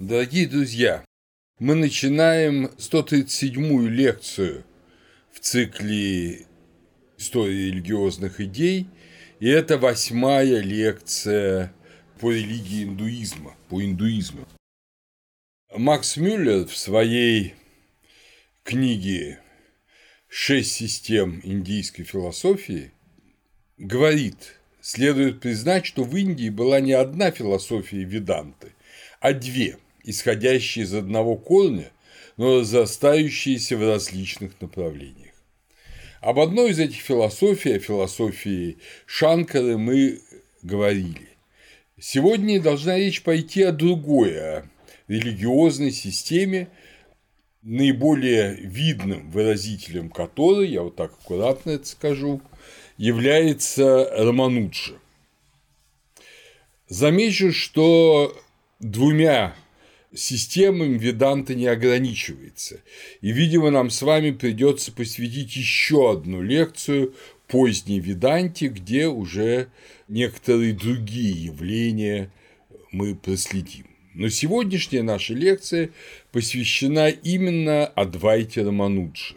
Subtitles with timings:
[0.00, 1.04] Дорогие друзья,
[1.58, 4.64] мы начинаем 137-ю лекцию
[5.30, 6.46] в цикле
[7.18, 8.88] истории религиозных идей,
[9.40, 11.74] и это восьмая лекция
[12.18, 14.48] по религии индуизма, по индуизму.
[15.76, 17.54] Макс Мюллер в своей
[18.64, 19.38] книге
[20.28, 22.92] «Шесть систем индийской философии»
[23.76, 28.72] говорит, следует признать, что в Индии была не одна философия веданты,
[29.20, 31.90] а две, исходящие из одного корня,
[32.36, 35.34] но разрастающиеся в различных направлениях.
[36.20, 40.20] Об одной из этих философий, о философии Шанкары, мы
[40.62, 41.28] говорили.
[41.98, 44.66] Сегодня должна речь пойти о другой, о
[45.08, 46.68] религиозной системе,
[47.62, 52.40] наиболее видным выразителем которой, я вот так аккуратно это скажу,
[52.96, 54.94] является Рамануджа.
[56.88, 58.38] Замечу, что
[58.78, 59.54] двумя
[60.14, 62.80] системами Веданта не ограничивается.
[63.20, 67.14] И, видимо, нам с вами придется посвятить еще одну лекцию
[67.46, 69.68] поздней Веданте, где уже
[70.08, 72.30] некоторые другие явления
[72.92, 73.86] мы проследим.
[74.14, 75.90] Но сегодняшняя наша лекция
[76.32, 79.36] посвящена именно Адвайте Рамануджи.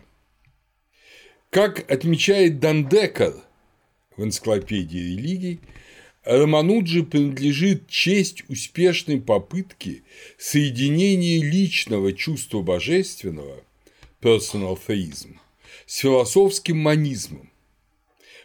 [1.52, 3.36] Как отмечает Дандекар
[4.18, 5.60] в энциклопедии религий,
[6.26, 10.04] Рамануджи принадлежит честь успешной попытки
[10.38, 13.62] соединения личного чувства божественного
[14.22, 15.36] personal theism
[15.86, 17.50] с философским манизмом.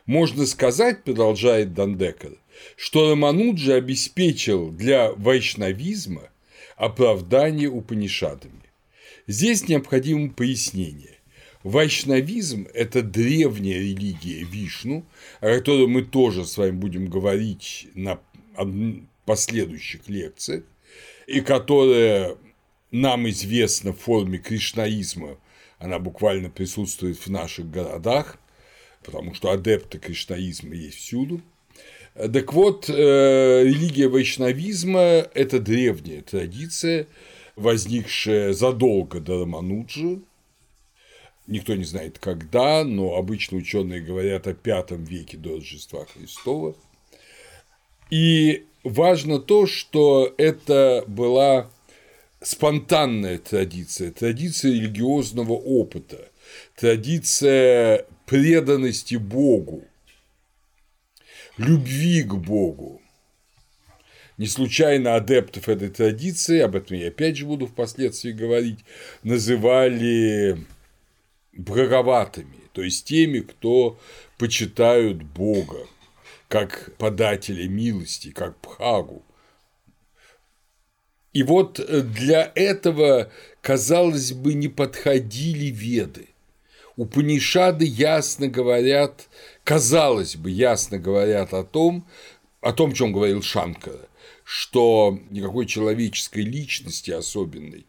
[0.07, 2.33] Можно сказать, продолжает Дандекар,
[2.77, 6.31] что Рамануджи обеспечил для вайшнавизма
[6.77, 8.63] оправдание Упанишадами.
[9.29, 11.18] Здесь необходимо пояснение.
[11.63, 15.05] Вайшнавизм– это древняя религия Вишну,
[15.41, 18.21] о которой мы тоже с вами будем говорить на
[19.25, 20.65] последующих лекциях,
[21.27, 22.37] и которая
[22.91, 25.39] нам известна в форме кришнаизма,
[25.79, 28.39] она буквально присутствует в наших городах,
[29.05, 31.41] потому что адепты кришнаизма есть всюду–
[32.15, 37.07] так вот, э, религия вайшнавизма– это древняя традиция,
[37.55, 40.21] возникшая задолго до Рамануджи.
[41.49, 46.77] Никто не знает когда, но обычно ученые говорят о пятом веке до Рождества Христова.
[48.11, 51.71] И важно то, что это была
[52.43, 56.29] спонтанная традиция, традиция религиозного опыта,
[56.77, 59.85] традиция преданности Богу,
[61.57, 63.01] любви к Богу.
[64.37, 68.81] Не случайно адептов этой традиции, об этом я опять же буду впоследствии говорить,
[69.23, 70.67] называли
[71.59, 73.99] браговатыми, то есть теми, кто
[74.39, 75.87] почитают Бога
[76.49, 79.23] как подателя милости, как Пхагу.
[81.35, 81.79] И вот
[82.15, 83.31] для этого,
[83.61, 86.29] казалось бы, не подходили веды.
[86.97, 89.29] Упанишады ясно говорят
[89.69, 92.07] казалось бы, ясно говорят о том,
[92.63, 94.09] о том, чем говорил Шанкара,
[94.43, 97.85] что никакой человеческой личности особенной,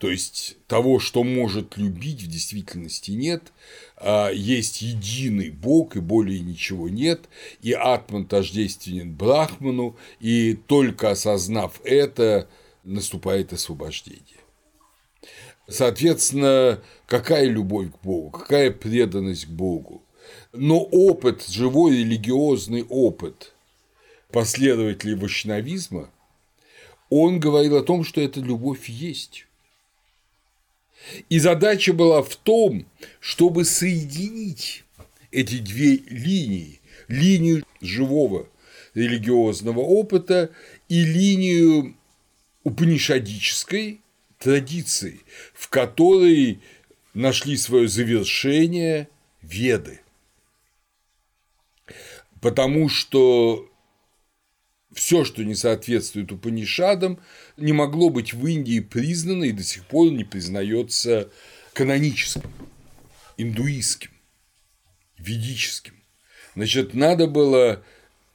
[0.00, 3.52] то есть того, что может любить, в действительности нет,
[3.98, 7.28] а есть единый Бог и более ничего нет,
[7.60, 12.48] и Атман тождественен Брахману, и только осознав это,
[12.82, 14.40] наступает освобождение.
[15.68, 20.02] Соответственно, какая любовь к Богу, какая преданность к Богу,
[20.54, 23.52] но опыт, живой религиозный опыт
[24.32, 26.08] последователей вайшнавизма,
[27.10, 29.46] он говорил о том, что эта любовь есть.
[31.28, 32.86] И задача была в том,
[33.20, 34.84] чтобы соединить
[35.30, 38.48] эти две линии, линию живого
[38.94, 40.50] религиозного опыта
[40.88, 41.96] и линию
[42.64, 44.00] упанишадической
[44.38, 45.20] традиции,
[45.54, 46.60] в которой
[47.14, 49.08] нашли свое завершение
[49.42, 50.00] веды.
[52.40, 53.69] Потому что
[54.92, 57.20] все, что не соответствует Упанишадам,
[57.56, 61.30] не могло быть в Индии признано и до сих пор не признается
[61.72, 62.50] каноническим,
[63.36, 64.10] индуистским,
[65.16, 65.94] ведическим.
[66.56, 67.84] Значит, надо было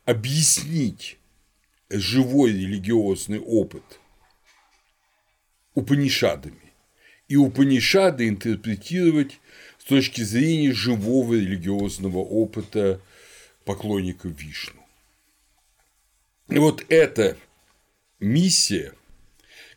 [0.06, 1.18] объяснить
[1.90, 3.84] живой религиозный опыт
[5.74, 6.74] Упанишадами
[7.28, 9.40] и Упанишады интерпретировать
[9.78, 13.02] с точки зрения живого религиозного опыта
[13.66, 14.85] поклонников Вишну.
[16.48, 17.38] И вот эта
[18.20, 18.94] миссия,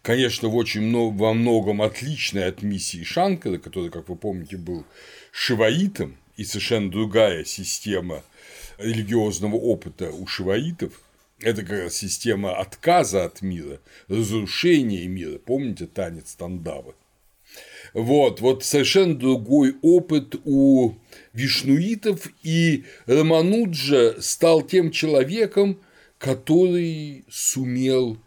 [0.02, 4.84] конечно, в очень много, во многом отличная от миссии Шанкара, который, как вы помните, был
[5.32, 8.22] шиваитом, и совершенно другая система
[8.78, 11.00] религиозного опыта у шиваитов,
[11.40, 15.38] Это как раз система отказа от мира, разрушения мира.
[15.38, 16.94] Помните танец Тандавы?
[17.94, 20.94] Вот, вот совершенно другой опыт у
[21.32, 25.78] вишнуитов, и Рамануджа стал тем человеком,
[26.18, 28.18] который сумел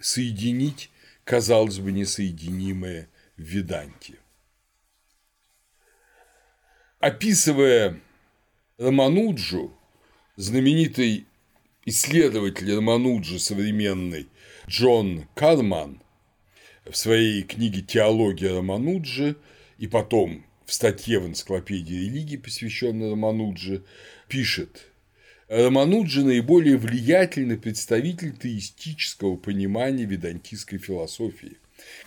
[0.00, 0.90] соединить,
[1.24, 4.14] казалось бы, несоединимое в Веданте.
[6.98, 8.00] Описывая
[8.78, 9.72] Рамануджу,
[10.36, 11.26] знаменитый
[11.84, 14.28] исследователь Рамануджи современный
[14.66, 16.02] Джон Карман
[16.84, 19.36] в своей книге «Теология Рамануджи»
[19.78, 23.84] и потом в статье в энциклопедии религии, посвященной Рамануджи,
[24.28, 24.93] пишет
[25.48, 31.58] Рамануджи– наиболее влиятельный представитель теистического понимания ведантистской философии,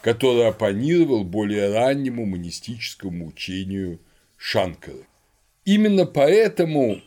[0.01, 3.99] который оппонировал более раннему монистическому учению
[4.37, 5.05] Шанкары.
[5.65, 7.01] Именно поэтому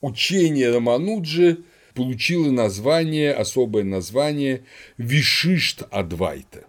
[0.00, 1.64] учение Рамануджи
[1.94, 4.64] получило название, особое название
[4.96, 6.64] Вишишт Адвайта.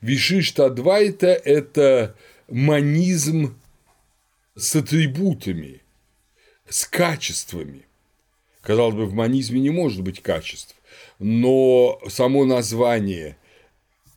[0.00, 2.16] Вишишт Адвайта– это
[2.48, 3.60] манизм
[4.54, 5.82] с атрибутами,
[6.66, 7.84] с качествами.
[8.62, 10.74] Казалось бы, в манизме не может быть качеств,
[11.18, 13.36] но само название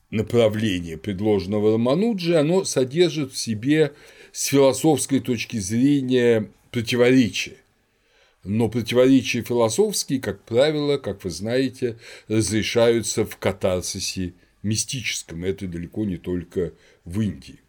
[0.09, 3.93] направления, предложенного Рамануджи, оно содержит в себе
[4.31, 7.57] с философской точки зрения противоречия.
[8.43, 11.97] Но противоречия философские, как правило, как вы знаете,
[12.27, 15.45] разрешаются в катарсисе мистическом.
[15.45, 16.73] Это далеко не только
[17.05, 17.59] в Индии.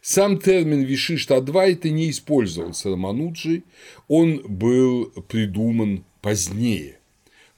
[0.00, 3.62] Сам термин Вишишта Адвайта не использовался Рамануджи,
[4.08, 6.98] он был придуман позднее,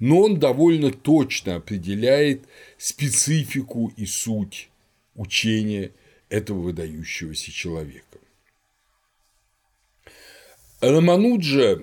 [0.00, 2.44] но он довольно точно определяет
[2.78, 4.70] специфику и суть
[5.14, 5.92] учения
[6.28, 8.18] этого выдающегося человека.
[10.80, 11.78] Рамануджа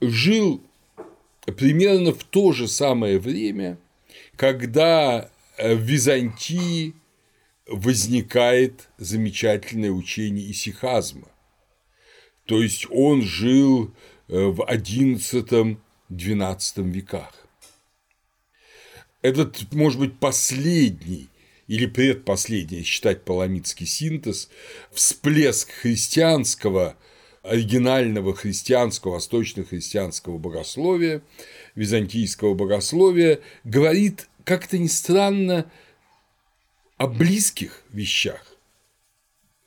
[0.00, 0.62] жил
[1.56, 3.78] примерно в то же самое время,
[4.36, 6.94] когда в Византии
[7.66, 11.28] возникает замечательное учение исихазма.
[12.46, 13.92] То есть он жил
[14.28, 14.62] э, в
[16.10, 17.32] XI-XII веках.
[19.22, 21.28] Этот, может быть, последний
[21.66, 24.48] или предпоследний, считать паламидский синтез,
[24.90, 26.96] всплеск христианского,
[27.42, 31.22] оригинального христианского, восточно-христианского богословия,
[31.74, 35.70] византийского богословия, говорит как-то не странно
[36.96, 38.44] о близких вещах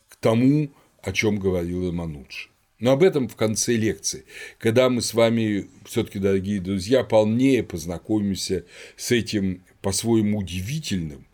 [0.09, 0.71] к тому,
[1.01, 2.50] о чем говорил Рамануджи.
[2.81, 4.25] Но об этом в конце лекции,
[4.57, 8.65] когда мы с вами, все-таки, дорогие друзья, полнее познакомимся
[8.97, 11.27] с этим по-своему удивительным,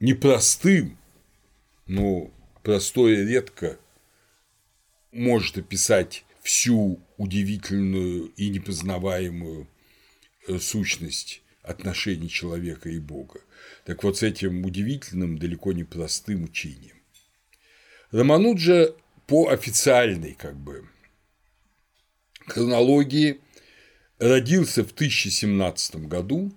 [0.00, 0.98] непростым,
[1.86, 2.32] но
[2.64, 3.78] простое редко
[5.12, 9.68] может описать всю удивительную и непознаваемую
[10.48, 13.40] э, сущность отношений человека и Бога.
[13.84, 16.96] Так вот, с этим удивительным, далеко не простым учением.
[18.10, 18.92] Рамануджа
[19.26, 20.88] по официальной как бы
[22.46, 23.40] хронологии
[24.18, 26.52] родился в 1017 году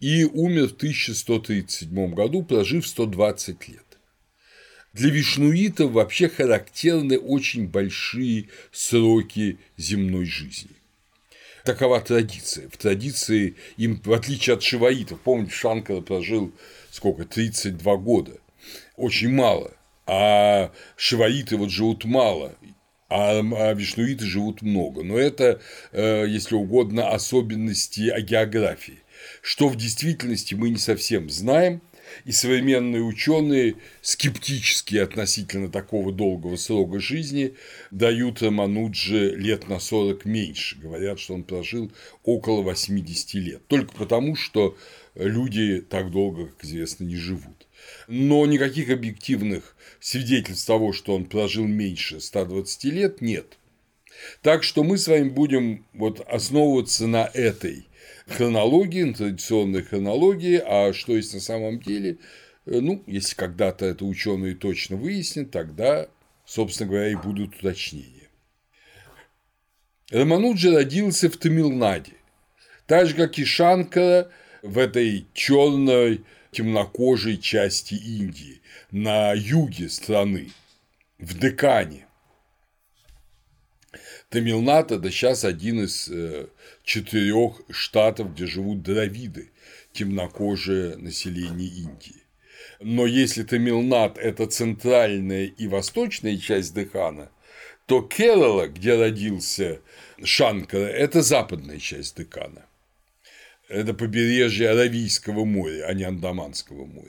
[0.00, 3.84] и умер в 1137 году, прожив 120 лет.
[4.92, 10.70] Для вишнуитов вообще характерны очень большие сроки земной жизни.
[11.64, 12.68] Такова традиция.
[12.68, 16.52] В традиции им, в отличие от шиваитов, помните, Шанкара прожил
[16.90, 18.38] сколько, 32 года,
[18.96, 19.72] очень мало
[20.12, 22.56] а шиваиты вот живут мало,
[23.08, 25.04] а, а вишнуиты живут много.
[25.04, 25.60] Но это,
[25.92, 29.04] э, если угодно, особенности географии,
[29.40, 31.80] что в действительности мы не совсем знаем,
[32.24, 37.54] и современные ученые скептически относительно такого долгого срока жизни
[37.92, 40.76] дают Рамануджи лет на 40 меньше.
[40.80, 41.92] Говорят, что он прожил
[42.24, 43.64] около 80 лет.
[43.68, 44.76] Только потому, что
[45.14, 47.59] люди так долго, как известно, не живут.
[48.10, 53.56] Но никаких объективных свидетельств того, что он прожил меньше 120 лет, нет.
[54.42, 57.86] Так что мы с вами будем вот основываться на этой
[58.26, 62.18] хронологии, на традиционной хронологии, а что есть на самом деле,
[62.66, 66.08] э, ну, если когда-то это ученые точно выяснят, тогда,
[66.44, 68.28] собственно говоря, и будут уточнения.
[70.10, 72.14] Рамануджа родился в Тамилнаде,
[72.88, 80.50] так же, как и Шанкара в этой черной темнокожей части Индии, на юге страны,
[81.18, 82.06] в Декане.
[84.28, 86.46] Тамилнад– это сейчас один из э,
[86.84, 89.50] четырех штатов, где живут дравиды,
[89.92, 92.22] темнокожее население Индии.
[92.80, 97.30] Но если Тамилнад– это центральная и восточная часть Декана,
[97.86, 99.80] то Керала, где родился
[100.22, 102.66] Шанкара, это западная часть Декана.
[103.70, 107.08] Это побережье Аравийского моря, а не Андаманского моря.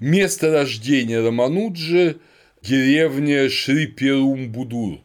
[0.00, 2.18] Место рождения Рамануджи–
[2.66, 5.00] деревня Шриперумбудур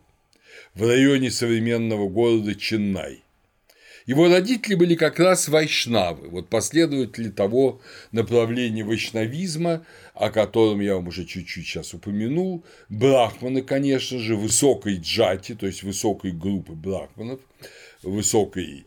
[0.73, 3.23] в районе современного города Ченнай.
[4.07, 9.85] Его родители были как раз вайшнавы, вот последователи того направления вайшнавизма,
[10.15, 15.83] о котором я вам уже чуть-чуть сейчас упомянул, брахманы, конечно же, высокой джати, то есть
[15.83, 17.41] высокой группы брахманов,
[18.01, 18.85] высокой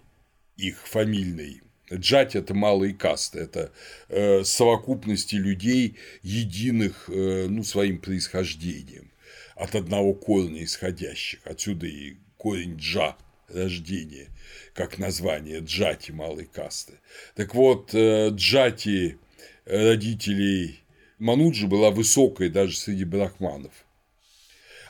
[0.57, 3.71] их фамильной Джати– это малые касты, это
[4.09, 9.11] э, совокупности людей, единых э, ну, своим происхождением,
[9.55, 11.41] от одного корня исходящих.
[11.45, 13.17] Отсюда и корень джа–
[13.49, 14.29] рождение,
[14.73, 16.95] как название джати малой касты.
[17.35, 19.19] Так вот, э, джати
[19.67, 20.81] родителей
[21.19, 23.73] Мануджи была высокой даже среди брахманов.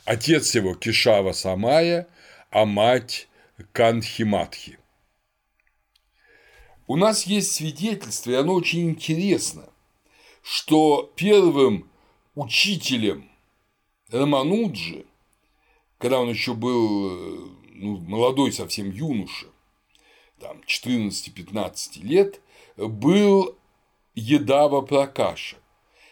[0.05, 2.07] Отец его Кишава Самая,
[2.49, 3.27] а мать
[3.71, 4.77] Канхиматхи.
[6.87, 9.67] У нас есть свидетельство, и оно очень интересно,
[10.43, 11.89] что первым
[12.35, 13.29] учителем
[14.11, 15.05] Рамануджи,
[15.97, 19.47] когда он еще был ну, молодой совсем юноша,
[20.39, 22.39] там 14-15 лет,
[22.77, 23.55] был
[24.13, 25.57] Едава Пракаша.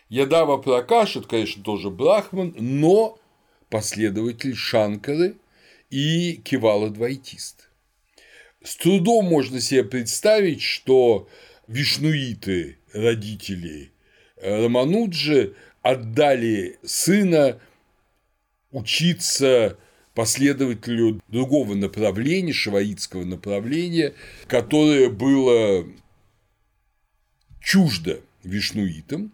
[0.09, 3.19] Едава Пракаша, это, конечно, тоже брахман, но
[3.69, 5.37] последователь Шанкары
[5.91, 7.69] и Кивала-двойтист.
[8.63, 11.27] С трудом можно себе представить, что
[11.67, 13.91] вишнуиты, родители
[14.41, 17.59] Рамануджи, отдали сына
[18.71, 19.77] учиться
[20.13, 24.13] последователю другого направления, шаваитского направления,
[24.47, 25.85] которое было
[27.61, 29.33] чуждо вишнуитам.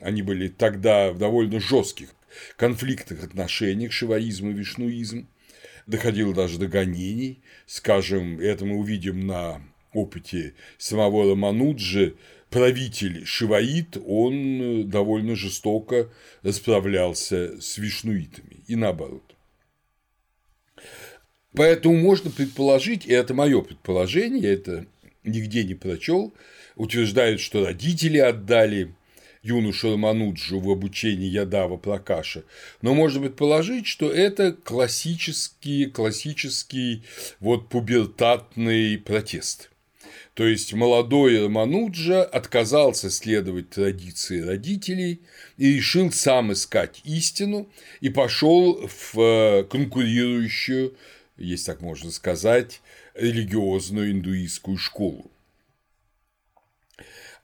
[0.00, 2.08] Они были тогда в довольно жестких
[2.56, 5.28] конфликтных отношениях шиваизм и вишнуизм
[5.88, 7.42] доходило даже до гонений.
[7.66, 9.60] Скажем, это мы увидим на
[9.92, 12.14] опыте самого Рамануджи,
[12.50, 16.10] правитель Шиваит, он довольно жестоко
[16.42, 19.34] расправлялся с вишнуитами и наоборот.
[21.54, 24.86] Поэтому можно предположить, и это мое предположение, я это
[25.24, 26.32] нигде не прочел,
[26.76, 28.94] утверждают, что родители отдали
[29.42, 32.44] юношу Рамануджу в обучении Ядава Пракаша,
[32.82, 37.02] но можно предположить, что это классический, классический
[37.40, 39.70] вот пубертатный протест.
[40.34, 45.20] То есть молодой Рамануджа отказался следовать традиции родителей
[45.56, 47.68] и решил сам искать истину
[48.00, 50.94] и пошел в э, конкурирующую,
[51.36, 52.80] если так можно сказать,
[53.14, 55.28] религиозную индуистскую школу.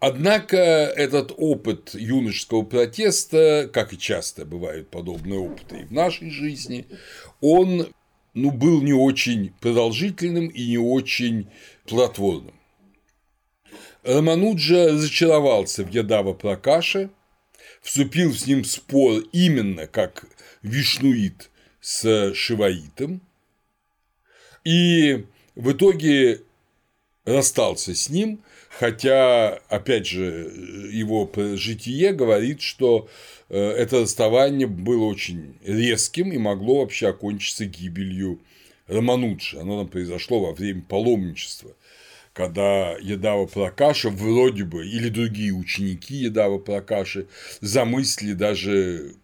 [0.06, 6.86] Однако этот опыт юношеского протеста, как и часто бывают подобные опыты и в нашей жизни,
[7.40, 7.88] он
[8.34, 11.48] ну, был не очень продолжительным и не очень
[11.86, 12.52] плодотворным.
[14.02, 17.08] Рамануджа разочаровался в Ядава Пракаше,
[17.80, 20.26] вступил с ним в спор именно как
[20.60, 23.22] вишнуит с шиваитом,
[24.64, 26.42] и в итоге
[27.24, 28.44] расстался с ним–
[28.78, 30.50] Хотя, опять же,
[30.90, 33.08] его житие говорит, что
[33.48, 38.40] э, это расставание было очень резким и могло вообще окончиться гибелью
[38.88, 39.60] Рамануджи.
[39.60, 41.76] Оно там произошло во время паломничества,
[42.32, 47.28] когда Едава Пракаша вроде бы, или другие ученики Едава Пракаши
[47.60, 49.14] замыслили даже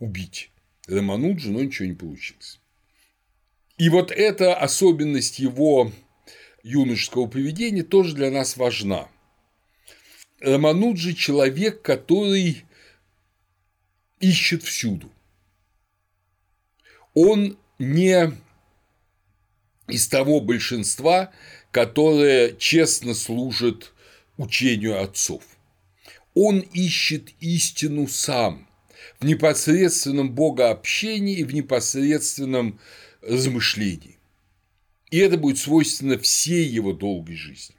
[0.00, 0.50] убить
[0.88, 2.58] Рамануджи, но ничего не получилось.
[3.78, 5.92] И вот эта особенность его
[6.62, 9.08] юношеского поведения тоже для нас важна.
[10.40, 12.64] Рамануджи– человек, который
[14.20, 15.10] ищет всюду.
[17.14, 18.32] Он не
[19.88, 21.32] из того большинства,
[21.70, 23.92] которое честно служит
[24.36, 25.42] учению отцов.
[26.34, 28.66] Он ищет истину сам
[29.20, 32.80] в непосредственном богообщении и в непосредственном
[33.20, 34.11] размышлении.
[35.12, 37.76] И это будет свойственно всей его долгой жизни.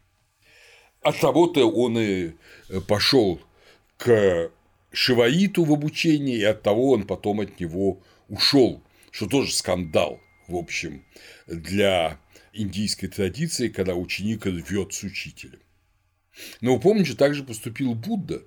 [1.01, 2.33] От того-то он и
[2.69, 3.41] э, пошел
[3.97, 4.51] к
[4.91, 7.99] Шиваиту в обучение, и от того он потом от него
[8.29, 11.03] ушел, что тоже скандал, в общем,
[11.47, 12.19] для
[12.53, 15.59] индийской традиции, когда ученик рвет с учителем.
[16.61, 18.43] Но помните, также поступил Будда,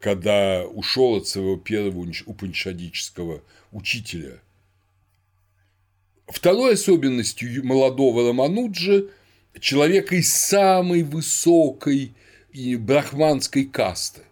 [0.00, 4.40] когда ушел от своего первого упанишадического учителя–
[6.26, 9.02] Второй особенностью молодого Рамануджа–
[9.60, 12.14] человека из самой высокой
[12.52, 14.22] и брахманской касты,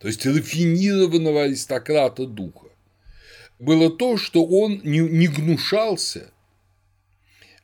[0.00, 2.66] то есть рафинированного аристократа духа,
[3.58, 6.30] было то, что он не гнушался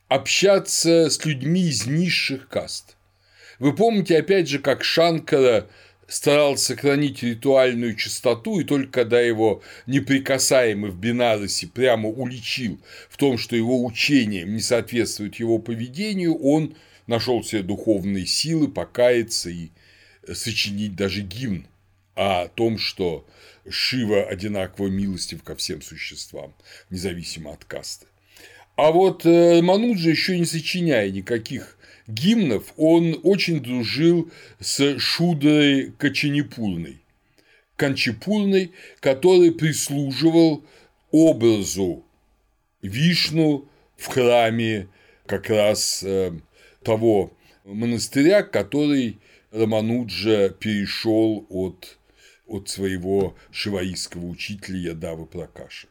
[0.07, 2.97] общаться с людьми из низших каст.
[3.59, 5.69] Вы помните, опять же, как Шанкара
[6.09, 13.39] старался сохранить ритуальную чистоту, и только когда его неприкасаемый в Бенаросе прямо уличил в том,
[13.39, 16.75] что его учением не соответствует его поведению, он
[17.07, 19.69] нашел себе духовные силы покаяться и
[20.33, 21.67] сочинить даже гимн
[22.15, 23.27] о том, что
[23.69, 26.55] Шива одинаково милостив ко всем существам,
[26.91, 28.07] независимо от касты.
[28.77, 31.78] А вот э, Мануджа еще не сочиняя никаких
[32.09, 36.99] гимнов, он очень дружил с Шудрой Качанипурной,
[37.77, 40.65] Канчипурной, который прислуживал
[41.13, 42.05] образу
[42.83, 44.89] Вишну в храме
[45.27, 46.33] как раз э,
[46.83, 47.33] того
[47.65, 49.19] монастыря, который
[49.51, 51.99] Рамануджа перешел от,
[52.47, 55.89] от своего шиваистского учителя Ядавы Пракаша.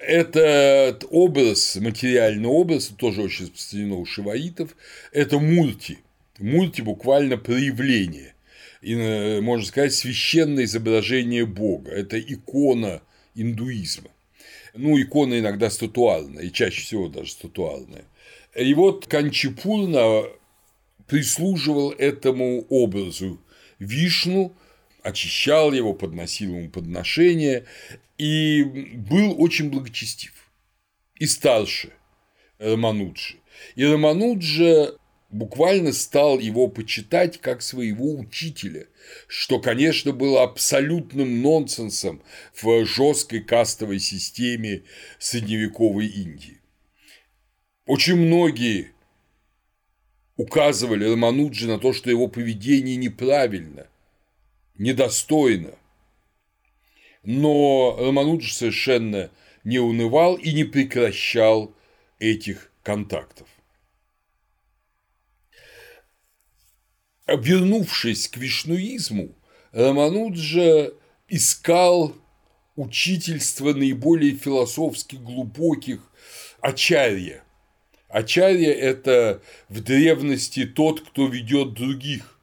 [0.00, 4.74] Этот образ, материальный образ, тоже очень распространено у шиваитов,
[5.12, 5.98] это мурти.
[6.38, 8.34] Мурти буквально проявление.
[8.80, 11.90] И, э, можно сказать, священное изображение Бога.
[11.90, 13.02] Это икона
[13.34, 14.08] индуизма.
[14.72, 18.04] Ну, икона иногда статуарная, и чаще всего даже статуарная.
[18.56, 20.22] И вот Канчипурна
[21.08, 23.38] прислуживал этому образу
[23.78, 24.54] Вишну,
[25.02, 27.66] очищал его, подносил ему подношения,
[28.20, 30.34] и был очень благочестив.
[31.14, 31.90] И старше
[32.58, 33.36] Рамануджи.
[33.76, 34.92] И Рамануджа
[35.30, 38.88] буквально стал его почитать как своего учителя,
[39.26, 42.22] что, конечно, было абсолютным нонсенсом
[42.60, 44.82] в жесткой кастовой системе
[45.18, 46.58] средневековой Индии.
[47.86, 48.92] Очень многие
[50.36, 53.86] указывали Рамануджи на то, что его поведение неправильно,
[54.76, 55.79] недостойно,
[57.22, 59.30] но Рамануджи совершенно
[59.64, 61.74] не унывал и не прекращал
[62.18, 63.48] этих контактов.
[67.26, 69.34] Вернувшись к вишнуизму,
[69.72, 70.90] Рамануджа
[71.28, 72.16] искал
[72.74, 76.00] учительство наиболее философски глубоких
[76.60, 77.44] ачарья.
[78.08, 82.40] Ачарья– это в древности тот, кто ведет других,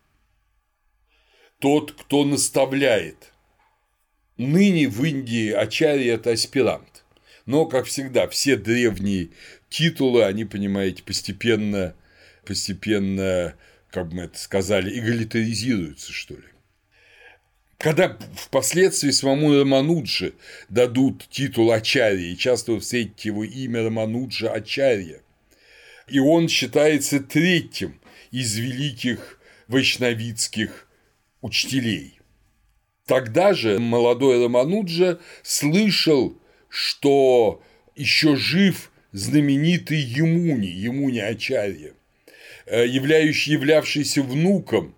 [1.60, 3.34] тот, кто наставляет–
[4.38, 7.04] Ныне в Индии Ачари– это аспирант.
[7.46, 9.30] Но, как всегда, все древние
[9.70, 11.96] титулы, они, понимаете, постепенно,
[12.46, 13.56] постепенно,
[13.90, 16.44] как мы это сказали, эгалитаризируются, что ли.
[17.78, 20.34] Когда впоследствии самому Рамануджи
[20.68, 25.22] дадут титул Ачарья, и часто вы встретите его имя Рамануджа Ачарья,
[26.08, 28.00] и он считается третьим
[28.32, 30.88] из великих вайшнавитских
[31.42, 32.17] учителей.
[33.08, 37.64] Тогда же молодой Рамануджа слышал, что
[37.96, 41.94] еще жив знаменитый Емуни, Емуни Ачарья,
[42.66, 44.94] э, являющий, являвшийся внуком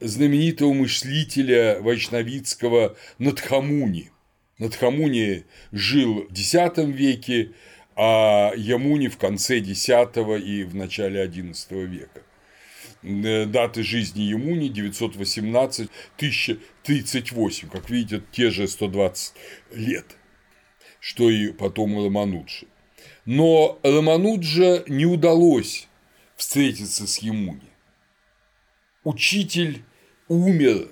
[0.00, 4.10] знаменитого мыслителя вайшнавитского Надхамуни.
[4.58, 7.52] Надхамуни жил в X веке,
[7.96, 12.25] а Ямуни в конце X и в начале XI века.
[13.02, 19.34] Э, даты жизни Емуни 918-1038, как видите, те же 120
[19.72, 20.16] лет,
[21.00, 22.66] что и потом у Рамануджи.
[23.24, 25.88] Но Рамануджа не удалось
[26.36, 27.70] встретиться с Емуни.
[29.04, 29.82] Учитель
[30.28, 30.88] умер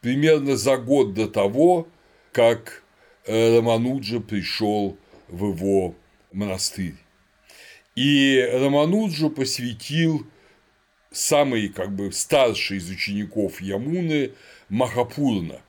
[0.00, 1.88] примерно за год до того,
[2.32, 2.82] как
[3.26, 4.96] э, Рамануджа пришел
[5.28, 5.94] в его
[6.32, 6.94] монастырь.
[7.94, 10.26] И Рамануджу посвятил
[11.16, 14.32] самый как бы старший из учеников Ямуны
[14.68, 15.60] Махапурна.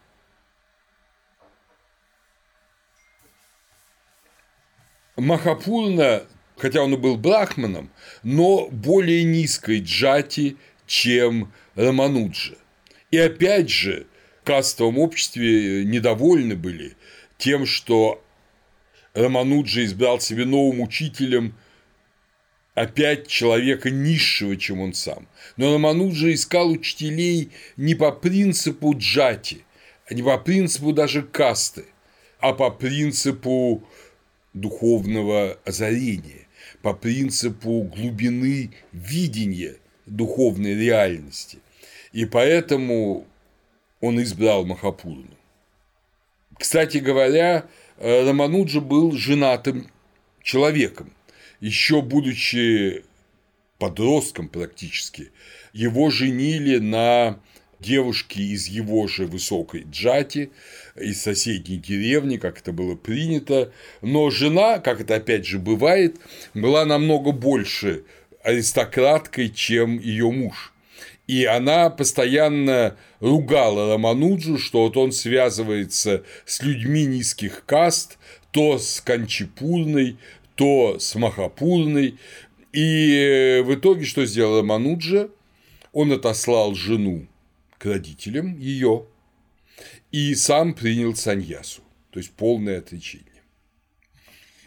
[5.16, 6.24] Махапурна,
[6.58, 7.90] хотя он и был брахманом,
[8.24, 12.56] но более низкой джати, чем Рамануджа.
[13.10, 14.06] И опять же,
[14.42, 16.96] в кастовом обществе недовольны были
[17.38, 18.24] тем, что
[19.14, 21.56] Рамануджа избрал себе новым учителем–
[22.78, 25.28] опять человека низшего, чем он сам.
[25.58, 29.66] Но Рамануджа искал учителей не по принципу джати,
[30.12, 31.86] не по принципу даже касты,
[32.40, 33.84] а по принципу
[34.54, 36.48] духовного озарения,
[36.84, 41.58] по принципу глубины видения духовной реальности.
[42.14, 43.26] И поэтому
[44.02, 45.36] он избрал Махапурну.
[46.60, 47.66] Кстати говоря,
[47.98, 49.90] Рамануджа был женатым
[50.44, 51.12] человеком
[51.60, 53.04] еще будучи
[53.80, 55.32] подростком практически,
[55.74, 57.40] его женили на
[57.80, 60.52] девушке из его же высокой джати,
[60.96, 66.18] из соседней деревни, как это было принято, но жена, как это опять же бывает,
[66.54, 68.04] была намного больше
[68.44, 70.74] аристократкой, чем ее муж.
[71.28, 78.18] И она постоянно ругала Рамануджу, что вот он связывается с людьми низких каст,
[78.52, 80.18] то с Канчипурной,
[80.58, 82.18] то с Махапурной.
[82.74, 85.30] И в итоге что сделал Рамануджа?
[85.94, 87.28] Он отослал жену
[87.78, 89.06] к родителям ее
[90.12, 93.44] и сам принял саньясу, то есть полное отречение.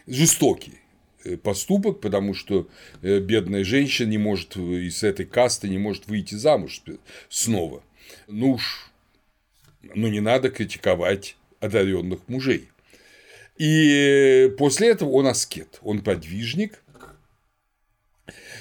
[0.07, 0.79] Жестокий
[1.23, 2.67] э, поступок, потому что
[3.01, 6.81] э, бедная женщина не может из этой касты не может выйти замуж
[7.29, 7.83] снова.
[8.27, 8.91] Ну уж,
[9.83, 12.69] ну не надо критиковать одаренных мужей.
[13.61, 16.81] И после этого он аскет, он подвижник,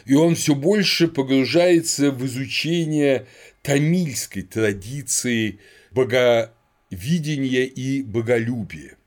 [0.05, 3.27] и он все больше погружается в изучение
[3.63, 5.59] тамильской традиции
[5.91, 8.99] боговидения и боголюбия.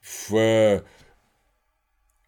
[0.00, 0.82] В,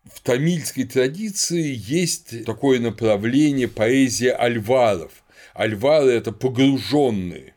[0.04, 5.24] в тамильской традиции есть такое направление поэзия альваров.
[5.54, 7.52] Альвары– это погруженные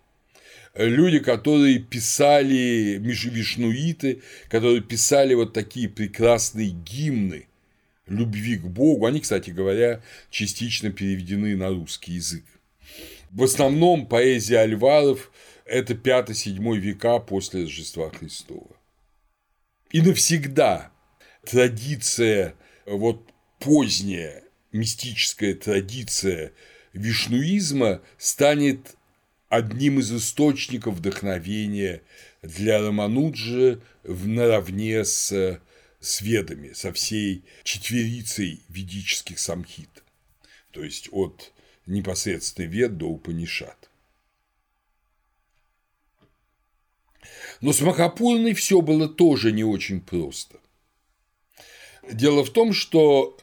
[0.75, 7.47] люди, которые писали, вишнуиты, которые писали вот такие прекрасные гимны
[8.07, 9.05] любви к Богу.
[9.05, 12.43] Они, кстати говоря, частично переведены на русский язык.
[13.31, 15.31] В основном поэзия Альваров–
[15.65, 18.75] это 5-7 века после Рождества Христова.
[19.91, 20.91] И навсегда
[21.45, 22.55] традиция,
[22.85, 26.51] вот поздняя мистическая традиция
[26.93, 28.95] вишнуизма станет
[29.53, 32.01] одним из источников вдохновения
[32.41, 35.59] для Рамануджа наравне с,
[35.99, 40.03] с ведами, со всей четверицей ведических самхит,
[40.71, 41.53] то есть от
[41.85, 43.91] непосредственно вед до Упанишат.
[47.61, 50.59] Но с Махапурной все было тоже не очень просто.
[52.11, 53.37] Дело в том, что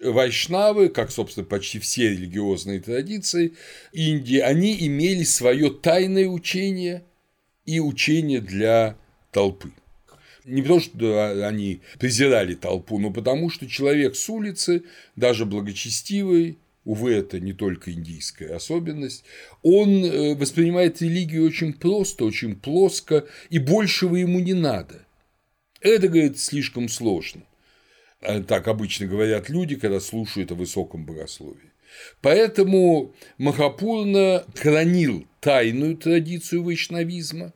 [0.00, 3.54] вайшнавы, как, собственно, почти все религиозные традиции
[3.92, 7.04] Индии, они имели свое тайное учение
[7.66, 8.96] и учение для
[9.32, 9.72] толпы.
[10.44, 14.84] Не потому, что они презирали толпу, но потому, что человек с улицы,
[15.14, 19.24] даже благочестивый, увы, это не только индийская особенность,
[19.62, 25.04] он э, воспринимает религию очень просто, очень плоско, и большего ему не надо.
[25.82, 27.42] Это, говорит, слишком сложно.
[28.20, 31.72] А так обычно говорят люди, когда слушают о высоком богословии.
[32.20, 37.52] Поэтому Махапурна хранил тайную традицию вайшнавизма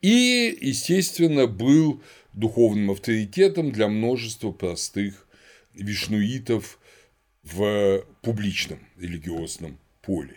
[0.00, 5.26] и, естественно, был духовным авторитетом для множества простых
[5.72, 6.78] вишнуитов
[7.42, 10.36] в публичном религиозном поле.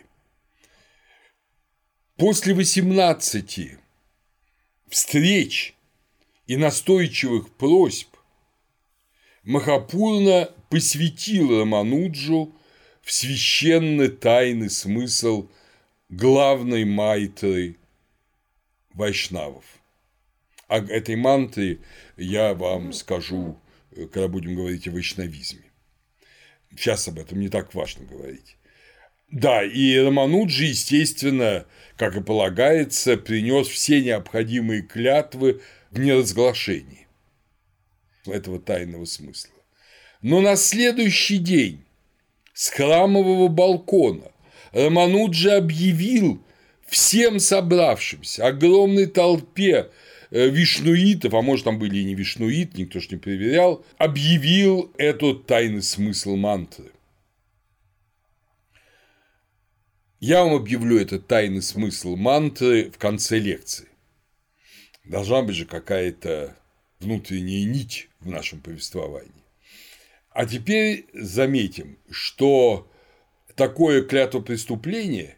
[2.16, 3.78] После 18
[4.88, 5.74] встреч
[6.46, 8.13] и настойчивых просьб
[9.44, 12.54] Махапурна посвятил Рамануджу
[13.02, 15.50] в священный тайный смысл
[16.08, 17.76] главной майтры
[18.94, 19.64] вайшнавов.
[20.66, 21.80] О этой мантре
[22.16, 23.60] я вам скажу,
[23.94, 25.70] когда будем говорить о вайшнавизме.
[26.70, 28.56] Сейчас об этом не так важно говорить.
[29.30, 31.66] Да, и Рамануджи, естественно,
[31.98, 37.03] как и полагается, принес все необходимые клятвы в неразглашении
[38.26, 39.54] этого тайного смысла.
[40.22, 41.84] Но на следующий день
[42.52, 44.30] с храмового балкона
[44.72, 46.42] Рамануджи объявил
[46.86, 49.90] всем собравшимся, огромной толпе
[50.30, 55.46] э, вишнуитов, а может там были и не вишнуит, никто ж не проверял, объявил этот
[55.46, 56.90] тайный смысл мантры.
[60.20, 63.88] Я вам объявлю этот тайный смысл мантры в конце лекции.
[65.04, 66.56] Должна быть же какая-то
[67.04, 69.30] внутренняя нить в нашем повествовании.
[70.30, 72.90] А теперь заметим, что
[73.54, 75.36] такое клятво преступления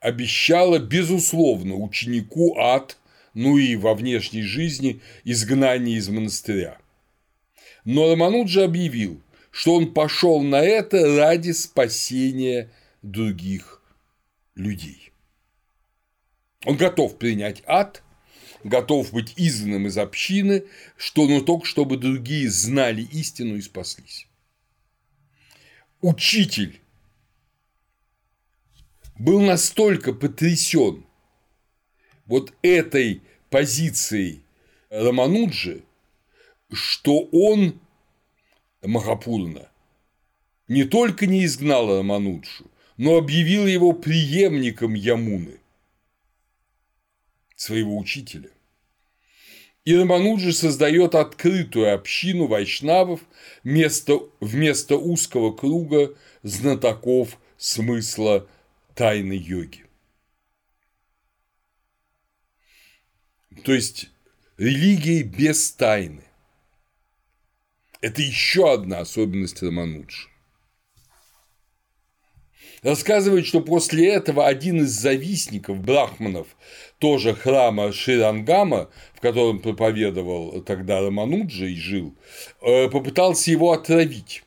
[0.00, 2.98] обещало, безусловно, ученику ад,
[3.34, 6.78] ну и во внешней жизни изгнание из монастыря.
[7.84, 9.20] Но Рамануджа объявил,
[9.50, 12.70] что он пошел на это ради спасения
[13.02, 13.82] других
[14.56, 15.12] людей.
[16.64, 18.02] Он готов принять ад–
[18.64, 20.64] готов быть изгнанным из общины,
[20.96, 24.26] что, но только чтобы другие знали истину и спаслись.
[26.00, 26.80] Учитель
[29.18, 31.04] был настолько потрясен
[32.26, 34.42] вот этой позицией
[34.90, 35.82] Рамануджи,
[36.72, 37.80] что он,
[38.82, 39.68] Махапурна,
[40.68, 45.58] не только не изгнал Рамануджу, но объявил его преемником Ямуны
[47.58, 48.50] своего учителя.
[49.84, 53.20] И Рамануджи создает открытую общину вайшнавов
[53.64, 58.48] вместо, вместо узкого круга знатоков смысла
[58.94, 59.84] тайны йоги.
[63.64, 64.10] То есть
[64.56, 66.22] религия без тайны.
[68.00, 70.28] Это еще одна особенность Рамануджи.
[72.82, 76.46] Рассказывает, что после этого один из завистников брахманов,
[76.98, 82.14] тоже храма Ширангама, в котором проповедовал тогда Рамануджа и жил,
[82.60, 84.44] э, попытался его отравить.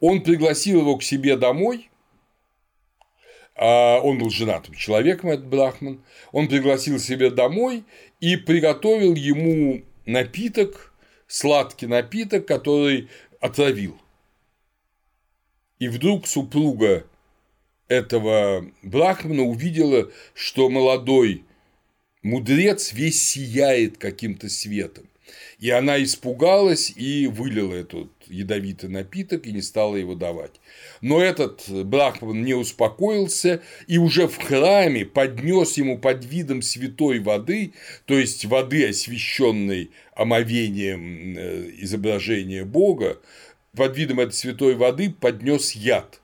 [0.00, 1.90] Он пригласил его к себе домой,
[3.56, 7.84] а он был женатым человеком, этот брахман, он пригласил себе домой
[8.20, 10.92] и приготовил ему напиток,
[11.26, 13.08] сладкий напиток, который
[13.40, 13.96] отравил.
[15.78, 17.04] И вдруг супруга
[17.88, 21.44] этого брахмана увидела, что молодой
[22.22, 25.08] мудрец весь сияет каким-то светом.
[25.58, 30.60] И она испугалась и вылила этот ядовитый напиток и не стала его давать.
[31.00, 37.72] Но этот брахман не успокоился и уже в храме поднес ему под видом святой воды,
[38.04, 43.18] то есть воды, освященной омовением э, изображения Бога,
[43.74, 46.20] под видом этой святой воды поднес яд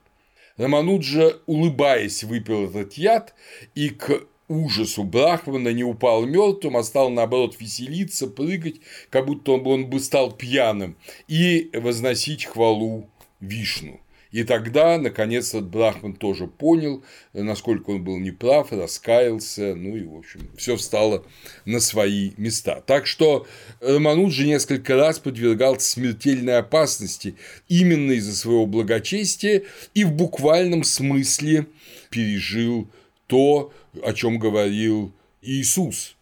[0.61, 3.33] Рамануджа, улыбаясь, выпил этот яд
[3.73, 8.75] и к ужасу Брахмана не упал мертвым, а стал, наоборот, веселиться, прыгать,
[9.09, 10.97] как будто он бы стал пьяным,
[11.27, 13.99] и возносить хвалу Вишну.
[14.31, 20.49] И тогда, наконец, Брахман тоже понял, насколько он был неправ, раскаялся, ну и, в общем,
[20.57, 21.25] все встало
[21.65, 22.81] на свои места.
[22.87, 23.45] Так что
[23.81, 27.35] Рамануджи несколько раз подвергался смертельной опасности
[27.67, 29.63] именно из-за своего благочестия
[29.93, 31.67] и в буквальном смысле
[32.09, 32.89] пережил
[33.27, 36.15] то, о чем говорил Иисус.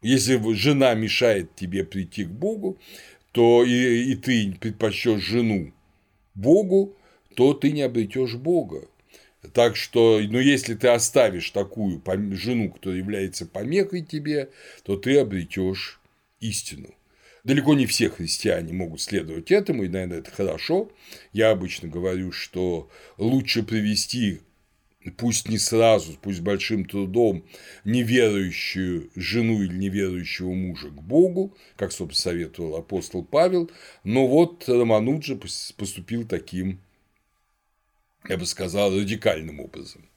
[0.00, 2.78] Если жена мешает тебе прийти к Богу,
[3.32, 5.72] то и, и ты предпочтешь жену
[6.34, 6.95] Богу,
[7.36, 8.88] то ты не обретешь Бога.
[9.52, 14.48] Так что, ну, если ты оставишь такую жену, которая является помехой тебе,
[14.82, 16.00] то ты обретешь
[16.40, 16.94] истину.
[17.44, 20.90] Далеко не все христиане могут следовать этому, и, наверное, это хорошо.
[21.32, 24.40] Я обычно говорю, что лучше привести,
[25.16, 27.44] пусть не сразу, пусть большим трудом,
[27.84, 33.70] неверующую жену или неверующего мужа к Богу, как, собственно, советовал апостол Павел,
[34.02, 36.80] но вот Романуджа поступил таким
[38.30, 40.08] я бы сказал, радикальным образом.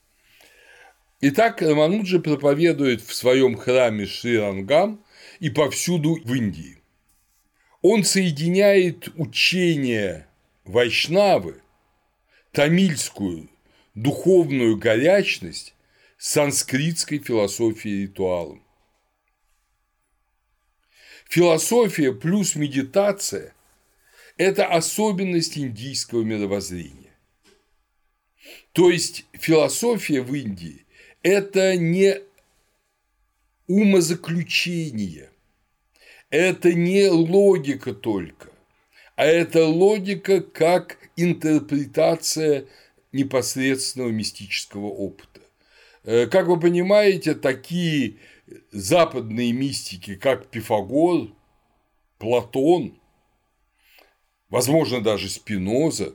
[1.22, 5.04] Итак, Рамануджа проповедует в своем храме Шри-Рангам
[5.39, 6.78] и повсюду в Индии.
[7.82, 10.28] Он соединяет учение
[10.65, 11.62] Вайшнавы,
[12.52, 13.50] тамильскую
[13.95, 15.76] духовную горячность
[16.17, 18.63] с санскритской философией ритуалом.
[21.30, 23.54] Философия плюс медитация–
[24.38, 26.99] это особенность индийского мировоззрения.
[28.74, 30.86] То есть философия в Индии–
[31.24, 32.22] это не
[33.68, 35.30] умозаключение,
[36.30, 38.50] это не логика только,
[39.16, 42.66] а это логика как интерпретация
[43.12, 45.42] непосредственного мистического опыта.
[46.04, 48.18] Э, как вы понимаете, такие
[48.72, 51.30] западные мистики, как Пифагор,
[52.18, 53.00] Платон,
[54.50, 56.14] возможно, даже Спиноза,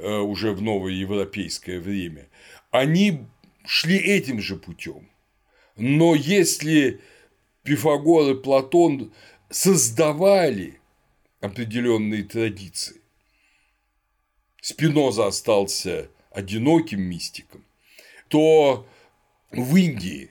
[0.00, 2.28] уже в новое европейское время,
[2.70, 3.26] они
[3.64, 5.08] шли этим же путем.
[5.76, 7.00] Но если
[7.62, 9.12] Пифагор и Платон
[9.50, 10.80] создавали
[11.40, 13.00] определенные традиции,
[14.60, 17.64] Спиноза остался одиноким мистиком,
[18.28, 18.86] то
[19.50, 20.30] в Индии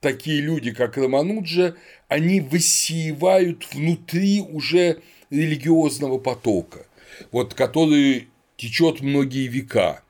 [0.00, 1.76] такие люди, как Рамануджа,
[2.08, 6.86] они высеивают внутри уже религиозного потока,
[7.32, 10.02] вот, который течет многие века.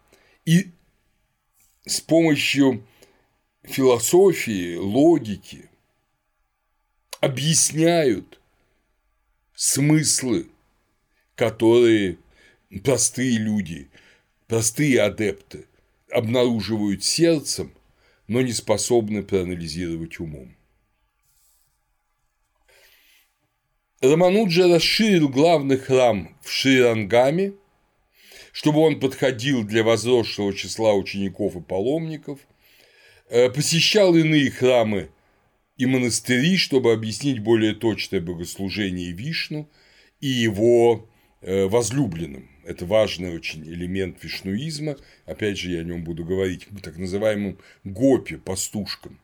[0.44, 0.70] И
[1.86, 2.86] с помощью
[3.62, 5.68] философии, логики
[7.20, 8.40] объясняют
[9.54, 10.48] смыслы,
[11.34, 12.18] которые
[12.82, 13.88] простые люди,
[14.46, 15.66] простые адепты
[16.10, 17.72] обнаруживают сердцем,
[18.28, 20.54] но не способны проанализировать умом.
[24.00, 27.54] Рамануджа расширил главный храм в Ширангаме
[28.54, 32.38] чтобы он подходил для возросшего числа учеников и паломников,
[33.28, 35.10] э, посещал иные храмы
[35.76, 39.68] и монастыри, чтобы объяснить более точное богослужение Вишну
[40.20, 42.48] и его э, возлюбленным.
[42.64, 44.98] Это важный очень элемент вишнуизма.
[45.26, 49.18] Опять же, я о нем буду говорить, так называемым гопи, пастушкам.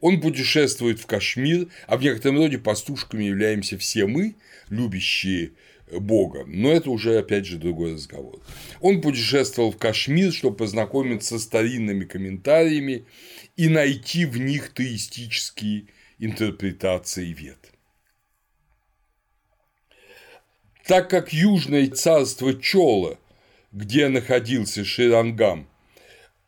[0.00, 4.34] Он путешествует в Кашмир, а в некотором роде пастушками являемся все мы,
[4.68, 5.52] любящие
[5.92, 6.44] Бога.
[6.46, 8.40] Но это уже, опять же, другой разговор.
[8.80, 13.06] Он путешествовал в Кашмир, чтобы познакомиться с старинными комментариями
[13.56, 15.86] и найти в них теистические
[16.18, 17.72] интерпретации вет.
[20.86, 23.18] Так как Южное царство Чола,
[23.72, 25.68] где находился Ширангам,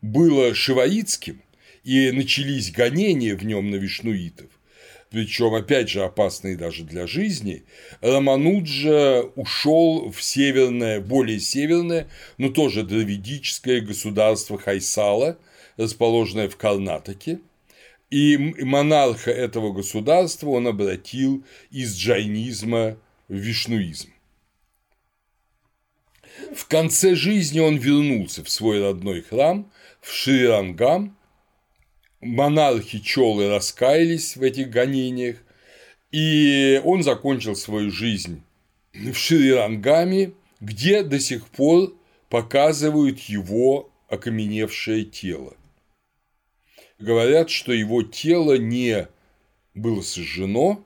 [0.00, 1.42] было шиваитским,
[1.84, 4.50] и начались гонения в нем на вишнуитов,
[5.10, 7.64] причем, опять же, опасные даже для жизни,
[8.00, 15.36] Рамануджа ушел в северное, более северное, но тоже дравидическое государство Хайсала,
[15.76, 17.40] расположенное в Карнатаке,
[18.10, 22.96] и монарха этого государства он обратил из джайнизма
[23.28, 24.10] в вишнуизм.
[26.54, 29.70] В конце жизни он вернулся в свой родной храм,
[30.00, 31.16] в Шрирангам,
[32.20, 35.36] монархи Чолы раскаялись в этих гонениях,
[36.10, 38.42] и он закончил свою жизнь
[38.92, 41.94] в Шри-Рангаме, где до сих пор
[42.28, 45.54] показывают его окаменевшее тело.
[46.98, 49.08] Говорят, что его тело не
[49.74, 50.84] было сожжено,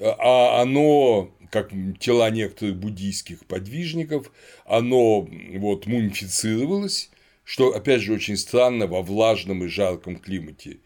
[0.00, 4.32] а оно, как тела некоторых буддийских подвижников,
[4.64, 7.10] оно вот мумифицировалось,
[7.52, 10.78] что, опять же, очень странно во влажном и жарком климате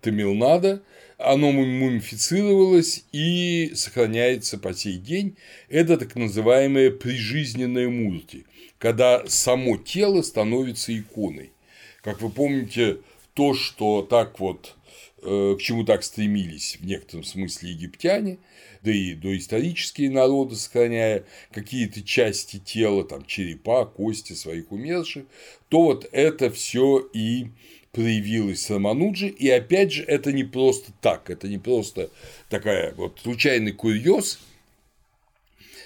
[0.00, 0.82] Тамилнада,
[1.18, 5.36] оно мумифицировалось и сохраняется по сей день.
[5.68, 8.46] Это так называемая прижизненная мурти,
[8.78, 11.52] когда само тело становится иконой.
[12.00, 12.96] Как вы помните,
[13.34, 14.74] то, что так вот
[15.22, 18.38] э, к чему так стремились в некотором смысле египтяне,
[18.86, 25.24] да и доисторические народы, сохраняя какие-то части тела, там черепа, кости своих умерших,
[25.68, 27.48] то вот это все и
[27.90, 32.10] проявилось Рамануджи, и опять же это не просто так, это не просто
[32.48, 34.38] такая вот случайный курьез,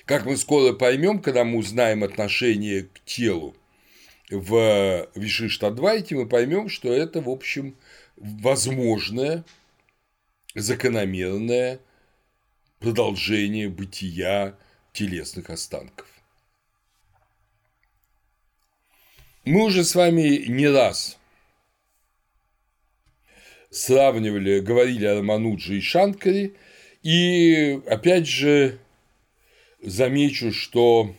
[0.05, 3.57] как мы скоро поймем, когда мы узнаем отношение к телу
[4.29, 7.77] в Вишиштадвайте, мы поймем, что это, в общем,
[8.17, 9.45] возможное,
[10.55, 11.81] закономерное
[12.81, 14.57] продолжение бытия
[14.93, 16.09] телесных останков.
[19.45, 21.19] Мы уже с вами не раз
[23.71, 26.55] сравнивали, говорили о Раманудже и Шанкаре,
[27.03, 28.79] и опять же
[29.83, 31.15] замечу, что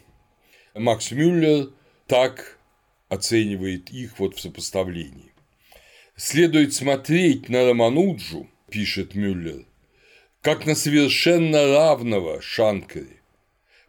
[0.75, 1.71] Макс Мюллер
[2.07, 2.59] так
[3.07, 5.31] оценивает их вот в сопоставлении.
[6.15, 9.65] Следует смотреть на Рамануджу, пишет Мюллер,
[10.41, 13.21] как на совершенно равного Шанкаре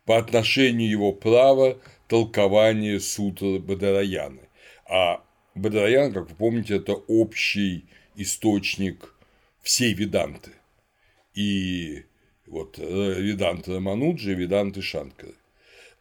[0.05, 4.41] по отношению его права толкования сутры Бадараяны.
[4.87, 5.23] А
[5.55, 7.87] Бадараян, как вы помните, это общий
[8.17, 9.15] источник
[9.63, 10.51] всей Веданты.
[11.35, 12.05] И
[12.47, 15.35] вот э, Веданта Рамануджи Веданты Шанкары.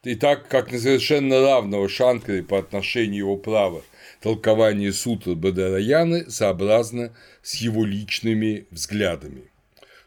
[0.04, 3.84] И так как на совершенно равного Шанкары по отношению его права
[4.20, 9.51] толкование сутры Бадараяны сообразно с его личными взглядами.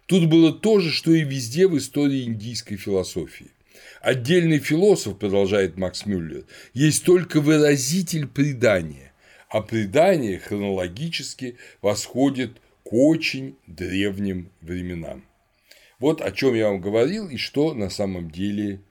[0.06, 3.50] Тут было то же, что и везде в истории индийской философии.
[4.00, 9.12] Отдельный философ, продолжает Макс Мюллер, есть только выразитель предания,
[9.48, 15.24] а предание хронологически восходит к очень древним временам.
[15.98, 18.82] Вот о чем я вам говорил и что на самом деле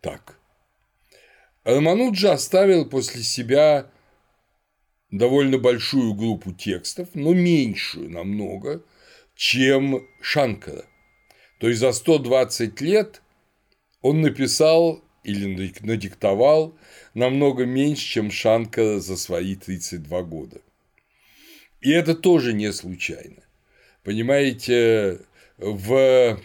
[0.00, 0.38] так.
[1.64, 3.90] Рамануджа оставил после себя
[5.10, 8.82] довольно большую группу текстов, но меньшую намного,
[9.42, 10.84] чем Шанкара.
[11.58, 13.22] То есть за 120 лет
[14.00, 16.78] он написал или надиктовал
[17.14, 20.60] намного меньше, чем Шанкара за свои 32 года.
[21.80, 23.42] И это тоже не случайно.
[24.04, 25.22] Понимаете,
[25.58, 26.40] в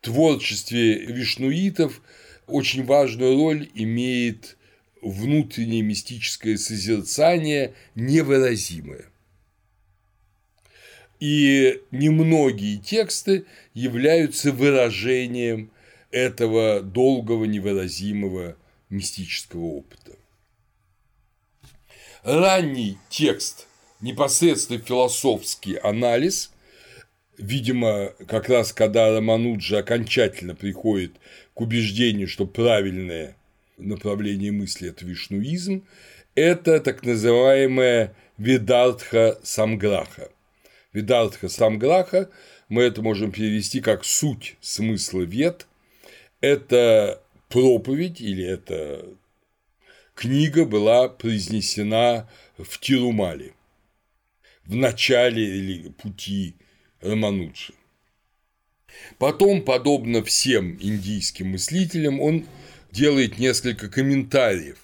[0.00, 2.02] творчестве вишнуитов
[2.48, 4.56] очень важную роль имеет
[5.02, 9.04] внутреннее мистическое созерцание невыразимое–
[11.20, 15.70] и немногие тексты являются выражением
[16.10, 18.56] этого долгого невыразимого
[18.88, 20.12] мистического опыта.
[22.22, 23.66] Ранний текст,
[24.00, 26.52] непосредственно философский анализ,
[27.36, 31.12] видимо, как раз когда Рамануджа окончательно приходит
[31.54, 33.36] к убеждению, что правильное
[33.76, 35.84] направление мысли– это вишнуизм,
[36.34, 40.28] это так называемая Ведартха Самграха–
[40.98, 42.28] Видартха Самграха,
[42.68, 45.66] мы это можем перевести как суть смысла вет,
[46.40, 49.06] это проповедь или это
[50.14, 52.28] книга была произнесена
[52.58, 53.52] в Тирумале,
[54.64, 56.56] в начале пути
[57.00, 57.74] Рамануджи.
[59.18, 62.44] Потом, подобно всем индийским мыслителям, он
[62.90, 64.78] делает несколько комментариев,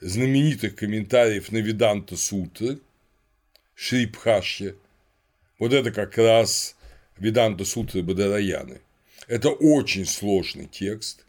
[0.00, 2.78] знаменитых комментариев на Веданта Сутры,
[3.74, 4.74] Шрипхашья.
[5.58, 6.76] Вот это как раз
[7.16, 8.80] Веданта Сутры Бадараяны.
[9.26, 11.24] Это очень сложный текст,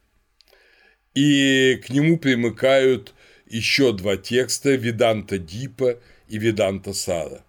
[1.16, 3.14] и к нему примыкают
[3.48, 5.98] еще два текста Веданта Дипа
[6.28, 7.44] и Веданта Сара.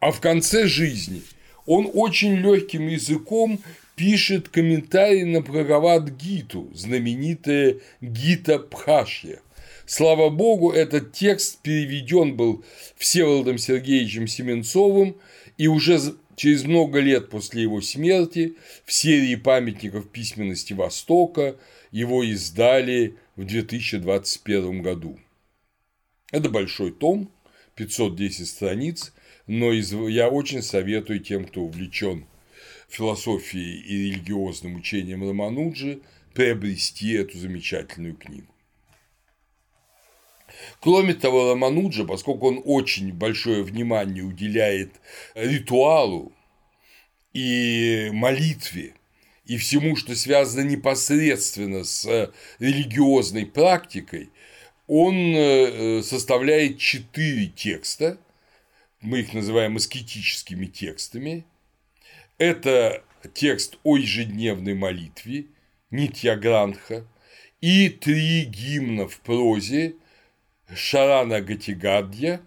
[0.00, 1.22] А в конце жизни
[1.66, 3.60] он очень легким языком
[3.94, 9.40] пишет комментарий на Бхагават Гиту, знаменитая Гита Пхашья.
[9.84, 12.64] Слава богу, этот текст переведен был
[12.96, 15.16] Всеволодом Сергеевичем Семенцовым,
[15.62, 21.54] и уже через много лет после его смерти в серии памятников письменности Востока
[21.92, 25.20] его издали в 2021 году.
[26.32, 27.30] Это большой том,
[27.76, 29.14] 510 страниц,
[29.46, 32.26] но я очень советую тем, кто увлечен
[32.88, 36.00] философией и религиозным учением Рамануджи,
[36.34, 38.51] приобрести эту замечательную книгу.
[40.80, 44.92] Кроме того, Рамануджа, поскольку он очень большое внимание уделяет
[45.34, 46.32] ритуалу
[47.32, 48.94] и молитве,
[49.44, 54.30] и всему, что связано непосредственно с религиозной практикой,
[54.86, 58.18] он э, составляет четыре текста,
[59.00, 61.44] мы их называем аскетическими текстами.
[62.38, 63.02] Это
[63.34, 65.46] текст о ежедневной молитве,
[65.90, 67.04] Нитья Гранха,
[67.60, 69.94] и три гимна в прозе
[70.74, 72.40] Шарана Гатигадья,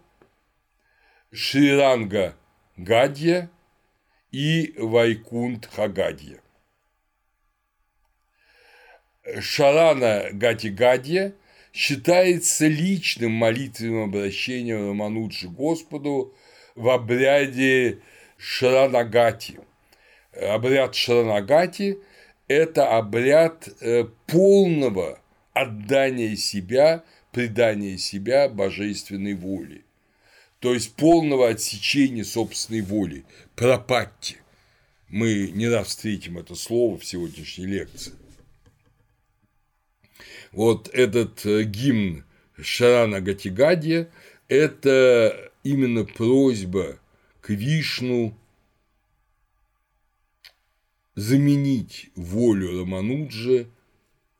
[1.31, 2.35] Шриранга
[2.75, 3.49] Гадья
[4.31, 6.39] и Вайкунт Хагадья.
[9.39, 11.33] Шарана Гатигадья
[11.73, 16.33] считается личным молитвенным обращением Рамануджи Господу
[16.75, 17.99] в обряде
[18.37, 19.59] Шаранагати.
[20.33, 21.99] Обряд Шаранагати–
[22.47, 25.19] это обряд э, полного
[25.53, 27.03] отдания себя,
[27.35, 29.83] предания себя божественной воле.
[30.59, 33.25] То есть полного отсечения собственной воли,
[33.55, 34.37] пропатти.
[35.09, 38.13] Мы не раз встретим это слово в сегодняшней лекции
[40.55, 42.23] вот этот э, гимн
[42.59, 44.09] Шарана Гатигадья–
[44.47, 46.97] это именно просьба
[47.41, 48.33] к Вишну
[51.15, 53.65] заменить волю Рамануджа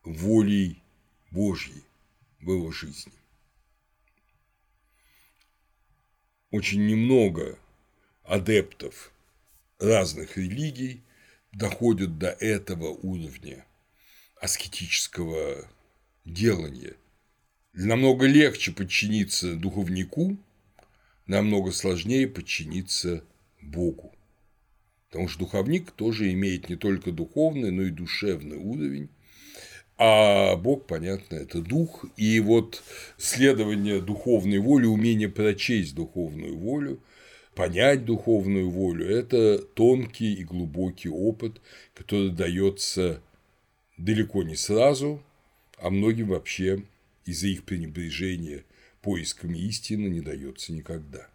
[0.03, 0.81] волей
[1.31, 1.84] Божьей
[2.45, 3.11] в его жизни.
[6.51, 7.57] Очень немного
[8.23, 9.11] адептов
[9.79, 11.01] разных религий
[11.51, 13.65] доходят до этого уровня
[14.39, 15.67] аскетического
[16.23, 16.95] делание.
[17.73, 20.37] Намного легче подчиниться духовнику,
[21.25, 23.23] намного сложнее подчиниться
[23.61, 24.13] Богу.
[25.09, 29.09] Потому что духовник тоже имеет не только духовный, но и душевный уровень.
[29.97, 32.05] А Бог, понятно, это дух.
[32.17, 32.83] И вот
[33.17, 36.99] следование духовной воли, умение прочесть духовную волю,
[37.55, 41.61] понять духовную волю– это тонкий и глубокий опыт,
[41.93, 43.21] который дается
[43.97, 45.23] далеко не сразу,
[45.77, 46.83] а многим вообще
[47.25, 48.65] из-за их пренебрежения
[49.01, 51.27] поисками истины не дается никогда.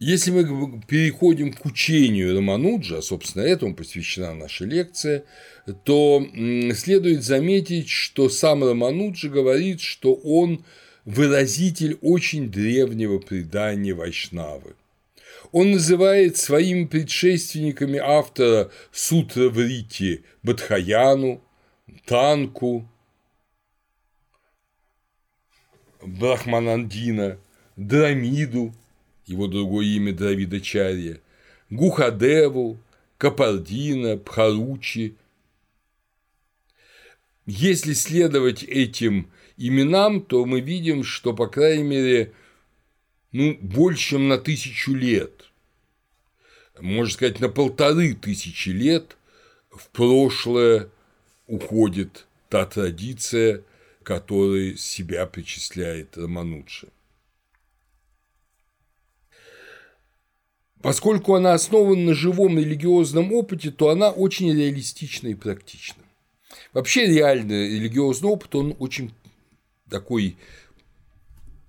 [0.00, 5.24] Если мы переходим к учению Рамануджа, собственно, этому посвящена наша лекция,
[5.84, 6.26] то
[6.74, 10.64] следует заметить, что сам Рамануджа говорит, что он
[11.04, 14.74] выразитель очень древнего предания Вайшнавы.
[15.52, 21.40] Он называет своими предшественниками автора Сутра Врити Бадхаяну,
[22.04, 22.88] Танку,
[26.02, 27.38] Брахманандина,
[27.76, 28.74] Драмиду,
[29.26, 31.18] его другое имя Дравида Чарья,
[31.70, 32.78] Гухадеву,
[33.18, 35.16] Капардина, Пхаручи.
[37.46, 42.32] Если следовать этим именам, то мы видим, что, по крайней мере,
[43.32, 45.50] ну, больше, чем на тысячу лет,
[46.80, 49.16] можно сказать, на полторы тысячи лет
[49.70, 50.88] в прошлое
[51.46, 53.62] уходит та традиция,
[54.02, 56.88] которой себя причисляет Рамануджа.
[60.84, 66.02] Поскольку она основана на живом религиозном опыте, то она очень реалистична и практична.
[66.74, 69.14] Вообще реальный религиозный опыт, он очень
[69.88, 70.36] такой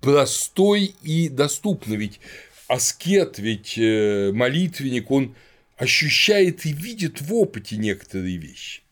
[0.02, 1.96] простой и доступный.
[1.96, 2.20] Ведь
[2.68, 5.34] аскет, ведь э, молитвенник, он
[5.78, 8.82] ощущает и видит в опыте некоторые вещи.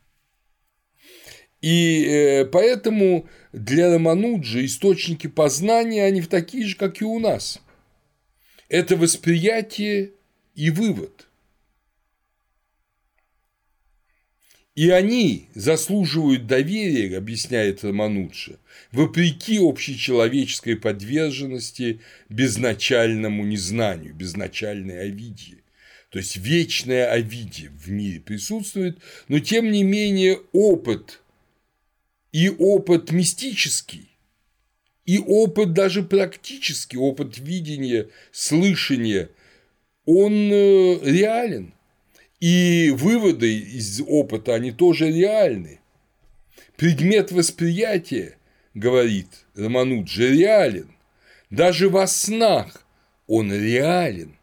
[1.60, 7.60] И э, поэтому для Рамануджи источники познания, они такие же, как и у нас.
[8.74, 10.10] Это восприятие
[10.56, 11.28] и вывод.
[14.74, 18.58] И они заслуживают доверия, объясняет Романуджа,
[18.90, 25.62] вопреки общечеловеческой подверженности безначальному незнанию, безначальной овидии.
[26.10, 28.98] То есть вечное овидие в мире присутствует,
[29.28, 31.22] но тем не менее опыт
[32.32, 34.08] и опыт мистический,
[35.06, 39.30] и опыт даже практический, опыт видения, слышания,
[40.06, 41.74] он э, реален.
[42.40, 45.80] И выводы из опыта, они тоже реальны.
[46.76, 48.36] Предмет восприятия,
[48.74, 50.90] говорит Романуджи, реален.
[51.50, 52.84] Даже во снах
[53.26, 54.36] он реален.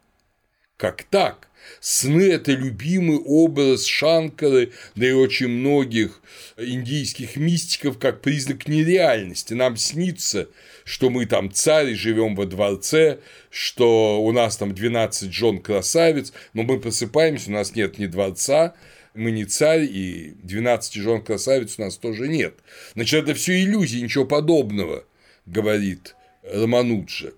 [0.76, 1.48] Как так?
[1.80, 6.20] Сны– это любимый образ Шанкары, да и очень многих
[6.56, 9.54] индийских мистиков, как признак нереальности.
[9.54, 10.48] Нам снится,
[10.84, 13.18] что мы там царь, живем во дворце,
[13.50, 18.74] что у нас там 12 жен красавиц, но мы просыпаемся, у нас нет ни дворца,
[19.14, 22.54] мы не царь, и 12 жен красавиц у нас тоже нет.
[22.94, 25.04] Значит, это все иллюзии, ничего подобного,
[25.46, 27.32] говорит Романуджа.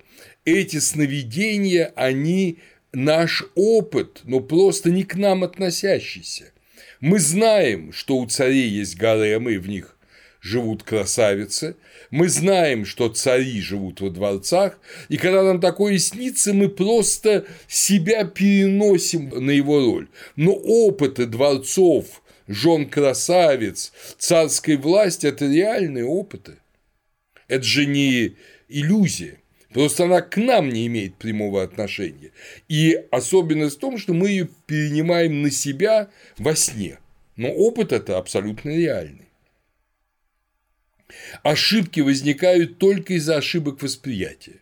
[0.45, 2.59] Эти сновидения, они
[2.95, 6.53] наш опыт, но просто не к нам относящийся.
[7.01, 9.97] Мы знаем, что у царей есть гаремы, и в них
[10.41, 11.77] живут красавицы,
[12.11, 14.79] мы знаем, что цари живут во дворцах,
[15.09, 20.09] и когда нам такое снится, мы просто себя переносим на его роль.
[20.37, 26.59] Но опыты дворцов, жен красавиц, царской власти– это реальные опыты.
[27.49, 28.37] Это же не
[28.69, 29.39] иллюзия.
[29.75, 32.31] Просто она к нам не имеет прямого отношения.
[32.69, 37.01] И особенность в том, что мы ее перенимаем на себя во сне.
[37.35, 39.29] Но опыт это абсолютно реальный.
[41.43, 44.61] Ошибки возникают только из-за ошибок восприятия.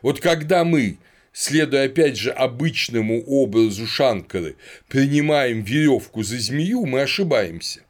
[0.00, 0.98] Вот когда мы,
[1.32, 4.54] следуя опять же обычному образу Шанкары,
[4.86, 7.80] принимаем веревку за змею, мы ошибаемся.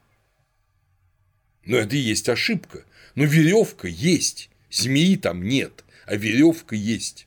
[1.66, 2.82] Но это и есть ошибка.
[3.14, 7.26] Но веревка есть, змеи там нет а веревка есть.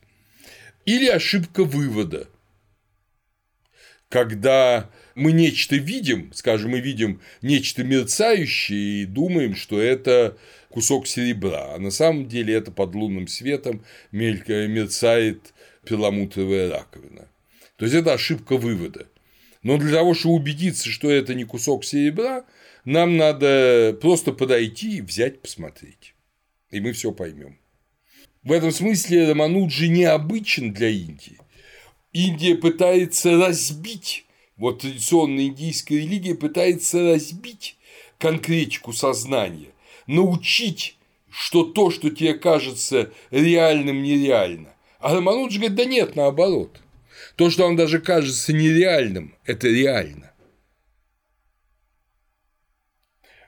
[0.86, 2.28] Или ошибка вывода.
[4.10, 10.38] Когда мы нечто видим, скажем, мы видим нечто мерцающее и думаем, что это
[10.70, 15.54] кусок серебра, а на самом деле это под лунным светом мерцает
[15.86, 17.28] перламутровая раковина.
[17.76, 19.08] То есть это ошибка вывода.
[19.62, 22.46] Но для того, чтобы убедиться, что это не кусок серебра,
[22.86, 26.16] нам надо просто подойти и взять, посмотреть.
[26.72, 27.59] И мы все поймем.
[28.44, 31.38] В этом смысле Рамануджи необычен для Индии.
[32.14, 34.26] Индия пытается разбить,
[34.56, 37.78] вот традиционная индийская религия пытается разбить
[38.18, 39.70] конкретику сознания,
[40.08, 40.98] научить,
[41.30, 44.74] что то, что тебе кажется реальным, нереально.
[45.00, 46.80] А Рамануджи говорит, да нет, наоборот.
[47.36, 50.32] То, что вам даже кажется нереальным, это реально.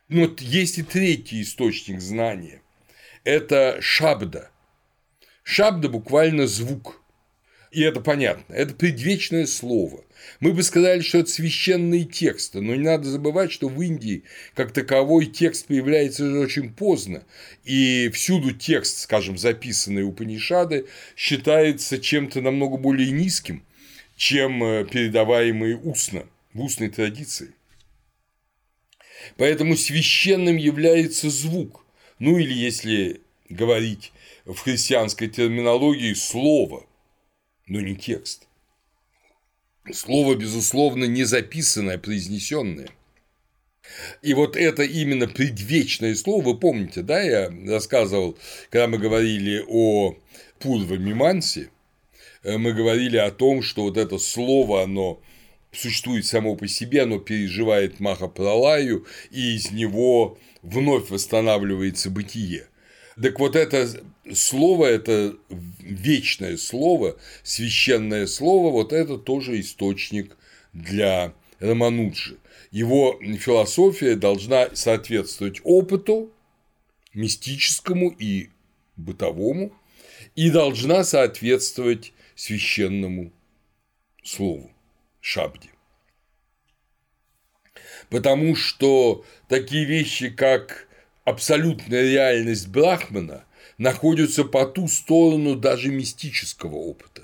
[0.09, 2.61] Но вот есть и третий источник знания.
[3.23, 4.50] Это шабда.
[5.43, 7.01] Шабда буквально звук.
[7.71, 8.53] И это понятно.
[8.53, 10.03] Это предвечное слово.
[10.39, 14.23] Мы бы сказали, что это священные тексты, но не надо забывать, что в Индии
[14.55, 17.23] как таковой текст появляется уже очень поздно,
[17.63, 20.85] и всюду текст, скажем, записанный у Панишады,
[21.15, 23.63] считается чем-то намного более низким,
[24.17, 27.55] чем э, передаваемый устно, в устной традиции.
[29.37, 31.85] Поэтому священным является звук,
[32.19, 34.11] ну или если говорить
[34.45, 36.85] в христианской терминологии слово,
[37.67, 38.47] но не текст.
[39.91, 42.89] Слово, безусловно, не записанное, а произнесенное.
[44.21, 48.37] И вот это именно предвечное слово, вы помните, да, я рассказывал,
[48.69, 50.15] когда мы говорили о
[50.59, 51.69] Пурва Мимансе,
[52.43, 55.21] э, мы говорили о том, что вот это слово, оно
[55.71, 62.67] существует само по себе, оно переживает Махапралаю, и из него вновь восстанавливается бытие.
[63.19, 63.89] Так вот это
[64.33, 65.35] слово, это
[65.79, 70.37] вечное слово, священное слово, вот это тоже источник
[70.73, 72.37] для Рамануджи.
[72.71, 76.31] Его философия должна соответствовать опыту,
[77.13, 78.49] мистическому и
[78.95, 79.73] бытовому,
[80.35, 83.33] и должна соответствовать священному
[84.23, 84.71] слову,
[85.19, 85.69] шабде.
[88.09, 90.87] Потому что такие вещи, как
[91.23, 93.45] абсолютная реальность Брахмана
[93.77, 97.23] находится по ту сторону даже мистического опыта.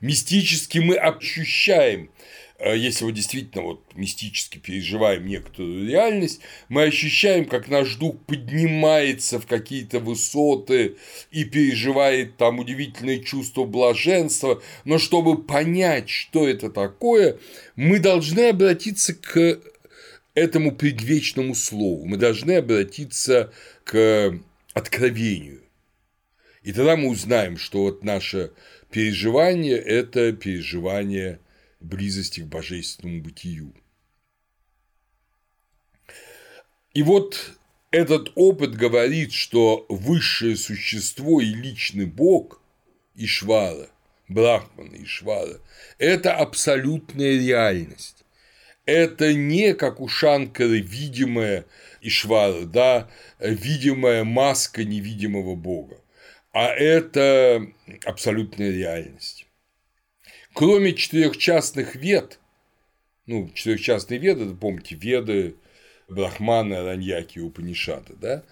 [0.00, 2.10] Мистически мы ощущаем
[2.58, 9.40] э, если мы действительно вот мистически переживаем некоторую реальность, мы ощущаем, как наш дух поднимается
[9.40, 10.96] в какие-то высоты
[11.30, 17.38] и переживает там удивительное чувство блаженства, но чтобы понять, что это такое,
[17.74, 19.60] мы должны обратиться к
[20.36, 23.52] этому предвечному слову, мы должны обратиться
[23.84, 24.38] к
[24.74, 25.62] откровению.
[26.62, 28.52] И тогда мы узнаем, что вот наше
[28.90, 31.40] переживание– это переживание
[31.80, 33.74] близости к божественному бытию.
[36.92, 37.52] И вот
[37.90, 42.60] этот опыт говорит, что высшее существо и личный Бог
[43.14, 43.88] Ишвара,
[44.28, 45.60] Брахмана Ишвара–
[45.98, 48.15] это абсолютная реальность.
[48.86, 51.66] Это не как у Шанкары видимая
[52.00, 53.08] Ишвара, да,
[53.38, 55.98] видимая маска невидимого Бога
[56.56, 57.66] а это
[58.06, 59.46] абсолютная реальность.
[60.54, 62.38] Кроме четырех частных вед,
[63.26, 65.56] ну, четырехчастные веды, помните, веды
[66.08, 68.42] Брахмана, Раньяки и Упанишада, да?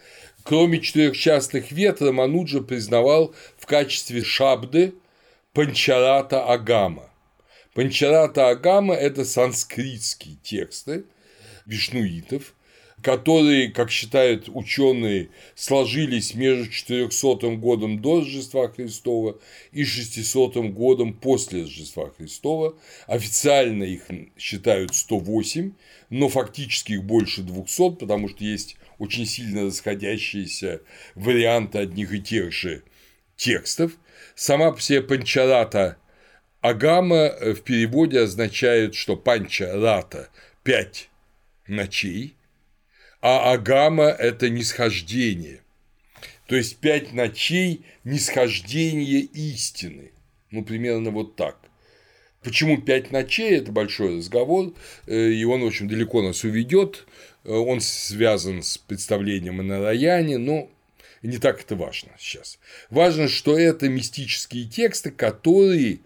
[0.42, 4.92] Кроме четырех частных вед, Рамануджа признавал в качестве шабды
[5.54, 7.08] Панчарата Агама.
[7.74, 11.04] Панчарата Агама– это санскритские тексты
[11.66, 12.54] вишнуитов,
[13.02, 19.40] которые, как считают ученые, сложились между 400 годом до Рождества Христова
[19.72, 22.78] и 600 годом после Рождества Христова.
[23.08, 24.06] Официально их
[24.38, 25.72] считают 108,
[26.10, 30.80] но фактически их больше 200, потому что есть очень сильно расходящиеся
[31.16, 32.84] варианты одних и тех же
[33.36, 33.92] текстов.
[34.36, 35.98] Сама по себе панчарата
[36.64, 40.30] Агама в переводе означает, что панчарата–
[40.62, 41.10] пять
[41.66, 42.36] ночей–
[43.26, 45.62] а Агама– это нисхождение.
[46.46, 50.12] То есть пять ночей нисхождения истины.
[50.50, 51.56] Ну, примерно вот так.
[52.42, 54.74] Почему пять ночей– это большой разговор,
[55.06, 57.06] э, и он очень далеко нас уведет.
[57.44, 60.70] Э, он связан с представлением о Нараяне, но
[61.22, 62.58] не так это важно сейчас.
[62.90, 66.00] Важно, что это мистические тексты, которые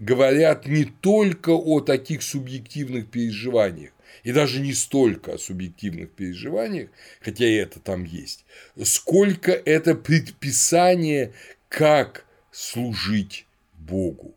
[0.00, 3.92] говорят не только о таких субъективных переживаниях,
[4.24, 6.88] и даже не столько о субъективных переживаниях,
[7.20, 8.44] хотя и это там есть,
[8.82, 11.32] сколько это предписание,
[11.68, 14.34] как служить Богу.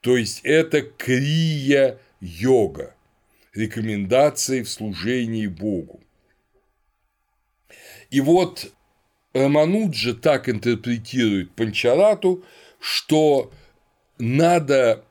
[0.00, 1.96] То есть это крия-йога,
[3.54, 6.00] рекомендации в служении Богу.
[8.10, 8.72] И вот
[9.34, 12.44] Рамануджа так интерпретирует Панчарату,
[12.80, 13.52] что
[14.20, 15.04] надо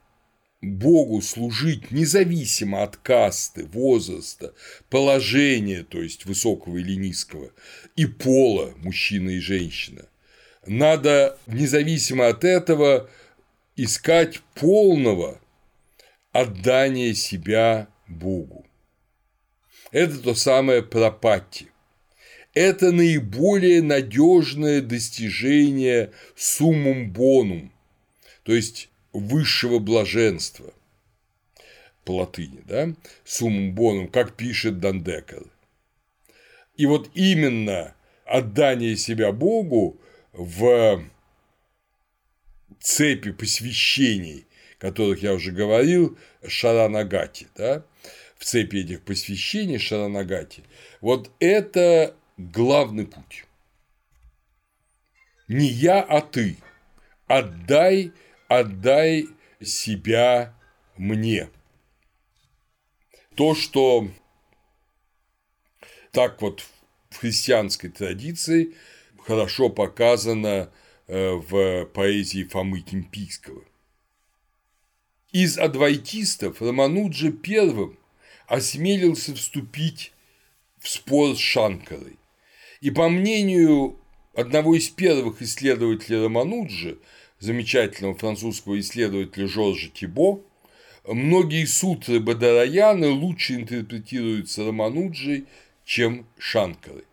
[0.62, 4.54] Богу служить независимо от касты, возраста,
[4.90, 7.52] положения, то есть высокого или низкого,
[7.96, 10.06] и пола, мужчина и женщина.
[10.66, 13.10] Надо независимо от этого
[13.76, 15.40] искать полного
[16.34, 18.66] отдания себя Богу.
[19.92, 21.70] Это то самое пропатти.
[22.54, 27.72] Это наиболее надежное достижение суммум бонум,
[28.44, 30.74] то есть высшего блаженства
[32.04, 32.94] по латыни, да,
[33.24, 35.44] суммум бонум, как пишет Дандекер.
[36.76, 37.94] И вот именно
[38.26, 40.00] отдание себя Богу
[40.34, 41.04] в
[42.80, 44.48] цепи посвящений,
[44.78, 47.84] которых я уже говорил, Шаранагати, да,
[48.38, 50.64] в цепи этих посвящений Шаранагати,
[51.02, 53.46] вот это главный путь.
[55.50, 56.58] Не я, а ты.
[57.28, 58.14] Отдай
[58.50, 59.30] отдай
[59.62, 60.54] себя
[60.98, 61.50] мне.
[63.36, 64.10] То, что
[66.12, 66.66] так вот
[67.10, 68.76] в христианской традиции
[69.26, 70.72] хорошо показано
[71.08, 73.64] э, в поэзии Фомы Кимпийского.
[75.32, 77.98] Из адвайтистов Рамануджа первым
[78.48, 80.12] осмелился вступить
[80.80, 82.18] в спор с Шанкарой.
[82.82, 84.00] И по мнению
[84.34, 86.96] одного из первых исследователей Рамануджа,
[87.40, 90.42] замечательного французского исследователя Жоржа Тибо,
[91.08, 95.46] многие сутры Бадараяны лучше интерпретируются Рамануджей,
[95.86, 97.04] чем Шанкары.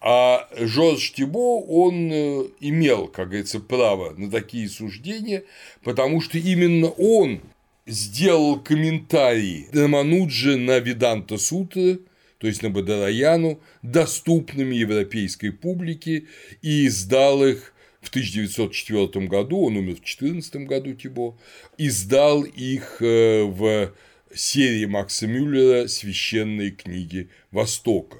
[0.00, 5.44] А Жорж Тибо, он э, имел, как говорится, право на такие суждения,
[5.82, 7.40] потому что именно он
[7.86, 12.00] сделал комментарии Рамануджи на Веданта Сутры,
[12.38, 16.24] то есть на Бадараяну, доступными европейской публике
[16.60, 17.73] и издал их
[18.04, 21.38] в 1904 году, он умер в 2014 году Тибо,
[21.78, 23.92] издал их э, в
[24.34, 28.18] серии Макса Мюллера «Священные книги Востока».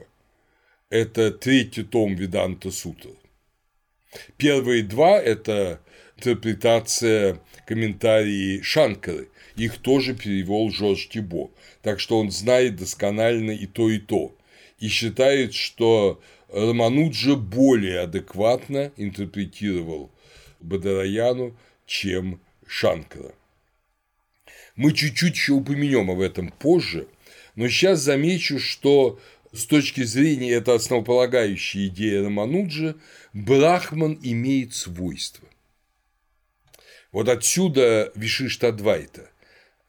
[0.91, 3.11] Это третий том Веданта Сутра.
[4.37, 5.81] Первые два– это
[6.17, 9.29] интерпретация комментарии Шанкары.
[9.57, 11.51] Их тоже перевел Жорж Тибо.
[11.83, 14.37] Так что он знает досконально и то, и то.
[14.79, 16.21] И считает, что
[16.55, 20.13] Рамануджа более адекватно интерпретировал
[20.61, 23.35] Бадараяну, чем Шанкара.
[24.77, 27.09] Мы чуть-чуть еще упомянем об этом позже,
[27.57, 29.19] но сейчас замечу, что
[29.53, 32.95] с точки зрения этой основополагающей идеи Рамануджа,
[33.33, 35.49] Брахман имеет свойства.
[37.11, 39.29] Вот отсюда Вишишта Адвайта,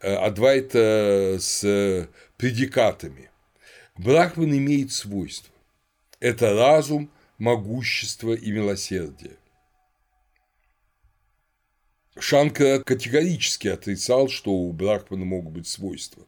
[0.00, 3.30] э, Адвайта с предикатами.
[3.96, 5.55] Брахман имеет свойства.
[6.26, 7.08] Это разум,
[7.38, 9.36] могущество и милосердие.
[12.18, 16.26] Шанкара категорически отрицал, что у Брахмана могут быть свойства.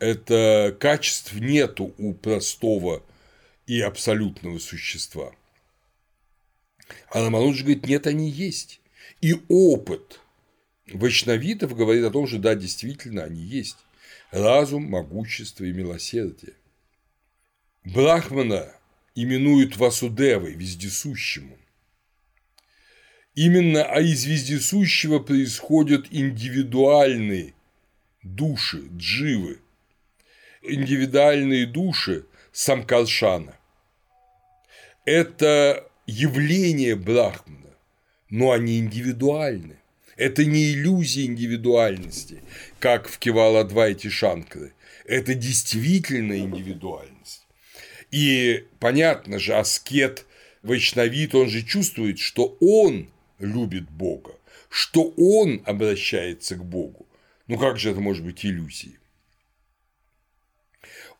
[0.00, 3.04] Это качеств нету у простого
[3.68, 5.32] и абсолютного существа.
[7.08, 8.80] А Рамануджи говорит, нет, они есть.
[9.20, 10.18] И опыт
[10.92, 13.76] вайшнавитов говорит о том, что да, действительно, они есть.
[14.32, 16.54] Разум, могущество и милосердие.
[17.84, 18.74] Брахмана
[19.14, 21.58] именуют Васудевой, вездесущему.
[23.34, 27.54] Именно а из вездесущего происходят индивидуальные
[28.22, 29.60] души, дживы,
[30.62, 33.56] индивидуальные души Самкаршана.
[35.04, 37.74] Это явление Брахмана,
[38.28, 39.76] но они индивидуальны.
[40.16, 42.42] Это не иллюзия индивидуальности,
[42.80, 44.72] как в Киваладвайте Шанкры.
[45.04, 47.17] Это действительно индивидуальность.
[48.10, 50.26] И понятно же, аскет
[50.62, 54.34] Вайшнавит, он же чувствует, что он любит Бога,
[54.68, 57.06] что он обращается к Богу.
[57.46, 58.98] Ну как же это может быть иллюзией?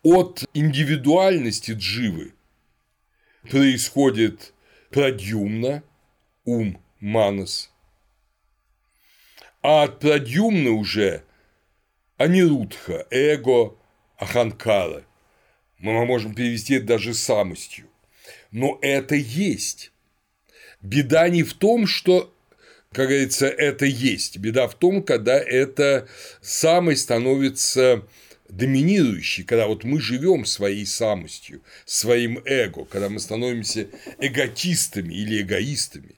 [0.02, 2.34] От индивидуальности дживы
[3.42, 4.54] происходит
[4.90, 5.82] прадюмна,
[6.44, 7.70] ум, манас,
[9.62, 11.24] а от прадюмна уже
[12.16, 13.76] анирудха, эго,
[14.16, 15.04] аханкара.
[15.78, 17.86] Мы можем перевести это даже самостью.
[18.50, 19.92] Но это есть.
[20.80, 22.32] Беда не в том, что
[22.92, 24.38] как говорится, это есть.
[24.38, 26.08] Беда в том, когда это
[26.40, 28.02] самой становится
[28.48, 36.14] доминирующей, когда вот мы живем своей самостью, своим эго, когда мы становимся эготистами или эгоистами.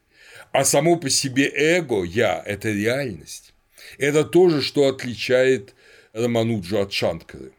[0.53, 3.53] А само по себе эго, я– это реальность.
[3.99, 5.75] Это то же, что отличает
[6.13, 7.53] Рамануджу от Шанкары.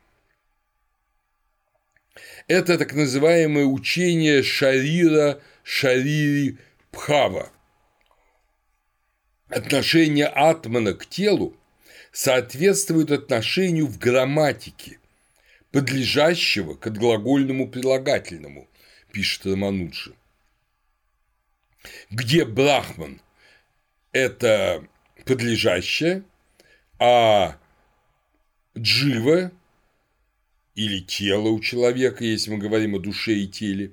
[2.47, 6.57] Это так называемое учение Шарира Шарири
[6.91, 7.51] Пхава.
[9.49, 11.55] Отношение атмана к телу
[12.11, 14.99] соответствует отношению в грамматике,
[15.71, 18.69] подлежащего к отглагольному прилагательному,
[19.11, 20.15] пишет Рамануджи.
[22.09, 23.21] Где Брахман–
[24.11, 24.85] это
[25.25, 26.23] подлежащее,
[26.99, 27.57] а
[28.77, 29.51] джива
[30.81, 33.91] или тело у человека, если мы говорим о душе и теле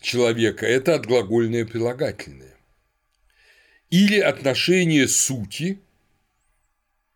[0.00, 2.56] человека, это отглагольное прилагательное.
[3.90, 5.80] Или отношение сути,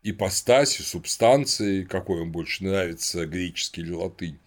[0.03, 4.37] ипостаси, субстанции, какой вам больше нравится, греческий или латынь,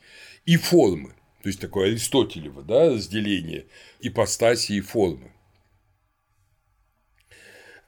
[0.44, 3.64] и формы, то есть такое аристотелево да, разделение
[4.00, 5.32] ипостаси и формы.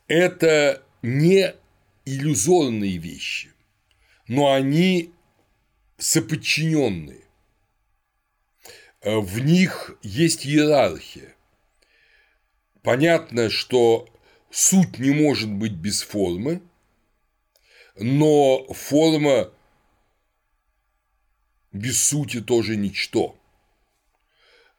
[0.09, 1.55] Это не
[2.07, 3.51] иллюзорные вещи,
[4.27, 5.13] но они
[6.01, 7.25] соподчиненные.
[9.03, 11.35] В них есть иерархия.
[12.83, 14.09] Понятно, что
[14.51, 16.63] суть не может быть без формы,
[17.97, 19.53] но форма
[21.73, 23.39] без сути тоже ничто.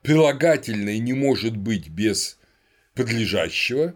[0.02, 2.40] Прилагательное не может быть без
[2.96, 3.96] подлежащего,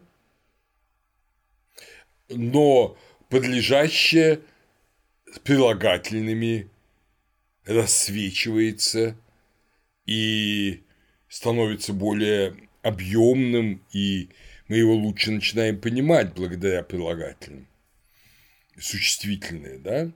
[2.29, 2.95] но
[3.29, 4.41] подлежащее
[5.43, 6.69] прилагательными
[7.65, 9.17] рассвечивается
[10.05, 10.83] и
[11.27, 14.29] становится более объемным, и
[14.67, 17.67] мы его лучше начинаем понимать благодаря прилагательным.
[18.79, 20.11] Существительные, да?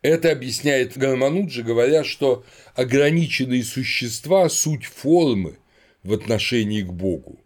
[0.00, 5.58] Это объясняет Гармануджи, говоря, что ограниченные существа– суть формы
[6.02, 7.40] в отношении к Богу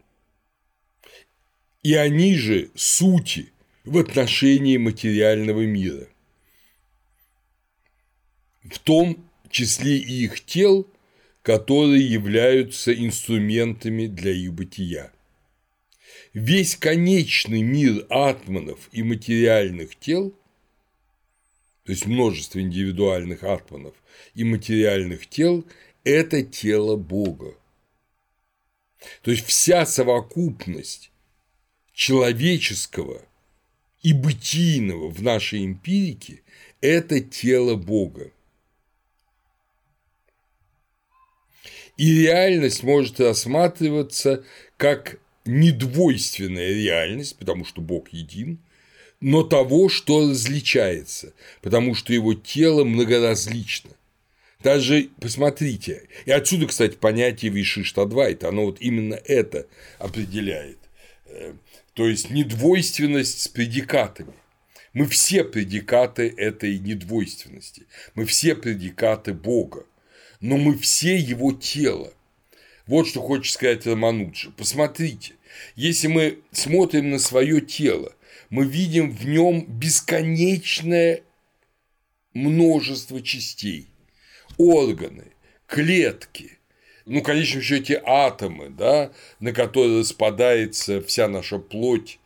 [1.83, 3.53] и они же сути
[3.85, 6.07] в отношении материального мира.
[8.73, 10.89] В том числе и их тел,
[11.43, 15.13] которые являются инструментами для их бытия.
[16.33, 20.31] Весь конечный мир атманов и материальных тел,
[21.85, 23.95] то есть множество индивидуальных атманов
[24.35, 25.67] и материальных тел–
[26.05, 27.55] это тело Бога.
[29.21, 31.11] То есть вся совокупность
[31.93, 33.21] человеческого
[34.01, 36.41] и бытийного в нашей эмпирике–
[36.81, 38.33] это тело Бога.
[41.97, 44.45] И реальность может рассматриваться
[44.77, 48.59] как недвойственная реальность, потому что Бог един,
[49.21, 53.91] но того, что различается, потому что его тело многоразлично.
[54.63, 59.67] Даже посмотрите, и отсюда, кстати, понятие Вишиштадвайта, оно вот именно это
[59.99, 60.79] определяет.
[61.27, 61.55] Э,
[61.95, 64.33] то есть недвойственность с предикатами.
[64.93, 69.85] Мы все предикаты этой недвойственности, мы все предикаты Бога,
[70.43, 72.13] но мы все его тело.
[72.87, 74.51] Вот что хочет сказать Рамануджи.
[74.51, 75.35] Посмотрите,
[75.77, 78.13] если мы смотрим на свое тело,
[78.51, 81.23] мы видим в нем бесконечное
[82.35, 83.87] множество частей,
[84.59, 85.27] органы,
[85.67, 86.59] клетки,
[87.07, 92.19] ну, в конечном счете, атомы, да, на которые распадается вся наша плоть.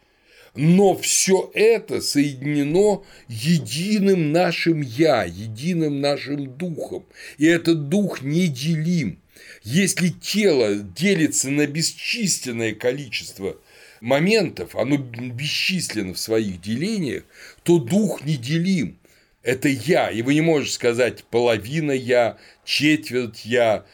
[0.57, 7.05] Но все это соединено единым нашим «я», единым нашим духом.
[7.39, 9.19] И этот дух неделим.
[9.63, 13.57] Если тело делится на бесчисленное количество
[14.01, 17.25] моментов, оно бесчисленно в своих делениях,
[17.63, 18.99] то дух неделим.
[19.43, 23.85] Это я, и вы не можете сказать половина я, четверть я,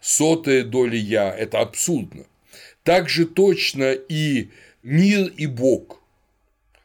[0.00, 2.24] сотая доля я– это абсурдно.
[2.82, 4.48] Так же точно и
[4.82, 5.95] мир и Бог.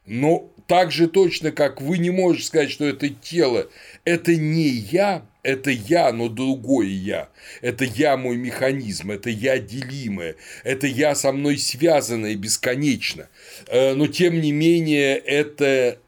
[0.06, 3.68] Но так же точно, как вы не можете сказать, что это тело,
[4.04, 7.28] это не я, это я, но другое я.
[7.60, 13.28] Это я мой механизм, это я делимое, это я со мной связанное бесконечно.
[13.66, 15.98] Э, но тем не менее, это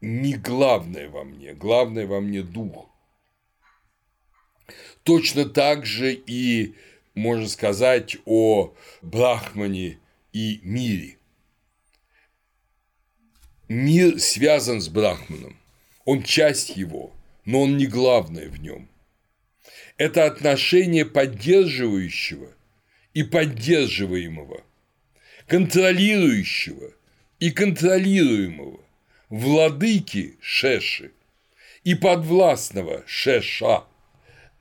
[0.00, 2.88] не главное во мне, главное во мне дух.
[5.02, 6.74] Точно так же и
[7.14, 9.98] можно сказать о Брахмане
[10.32, 11.15] и мире.
[13.68, 15.56] Мир связан с Брахманом,
[16.04, 17.14] он часть его,
[17.44, 18.88] но он не главное в нем.
[19.96, 22.48] Это отношение поддерживающего
[23.14, 24.62] и поддерживаемого,
[25.46, 26.92] контролирующего
[27.40, 28.80] и контролируемого,
[29.28, 31.12] владыки Шеши
[31.84, 33.84] и подвластного Шеша–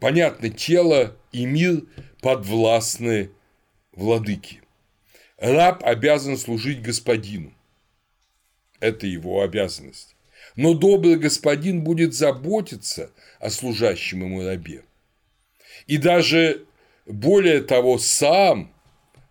[0.05, 1.81] Понятно, тело и мир
[2.21, 3.31] подвластны
[3.91, 4.61] владыке.
[5.39, 7.54] Раб обязан служить господину.
[8.85, 10.15] Это его обязанность.
[10.55, 13.09] Но добрый господин будет заботиться
[13.39, 14.83] о служащем ему рабе.
[15.87, 16.65] И даже
[17.07, 18.71] более того, сам,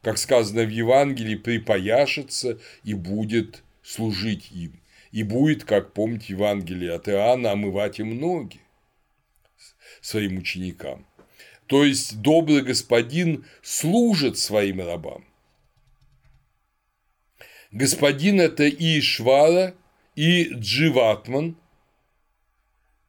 [0.03, 4.81] как сказано в Евангелии, припояшется и будет служить им.
[5.13, 8.61] И будет, как помните Евангелие от Иоанна, омывать им ноги
[10.01, 11.07] своим ученикам.
[11.69, 15.25] То есть добрый господин служит своим рабам.
[17.75, 19.75] Господин– это и Ишвара,
[20.15, 21.57] и Дживатман,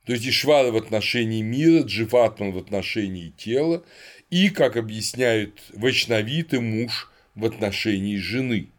[0.06, 3.86] то есть Ишвара в отношении мира, Дживатман в отношении тела,
[4.30, 8.70] и, как объясняют вайшнавиты, муж в отношении жены.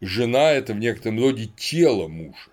[0.00, 2.50] Жена– это в некотором роде тело мужа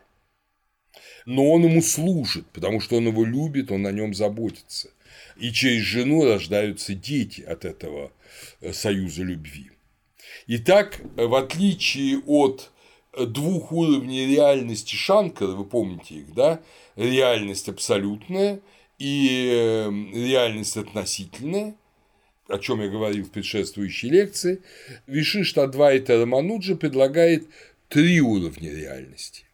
[1.25, 4.91] но он ему служит, потому что он его любит, он о нем заботится.
[5.37, 8.11] И через жену рождаются дети от этого
[8.61, 9.71] э, союза любви.
[10.47, 12.71] Итак, в отличие от
[13.17, 16.61] двух уровней реальности Шанкара, вы помните их, да,
[16.95, 18.59] реальность абсолютная
[18.99, 21.75] и э, реальность относительная,
[22.47, 24.61] о чем я говорил в предшествующей лекции,
[25.07, 27.47] Вишишта Адвайта Рамануджа предлагает
[27.87, 29.45] три уровня реальности.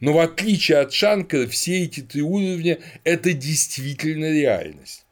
[0.00, 5.06] Но в отличие от Шанкара, все эти три уровня– это действительно реальность.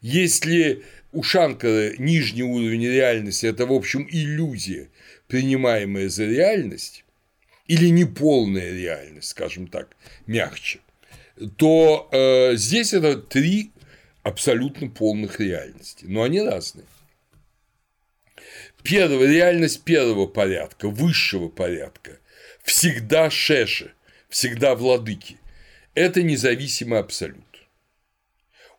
[0.00, 0.82] Если
[1.14, 4.90] у Шанкара нижний уровень реальности– это, в общем, иллюзия,
[5.28, 7.04] принимаемая за реальность,
[7.66, 9.96] или неполная реальность, скажем так,
[10.26, 10.80] мягче,
[11.56, 13.70] то э, здесь это три
[14.22, 16.86] абсолютно полных реальности, но они разные.
[18.82, 22.18] Первая реальность первого порядка, высшего порядка,
[22.62, 23.92] всегда шеше,
[24.28, 25.38] всегда владыки.
[25.94, 27.43] Это независимый абсолют.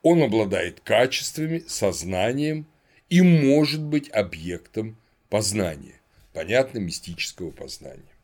[0.05, 2.67] Он обладает качествами, сознанием
[3.09, 4.97] и может быть объектом
[5.29, 5.99] познания,
[6.31, 8.15] понятно, мистического познания.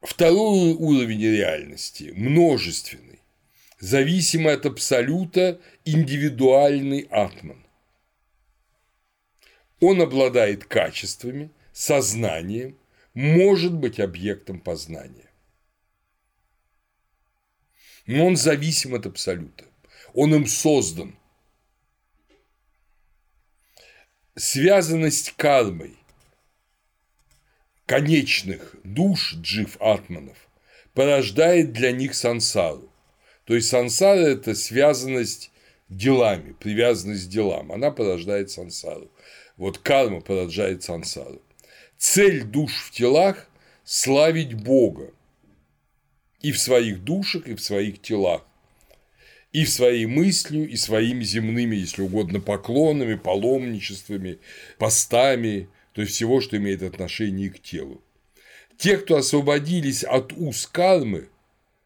[0.00, 3.18] Второй уровень реальности– множественный,
[3.80, 7.66] зависимый от абсолюта индивидуальный атман.
[9.80, 12.78] Он обладает качествами, сознанием
[13.12, 15.25] может быть объектом познания.
[18.06, 19.64] Но он зависим от абсолюта.
[20.14, 21.16] Он им создан.
[24.36, 25.96] связанность кармой
[27.86, 30.36] конечных душ джив атманов
[30.92, 32.90] порождает для них сансару.
[33.44, 35.50] То есть сансара– это связанность
[35.88, 37.72] делами, привязанность к делам.
[37.72, 39.10] Она порождает сансару.
[39.56, 41.40] Вот карма порождает сансару.
[41.96, 43.48] Цель душ в телах–
[43.84, 45.12] славить Бога
[46.42, 48.42] и в своих душах, и в своих телах
[49.56, 54.38] и в своей мыслью, и своими земными, если угодно, поклонами, паломничествами,
[54.76, 58.02] постами, то есть всего, что имеет отношение к телу.
[58.76, 61.28] Те, кто освободились от уз кармы,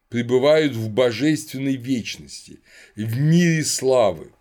[0.08, 2.58] пребывают в божественной вечности,
[2.96, 4.32] в мире славы.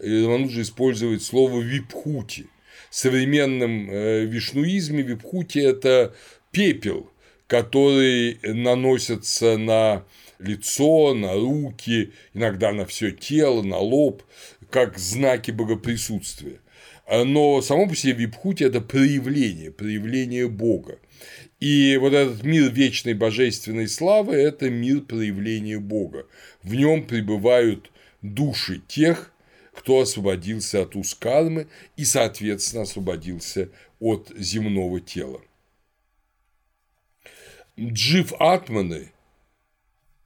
[0.00, 2.48] Рамануджа использует слово «випхути».
[2.90, 6.16] В современном э, вишнуизме випхути– это
[6.50, 7.09] пепел,
[7.50, 10.04] который наносится на
[10.38, 14.22] лицо, на руки, иногда на все тело, на лоб,
[14.70, 16.60] как знаки богоприсутствия.
[17.10, 21.00] Но само по себе випхути– это проявление, проявление Бога.
[21.58, 26.26] И вот этот мир вечной божественной славы– это мир проявления Бога.
[26.62, 27.90] В нем пребывают
[28.22, 29.32] души тех,
[29.74, 35.40] кто освободился от ускармы и, соответственно, освободился от земного тела.
[37.80, 39.10] Джив Атманы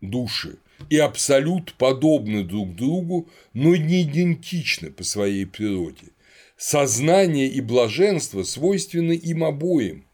[0.00, 0.58] души
[0.90, 6.08] и абсолют подобны друг другу, но не идентичны по своей природе.
[6.56, 10.04] Сознание и блаженство свойственны им обоим.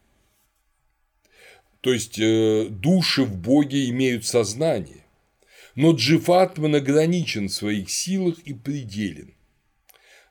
[1.80, 5.05] То есть э, души в Боге имеют сознание,
[5.74, 9.32] но Джифатман ограничен в своих силах и пределен.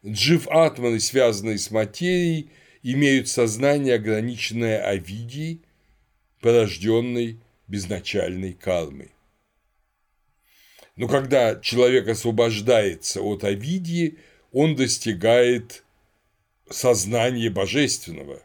[0.06, 2.52] Джифатманы, связанные с материей,
[2.84, 5.62] имеют сознание, ограниченное авидией,
[6.42, 9.12] порожденной безначальной кармой.
[10.96, 14.18] Но когда человек освобождается от Овидии,
[14.52, 15.84] он достигает
[16.70, 18.42] сознания божественного.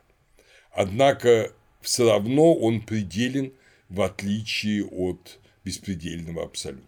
[0.71, 3.53] Однако все равно он пределен
[3.89, 6.87] в отличие от беспредельного абсолюта.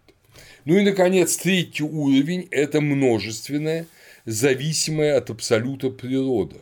[0.65, 3.87] Ну и, наконец, третий уровень– это множественная,
[4.25, 6.57] зависимая от абсолюта природа.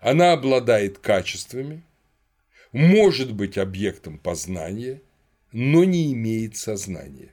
[0.00, 1.82] Она обладает качествами,
[2.72, 5.02] может быть объектом познания,
[5.52, 7.32] но не имеет сознания.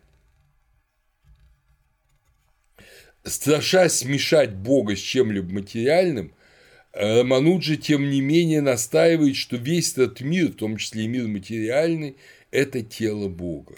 [3.30, 6.34] страшась смешать Бога с чем-либо материальным,
[6.94, 12.18] Рамануджи, тем не менее, настаивает, что весь этот мир, в том числе и мир материальный,
[12.50, 13.76] это тело Бога.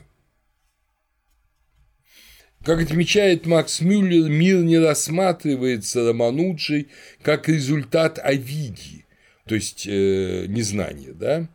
[2.64, 6.90] Как отмечает Макс Мюллер, мир не рассматривается Рамануджей
[7.22, 9.06] как результат Овидии,
[9.50, 11.50] то есть э, незнания, да?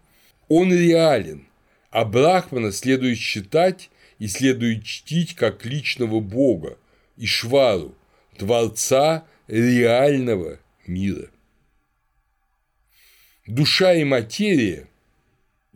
[0.48, 1.46] Он реален,
[1.90, 3.88] а Брахмана следует считать
[4.18, 6.76] и следует чтить как личного Бога,
[7.16, 7.94] Ишвару,
[8.36, 11.30] Творца реального мира.
[13.46, 14.88] Душа и материя,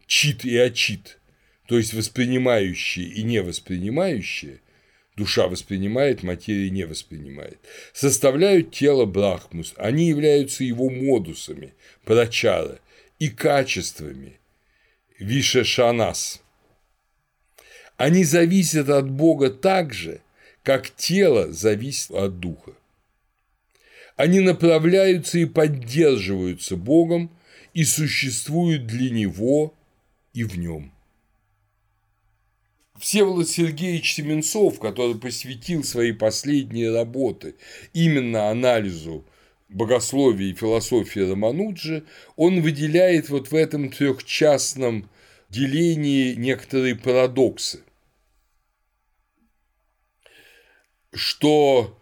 [0.08, 1.20] чит и очит,
[1.68, 4.60] то есть воспринимающие и невоспринимающие,
[5.18, 7.58] душа воспринимает, материя не воспринимает,
[7.92, 12.78] составляют тело Брахмус, они являются его модусами, прачара,
[13.18, 14.38] и качествами,
[15.18, 16.40] вишешанас.
[17.96, 20.20] Они зависят от Бога так же,
[20.62, 22.72] как тело зависит от духа.
[24.16, 27.30] Они направляются и поддерживаются Богом
[27.74, 29.74] и существуют для Него
[30.32, 30.92] и в Нем.
[33.00, 37.56] Всеволод Сергеевич Семенцов, который посвятил свои последние работы
[37.92, 39.24] именно анализу
[39.68, 42.04] богословия и философии Рамануджи,
[42.36, 45.08] он выделяет вот в этом трехчастном
[45.50, 47.82] делении некоторые парадоксы.
[51.12, 51.98] что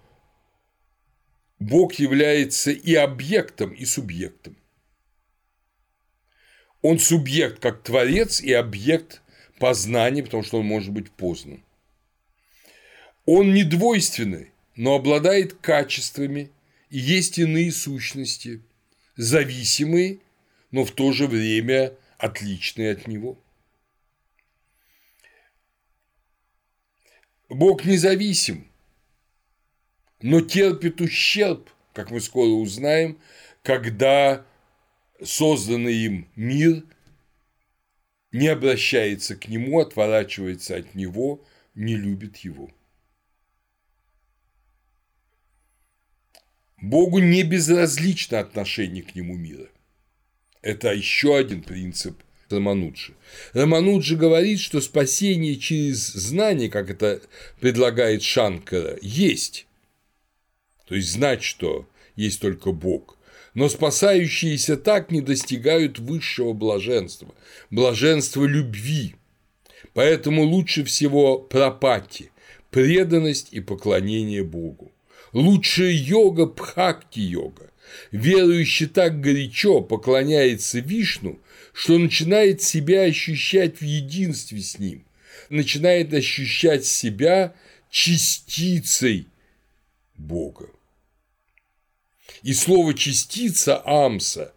[1.59, 4.57] Бог является и объектом, и субъектом.
[6.83, 9.23] Он субъект как творец и объект
[9.59, 11.63] познания, потому что он может быть познан.
[13.25, 16.51] Он не двойственный, но обладает качествами
[16.91, 18.63] и есть иные сущности,
[19.17, 20.19] зависимые,
[20.71, 23.39] но в то же время отличные от него.
[27.49, 28.67] Бог независим,
[30.21, 33.19] но терпит ущерб, как мы скоро узнаем,
[33.63, 34.45] когда
[35.23, 36.85] созданный им мир
[38.37, 42.71] не обращается к нему, отворачивается от него, не любит его.
[46.81, 49.69] Богу не безразлично отношение к нему мира.
[50.63, 53.15] Это еще один принцип Рамануджи.
[53.55, 57.23] Рамануджи говорит, что спасение через знание, как это
[57.61, 59.67] предлагает Шанкара, есть
[60.87, 63.16] то есть знать, что есть только Бог.
[63.57, 67.35] Но спасающиеся так не достигают высшего блаженства,
[67.71, 69.15] блаженства любви.
[69.95, 72.31] Поэтому лучше всего пропати,
[72.71, 74.93] преданность и поклонение Богу.
[75.33, 77.71] Лучшая йога– пхакти-йога.
[78.13, 81.39] Верующий так горячо поклоняется Вишну,
[81.73, 85.03] что начинает себя ощущать в единстве с ним,
[85.49, 87.55] начинает ощущать себя
[87.89, 89.29] частицей
[90.19, 90.69] Бога.
[92.47, 94.55] И слово частица амса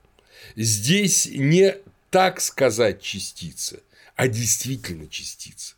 [0.55, 1.75] здесь не
[2.11, 3.79] так сказать частица,
[4.15, 5.73] а действительно частица,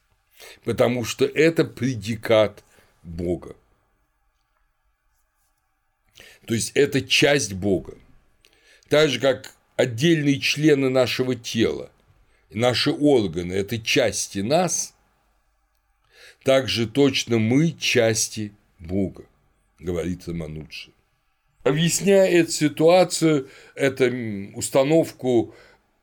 [0.65, 2.65] потому что это предикат
[3.01, 3.55] Бога.
[6.45, 7.97] То есть это часть Бога.
[8.89, 11.93] Так же, как отдельные члены нашего тела,
[12.49, 14.93] наши органы– это части нас,
[16.43, 19.23] также точно мы части Бога,
[19.79, 20.91] говорит Рамануджи.
[21.63, 24.11] Объясняя эту ситуацию, эту
[24.55, 25.53] установку,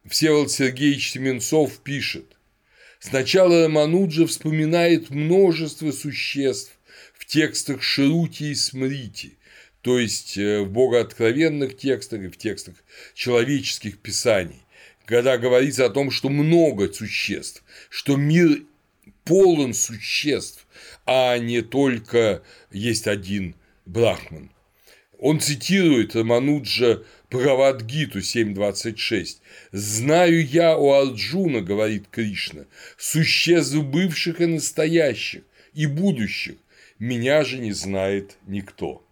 [0.06, 2.36] Всеволод Сергеевич Семенцов пишет.
[3.00, 6.78] Сначала Рамануджа вспоминает множество существ
[7.14, 9.36] в текстах Шрути и Смрити,
[9.82, 12.76] то есть э, в богооткровенных текстах и в текстах
[13.14, 14.62] человеческих писаний,
[15.06, 18.62] когда говорится о том, что много существ, что мир
[19.24, 20.66] полон существ,
[21.04, 23.56] а не только есть один
[23.86, 24.50] брахман.
[25.18, 29.38] Он цитирует Рамануджа Бхагавадгиту 7.26.
[29.72, 32.66] «Знаю я у Арджуна,— говорит Кришна,—
[32.96, 35.42] существ бывших и настоящих,
[35.74, 36.54] и будущих,
[37.00, 39.04] меня же не знает никто».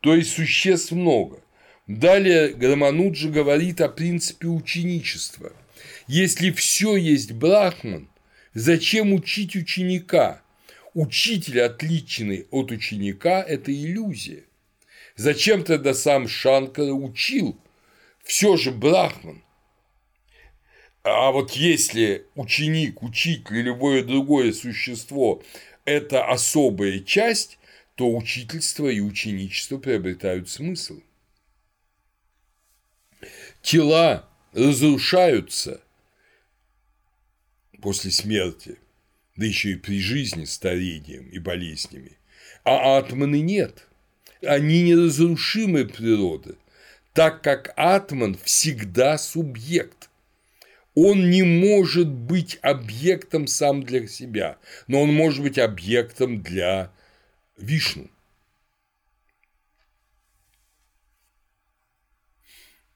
[0.00, 1.40] То есть существ много.
[1.86, 5.50] Далее Рамануджа говорит о принципе ученичества.
[6.06, 8.08] Если все есть брахман,
[8.52, 10.42] зачем учить ученика?
[10.92, 14.44] Учитель, отличный от ученика,– это иллюзия.
[15.16, 17.56] Зачем тогда сам Шанкара учил?
[18.22, 19.44] Все же брахман.
[21.04, 25.42] А вот если ученик, учитель любое другое существо–
[25.84, 27.58] это особая часть,
[27.94, 31.00] то учительство и ученичество приобретают смысл.
[33.62, 35.80] Тела разрушаются
[37.80, 38.78] после смерти,
[39.36, 42.18] да еще и при жизни старением и болезнями,
[42.64, 43.86] а атманы нет.
[44.44, 46.56] Они неразрушимы природы,
[47.12, 50.10] так как атман всегда субъект.
[50.94, 56.92] Он не может быть объектом сам для себя, но он может быть объектом для
[57.56, 58.08] Вишну.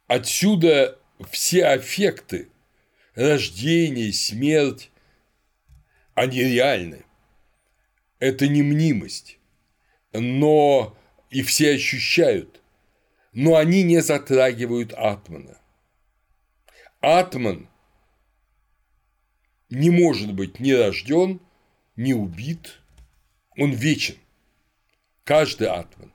[0.06, 0.98] Отсюда
[1.30, 2.48] все аффекты–
[3.14, 4.90] рождение, смерть–
[6.18, 7.04] они реальны.
[8.18, 9.38] Это не мнимость,
[10.12, 10.96] но
[11.30, 12.60] и все ощущают,
[13.32, 15.58] но они не затрагивают атмана.
[17.00, 17.68] Атман
[19.70, 21.40] не может быть ни рожден,
[21.96, 22.80] ни убит,
[23.56, 24.16] он вечен
[25.24, 26.12] каждый атман,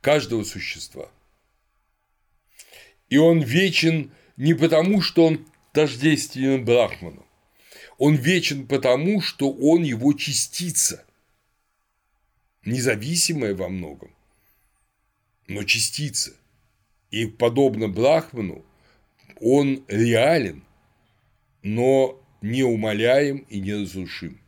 [0.00, 1.10] каждого существа.
[3.08, 7.26] И он вечен не потому, что он тождествен Брахману,
[7.98, 11.04] он вечен потому, что он его частица,
[12.64, 14.14] независимая во многом,
[15.48, 16.32] но частица.
[17.10, 18.64] И подобно Брахману,
[19.40, 20.62] он реален,
[21.62, 24.40] но неумоляем и неразрушим.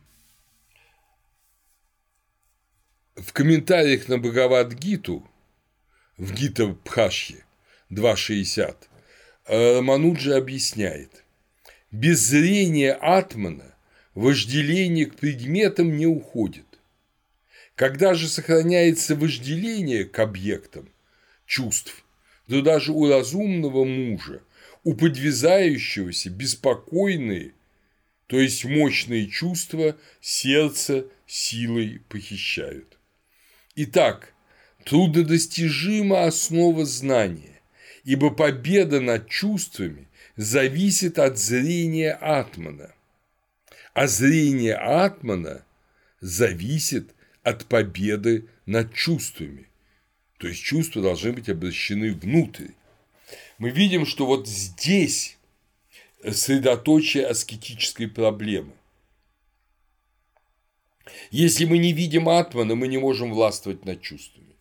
[3.15, 5.27] В комментариях на Бхагавад-гиту
[6.17, 7.43] в Гита Пхашье
[7.89, 8.75] 2.60
[9.47, 11.23] Рамануджа объясняет,
[11.91, 13.75] без зрения атмана
[14.13, 16.70] вожделение к предметам не уходит.
[17.81, 20.87] Когда же сохраняется вожделение к объектам
[21.47, 22.05] чувств,
[22.47, 24.43] то даже у разумного мужа,
[24.83, 27.53] у подвязающегося беспокойные,
[28.27, 32.99] то есть мощные чувства сердце силой похищают.
[33.73, 34.31] Итак,
[34.85, 37.61] труднодостижима основа знания,
[38.03, 42.93] ибо победа над чувствами зависит от зрения Атмана,
[43.95, 45.65] а зрение Атмана
[46.19, 49.67] зависит от победы над чувствами.
[50.37, 52.69] То есть чувства должны быть обращены внутрь.
[53.57, 55.37] Мы видим, что вот здесь
[56.31, 58.73] средоточие аскетической проблемы.
[61.29, 64.55] Если мы не видим атмана, мы не можем властвовать над чувствами.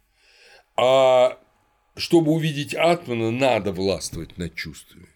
[0.76, 1.38] А
[1.96, 5.08] чтобы увидеть атмана, надо властвовать над чувствами.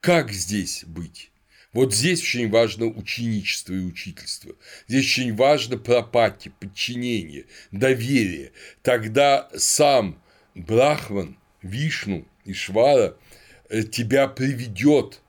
[0.00, 1.30] Как здесь быть?
[1.76, 4.56] Вот здесь очень важно ученичество и учительство.
[4.88, 8.52] Здесь очень важно пропати, подчинение, доверие.
[8.80, 10.18] Тогда сам
[10.54, 13.18] Брахман, Вишну и Швара
[13.68, 15.20] э, тебя приведет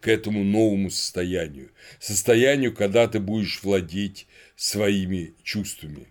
[0.00, 1.70] к этому новому состоянию.
[1.98, 6.06] Состоянию, когда ты будешь владеть своими чувствами.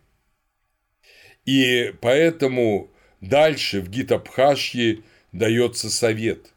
[1.46, 2.92] И поэтому
[3.22, 5.02] дальше в Гитабхашье
[5.32, 6.54] дается совет,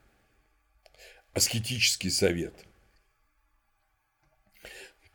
[1.32, 2.52] аскетический совет–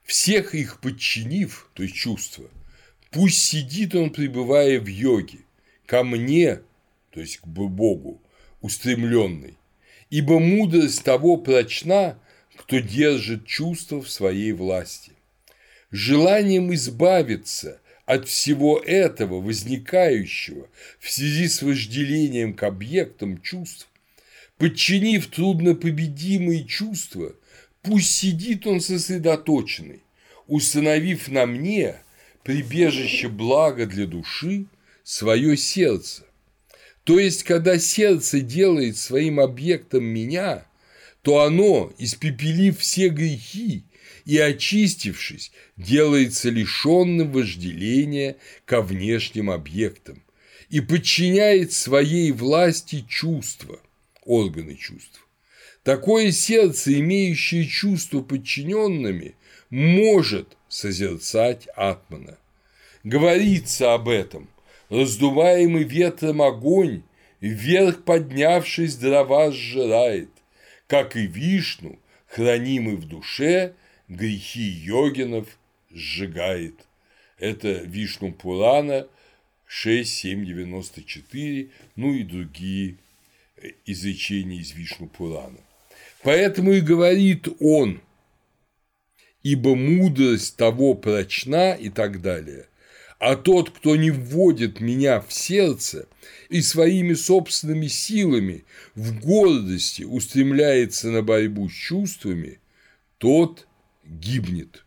[0.08, 2.50] всех их подчинив, то есть чувства,
[3.12, 5.40] пусть сидит он, пребывая в йоге,
[5.86, 6.62] ко мне,
[7.12, 8.22] то есть к Богу,
[8.62, 9.58] устремленный,
[10.10, 12.18] ибо мудрость того прочна,
[12.56, 15.12] кто держит чувства в своей власти.
[15.92, 20.70] Желанием избавиться от всего этого, возникающего
[21.00, 23.90] в связи с вожделением к объектам чувств,
[24.58, 27.36] подчинив труднопобедимые чувства–
[27.88, 30.02] Пусть сидит он сосредоточенный,
[30.46, 31.96] установив на мне
[32.44, 34.66] прибежище блага для души
[35.06, 36.26] свое сердце.
[37.06, 40.66] То есть, когда сердце делает своим объектом меня,
[41.22, 43.84] то оно, испепелив все грехи
[44.26, 48.36] и очистившись, делается лишенным вожделения
[48.66, 50.22] ко внешним объектам
[50.70, 53.80] и подчиняет своей власти чувства,
[54.26, 55.27] органы чувств.
[55.88, 59.36] Такое сердце, имеющее чувство подчиненными,
[59.70, 62.38] может созерцать Атмана.
[63.06, 64.50] Говорится об этом.
[64.90, 67.04] Раздуваемый ветром огонь,
[67.40, 70.28] вверх поднявшись, дрова сжирает,
[70.88, 71.98] как и Вишну,
[72.28, 73.74] хранимый в душе,
[74.10, 75.48] грехи йогинов
[75.90, 76.86] сжигает.
[77.40, 79.08] Это Вишну Пурана
[79.70, 82.98] 6.7.94, ну и другие
[83.86, 85.62] изречения из Вишну Пурана.
[86.24, 88.02] Поэтому и говорит он,
[89.44, 92.68] ибо мудрость того прочна и так далее.
[93.20, 96.08] А тот, кто не вводит меня в сердце
[96.50, 102.60] и своими собственными силами в гордости устремляется на борьбу с чувствами,
[103.18, 103.68] тот
[104.04, 104.84] гибнет.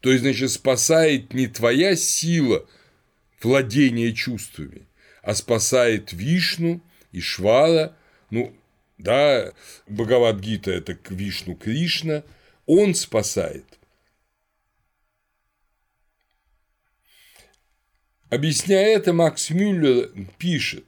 [0.00, 2.66] То есть, значит, спасает не твоя сила
[3.42, 4.86] владения чувствами,
[5.22, 6.80] а спасает Вишну
[7.12, 7.96] и Швара,
[8.30, 8.54] ну,
[8.98, 9.52] да,
[9.86, 12.22] Бхагавадгита– это Вишну Кришна,
[12.66, 13.64] он спасает.
[18.28, 20.84] Объясняя это, Макс Мюллер пишет,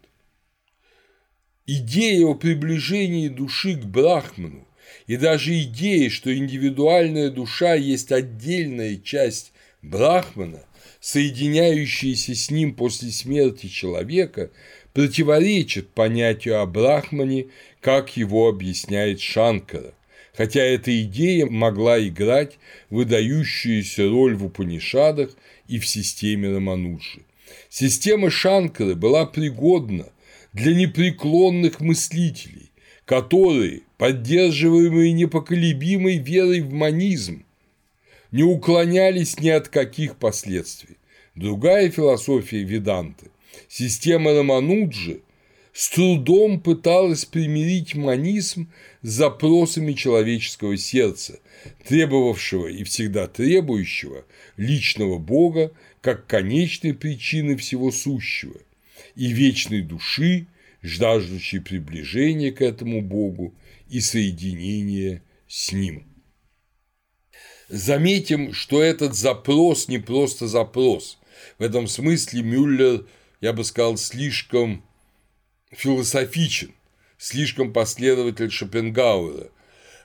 [1.67, 4.67] идея о приближении души к Брахману
[5.07, 9.53] и даже идея, что индивидуальная душа есть отдельная часть
[9.83, 10.65] Брахмана,
[10.99, 14.51] соединяющаяся с ним после смерти человека,
[14.99, 17.47] противоречит понятию о Брахмане,
[17.81, 19.95] как его объясняет Шанкара,
[20.35, 22.59] хотя эта идея могла играть
[22.91, 25.31] выдающуюся роль в Упанишадах
[25.69, 27.21] и в системе Рамануджи.
[27.69, 30.07] Система Шанкары была пригодна
[30.53, 32.73] для непреклонных мыслителей,
[33.05, 37.45] которые, поддерживаемые непоколебимой верой в манизм,
[38.33, 40.97] не уклонялись ни от каких последствий.
[41.37, 43.31] Другая философия Веданты
[43.79, 45.21] Система Рамануджи
[45.73, 48.73] с трудом пыталась примирить манисм
[49.03, 51.39] с запросами человеческого сердца,
[51.87, 54.25] требовавшего и всегда требующего
[54.57, 58.57] личного Бога как конечной причины всего сущего
[59.15, 60.49] и вечной души,
[60.83, 63.55] жаждущей приближения к этому Богу
[63.89, 66.03] и соединения с Ним.
[67.69, 71.21] Заметим, что этот запрос не просто запрос.
[71.61, 73.05] В этом смысле Мюллер
[73.41, 74.85] я бы сказал, слишком
[75.71, 76.75] философичен,
[77.17, 79.51] слишком последователь Шопенгауэра.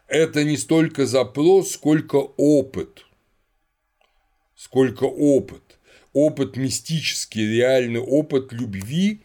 [0.08, 3.06] Это не столько запрос, сколько опыт.
[4.56, 5.80] Сколько опыт.
[6.14, 9.22] Опыт мистический, реальный опыт любви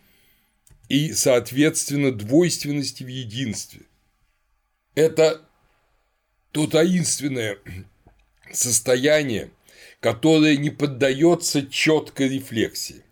[0.89, 3.83] и, соответственно, двойственности в единстве.
[4.95, 5.43] Это
[6.53, 7.59] то таинственное
[8.53, 9.51] состояние,
[10.01, 13.05] которое не поддается четкой рефлексии.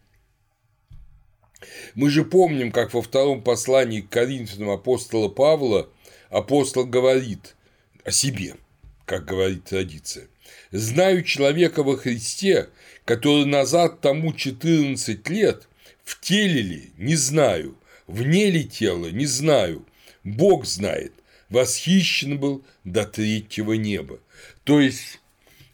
[1.94, 5.88] Мы же помним, как во втором послании к Коринфянам апостола Павла
[6.30, 7.56] апостол говорит
[8.04, 8.56] о себе,
[9.04, 10.28] как говорит традиция.
[10.70, 12.68] «Знаю человека во Христе,
[13.04, 15.68] который назад тому 14 лет,
[16.04, 17.76] в теле ли, не знаю,
[18.06, 19.84] вне ли тела, не знаю,
[20.24, 21.12] Бог знает,
[21.48, 24.20] восхищен был до третьего неба».
[24.64, 25.20] То есть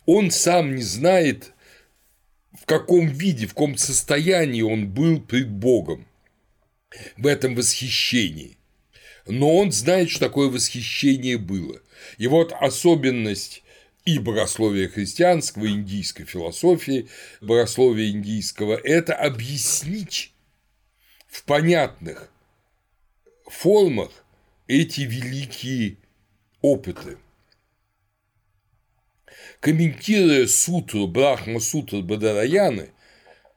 [0.06, 1.52] он сам не знает,
[2.78, 6.06] каком виде, в каком состоянии он был пред Богом
[7.18, 8.56] в этом восхищении.
[9.26, 11.80] но он знает, что такое восхищение было.
[12.18, 13.62] И вот особенность
[14.04, 17.08] и богословия христианского, и индийской философии,
[17.40, 20.32] богословия индийского– это объяснить
[21.28, 22.32] в понятных
[23.46, 24.10] формах
[24.66, 25.98] эти великие
[26.62, 27.18] опыты.
[29.62, 32.90] Комментируя сутру Брахма Сутру Бадараяны,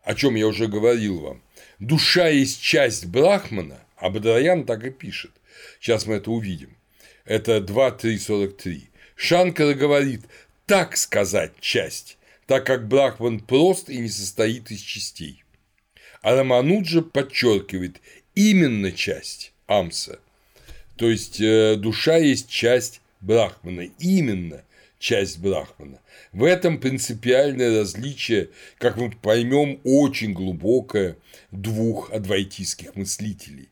[0.03, 1.41] о чем я уже говорил вам,
[1.79, 5.31] душа есть часть Брахмана, а Бадараян так и пишет.
[5.79, 6.77] Сейчас мы это увидим.
[7.25, 8.83] Это 2.3.43.
[9.15, 10.21] Шанкара говорит
[10.67, 15.43] «так сказать часть», так как Брахман прост и не состоит из частей.
[16.21, 17.99] А Рамануджа подчеркивает
[18.35, 20.19] именно часть Амса.
[20.97, 24.63] То есть э, душа есть часть Брахмана, именно
[25.05, 25.99] часть Брахмана.
[26.33, 28.49] В этом принципиальное различие,
[28.79, 31.17] как мы поймем, очень глубокое
[31.51, 33.69] двух адвайтийских мыслителей.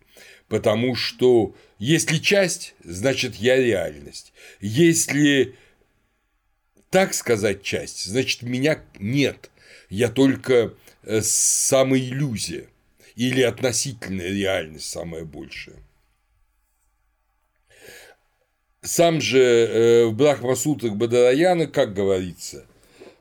[0.48, 4.32] Потому что если часть, значит я реальность.
[4.62, 5.56] Если
[6.92, 9.50] так сказать часть, значит меня нет.
[9.90, 12.68] Я только э, самоиллюзия
[13.16, 15.78] или относительная реальность самая большая.
[18.84, 22.66] Сам же э, в Брахмасутрах Бадараяна, как говорится,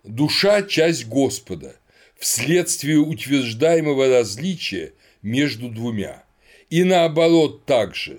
[0.02, 1.76] душа– часть Господа,
[2.18, 6.24] вследствие утверждаемого различия между двумя.
[6.68, 8.18] И наоборот также,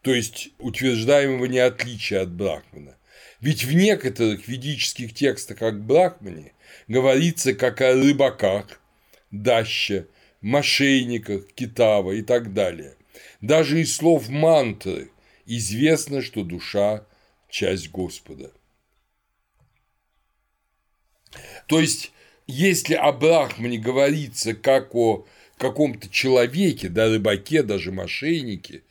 [0.00, 2.96] то есть утверждаемого неотличия от Брахмана.
[3.42, 6.52] Ведь в некоторых ведических текстах о Брахмане
[6.88, 8.80] говорится как о рыбаках,
[9.30, 10.06] даще,
[10.40, 12.94] мошенниках, китава и так далее.
[13.42, 15.10] Даже из слов мантры
[15.46, 17.04] известно, что душа–
[17.48, 18.50] часть Господа.
[21.66, 22.12] То есть,
[22.46, 25.26] если о Брахмане говорится как о
[25.56, 28.82] каком-то человеке, да, рыбаке, даже мошеннике,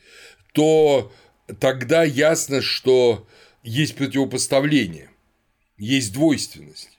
[0.52, 1.12] то
[1.60, 3.26] тогда ясно, что
[3.62, 5.10] есть противопоставление,
[5.76, 6.98] есть двойственность.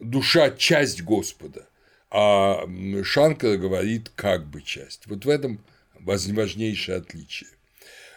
[0.00, 1.68] Душа– часть Господа,
[2.10, 2.66] а
[3.04, 5.06] Шанкара говорит как бы часть.
[5.06, 5.64] Вот в этом
[6.00, 7.50] важнейшее отличие.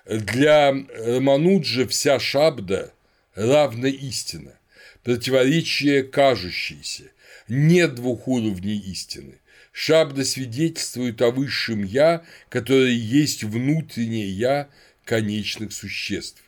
[0.06, 2.94] Для Рамануджа вся шабда
[3.34, 4.58] равна истина,
[5.04, 7.06] противоречие кажущееся,
[7.48, 9.40] нет двух уровней истины.
[9.72, 14.70] Шабда свидетельствует о высшем «я», которое есть внутреннее «я»
[15.04, 16.42] конечных существ.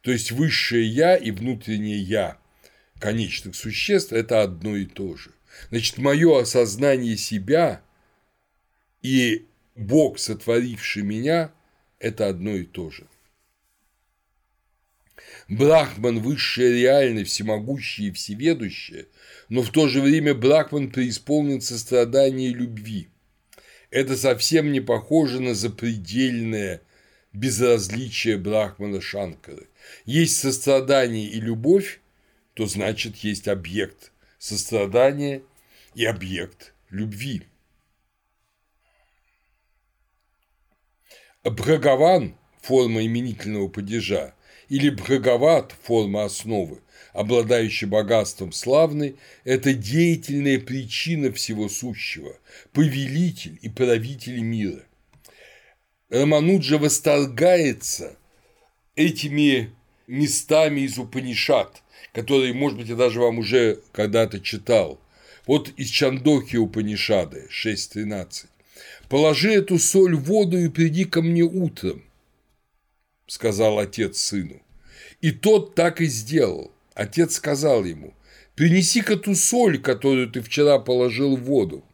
[0.00, 2.38] То есть высшее «я» и внутреннее «я»
[2.98, 5.30] конечных существ– это одно и то же.
[5.68, 7.82] Значит, мое осознание себя
[9.02, 11.52] и Бог, сотворивший меня,
[11.98, 13.06] это одно и то же.
[15.48, 19.06] Брахман– высшая реальность, всемогущая и всеведущая,
[19.48, 23.08] но в то же время Брахман преисполнен сострадания и любви.
[23.90, 26.82] Это совсем не похоже на запредельное
[27.32, 29.68] безразличие Брахмана Шанкары.
[30.04, 32.00] Есть сострадание и любовь,
[32.54, 35.42] то значит есть объект сострадания
[35.94, 37.42] и объект любви.
[41.50, 44.34] Бхагаван– форма именительного падежа,
[44.68, 46.80] или Бхагават– форма основы,
[47.12, 52.36] обладающий богатством славный, это деятельная причина всего сущего,
[52.72, 54.82] повелитель и правитель мира.
[56.10, 58.16] Рамануджа восторгается
[58.96, 59.70] этими
[60.06, 61.82] местами из Упанишат,
[62.12, 65.00] которые, может быть, я даже вам уже когда-то читал.
[65.46, 68.46] Вот из Чандоки Упанишады 6.13.
[69.08, 72.02] «Положи эту соль в воду и приди ко мне утром»,–
[73.26, 74.60] сказал отец сыну.
[75.20, 76.72] И тот так и сделал.
[76.94, 78.14] Отец сказал ему,
[78.54, 81.84] принеси-ка ту соль, которую ты вчера положил в воду.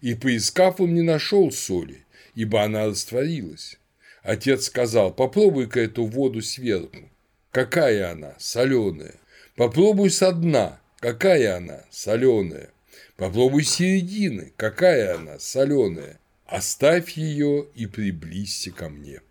[0.00, 2.04] И поискав, он не нашел соли,
[2.34, 3.78] ибо она растворилась.
[4.22, 7.10] Отец сказал, попробуй-ка эту воду сверху.
[7.50, 8.34] Какая она?
[8.38, 9.14] Соленая.
[9.56, 10.80] Попробуй со дна.
[11.00, 11.84] Какая она?
[11.90, 12.70] Соленая.
[13.16, 14.52] Попробуй середины.
[14.56, 15.38] Какая она?
[15.38, 16.18] Соленая.
[16.52, 19.22] Оставь ее и приблизься ко мне.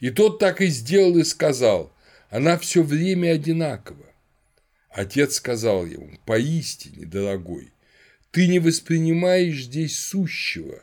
[0.00, 1.90] И тот так и сделал и сказал,
[2.28, 4.04] она все время одинакова.
[4.90, 7.72] Отец сказал ему, поистине, дорогой,
[8.32, 10.82] ты не воспринимаешь здесь сущего,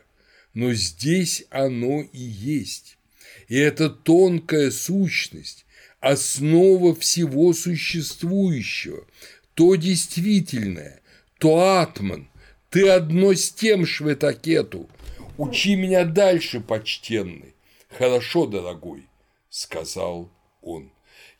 [0.54, 2.98] но здесь оно и есть.
[3.46, 5.66] И это тонкая сущность,
[6.00, 9.06] основа всего существующего,
[9.54, 11.00] то действительное,
[11.38, 12.28] то атман,
[12.70, 14.90] ты одно с тем, Шветакету,
[15.40, 17.54] учи меня дальше, почтенный.
[17.88, 19.08] Хорошо, дорогой,
[19.48, 20.30] сказал
[20.60, 20.90] он.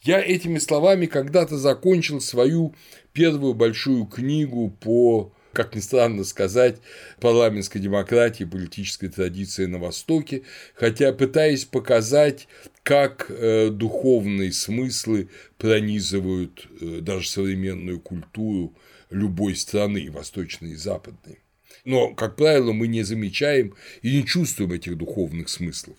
[0.03, 2.75] Я этими словами когда-то закончил свою
[3.13, 6.77] первую большую книгу по как ни странно сказать,
[7.19, 10.43] парламентской демократии, политической традиции на Востоке,
[10.75, 12.47] хотя пытаясь показать,
[12.85, 15.29] как э, духовные смыслы
[15.59, 18.77] пронизывают э, даже современную культуру
[19.11, 21.41] любой страны, восточной и западной.
[21.85, 25.97] Но, как правило, мы не замечаем и не чувствуем этих духовных смыслов.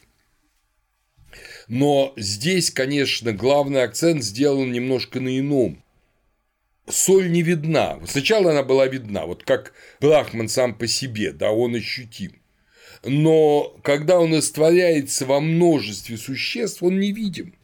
[1.68, 5.81] Но здесь, конечно, главный акцент сделан немножко на ином
[6.91, 7.99] соль не видна.
[8.06, 12.34] Сначала она была видна, вот как Брахман сам по себе, да, он ощутим.
[13.03, 17.56] Но когда он растворяется во множестве существ, он невидим.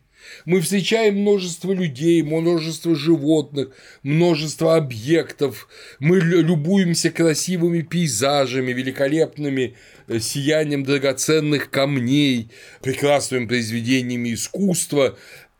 [0.46, 3.70] Мы встречаем множество людей, множество животных,
[4.04, 5.68] множество объектов.
[6.00, 9.76] Мы любуемся красивыми пейзажами, великолепными
[10.08, 12.50] э, сиянием драгоценных камней,
[12.82, 15.18] прекрасными произведениями искусства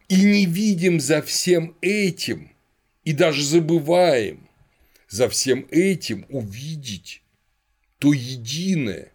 [0.08, 2.52] и не видим за всем этим–
[3.08, 4.50] и даже забываем
[5.08, 7.24] за всем этим увидеть
[8.00, 9.14] то единое,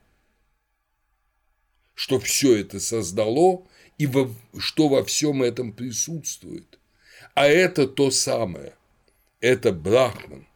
[1.92, 3.66] что все это создало
[4.02, 6.80] и во, что во всем этом присутствует.
[7.34, 8.74] А это то самое,
[9.40, 10.48] это Брахман,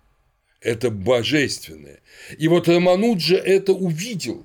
[0.60, 2.00] это божественное.
[2.38, 4.44] И вот Рамануджа это увидел,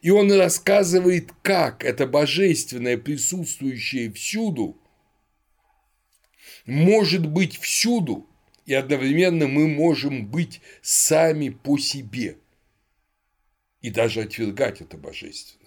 [0.00, 4.80] и он рассказывает, как это божественное, присутствующее всюду,
[6.64, 8.26] может быть всюду,
[8.64, 12.38] и одновременно мы можем быть сами по себе.
[13.82, 15.57] И даже отвергать это божественное,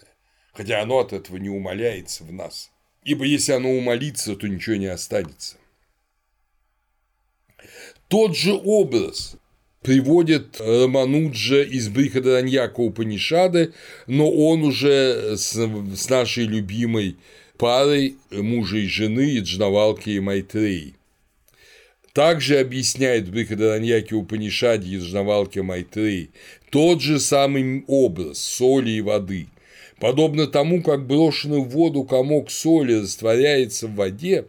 [0.54, 2.72] хотя оно от этого не умаляется в нас.
[3.04, 5.58] Ибо если оно умолится, то ничего не останется.
[8.08, 9.38] Тот же образ
[9.82, 13.74] приводит Рамануджа из Брихадараньяка Упанишады,
[14.06, 17.18] но он уже с, с нашей любимой
[17.58, 20.96] парой мужа и жены Джнавалки и Майтреи.
[22.14, 26.32] Также объясняет в Брихадараньяке Упанишаде Яджнавалке Майтреи
[26.70, 29.48] тот же самый образ соли и воды.
[30.02, 34.48] Подобно тому, как брошенный в воду комок соли растворяется в воде,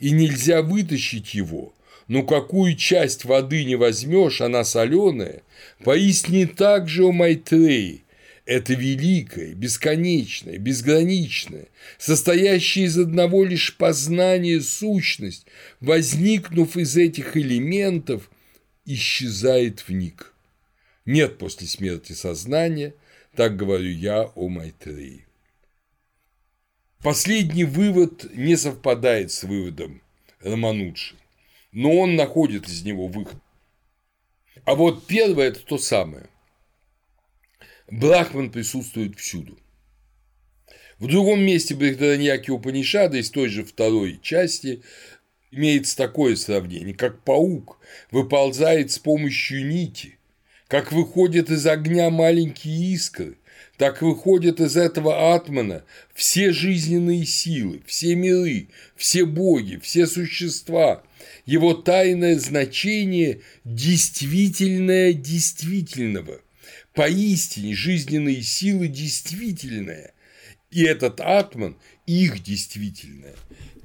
[0.00, 1.74] и нельзя вытащить его,
[2.08, 5.42] но какую часть воды не возьмешь, она соленая,
[5.84, 8.04] поистине так же у Майтреи,
[8.46, 11.66] это великое, бесконечное, безграничное,
[11.98, 15.44] состоящее из одного лишь познания сущность,
[15.80, 18.30] возникнув из этих элементов,
[18.86, 20.32] исчезает в них.
[21.04, 22.94] Нет после смерти сознания,
[23.34, 25.26] так говорю я о Майтреи.
[27.02, 30.00] Последний вывод не совпадает с выводом
[30.40, 31.16] Рамануджи,
[31.72, 33.36] но он находит из него выход.
[34.64, 36.28] А вот первое– это то самое.
[37.90, 39.58] Брахман присутствует всюду.
[40.98, 44.82] В другом месте Брихдараньяки Упанишада из той же второй части
[45.50, 47.78] имеется такое сравнение, как паук
[48.10, 50.18] выползает с помощью нити,
[50.74, 53.38] как выходят из огня маленькие искры,
[53.76, 61.04] так выходят из этого атмана все жизненные силы, все миры, все боги, все существа,
[61.46, 66.40] его тайное значение действительное действительного,
[66.92, 70.12] поистине жизненные силы действительные,
[70.72, 73.36] и этот атман их действительное.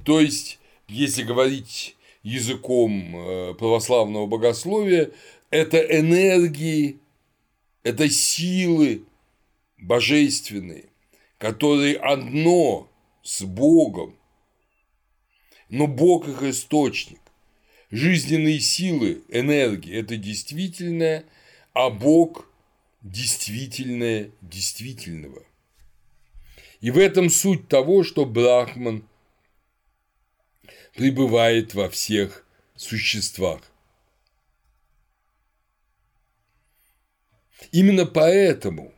[0.04, 0.58] То есть,
[0.88, 1.94] если говорить
[2.24, 5.12] языком э, православного богословия,
[5.50, 6.98] это энергии,
[7.82, 9.04] это силы
[9.78, 10.86] божественные,
[11.38, 12.90] которые одно
[13.22, 14.16] с Богом,
[15.68, 17.20] но Бог их источник.
[17.90, 21.24] Жизненные силы, энергии– это действительное,
[21.72, 22.48] а Бог
[23.02, 25.42] действительное действительного.
[26.80, 29.04] И в этом суть того, что Брахман
[30.94, 32.46] пребывает во всех
[32.76, 33.69] существах.
[37.72, 38.92] Именно поэтому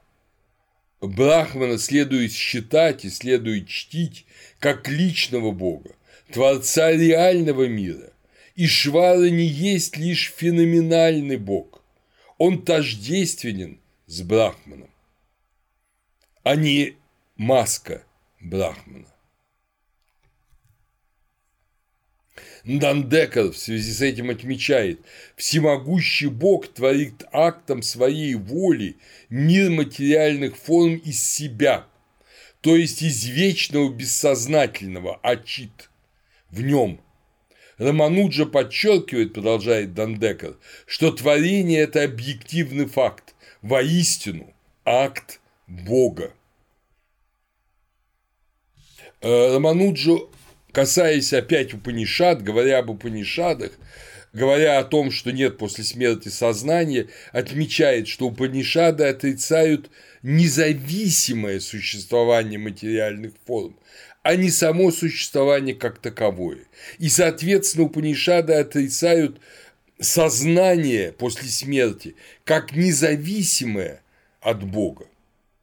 [1.01, 4.25] Брахмана следует считать и следует чтить
[4.59, 5.97] как личного Бога,
[6.33, 8.13] Творца реального мира,
[8.55, 11.83] и Швара не есть лишь феноменальный Бог,
[12.39, 14.91] он тождественен с Брахманом,
[16.43, 16.97] а не
[17.37, 18.05] маска
[18.41, 19.12] Брахмана.
[22.65, 25.01] Дандекер в связи с этим отмечает,
[25.37, 28.97] всемогущий Бог творит актом своей воли
[29.31, 31.87] мир материальных форм из себя,
[32.61, 35.91] то есть из вечного бессознательного, ачит,
[36.51, 37.01] в нем.
[37.79, 40.57] Рамануджа подчеркивает, продолжает Дандекер,
[40.87, 46.33] что творение– это объективный факт, воистину акт Бога.
[49.21, 50.29] Рамануджо,
[50.73, 53.73] касаясь опять Упанишад, говоря об Упанишадах,
[54.33, 59.91] говоря о том, что нет после смерти сознания, отмечает, что Упанишады отрицают
[60.23, 63.77] независимое существование материальных форм,
[64.23, 66.61] а не само существование как таковое.
[66.99, 69.41] И, соответственно, Упанишады отрицают
[70.01, 74.03] сознание после смерти как независимое
[74.41, 75.07] от Бога.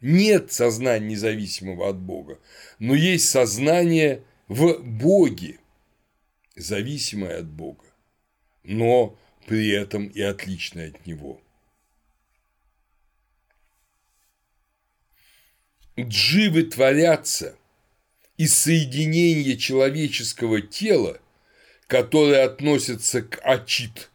[0.01, 2.39] Нет сознания независимого от Бога,
[2.79, 5.59] но есть сознание в Боге,
[6.55, 7.85] зависимое от Бога,
[8.63, 11.39] но при этом и отличное от Него.
[15.97, 17.55] Дживы творятся
[18.37, 21.19] из соединения человеческого тела,
[21.87, 24.09] которое относится к Ачит.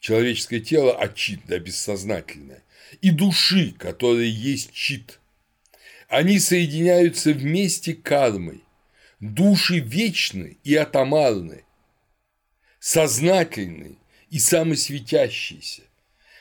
[0.00, 2.62] Человеческое тело– Ачит, да, бессознательное.
[3.00, 5.18] И души, которая есть Чит.
[6.08, 8.62] Они соединяются вместе кармой.
[9.22, 11.62] Души вечны и атомарны,
[12.80, 13.96] сознательны
[14.30, 15.82] и самосветящиеся.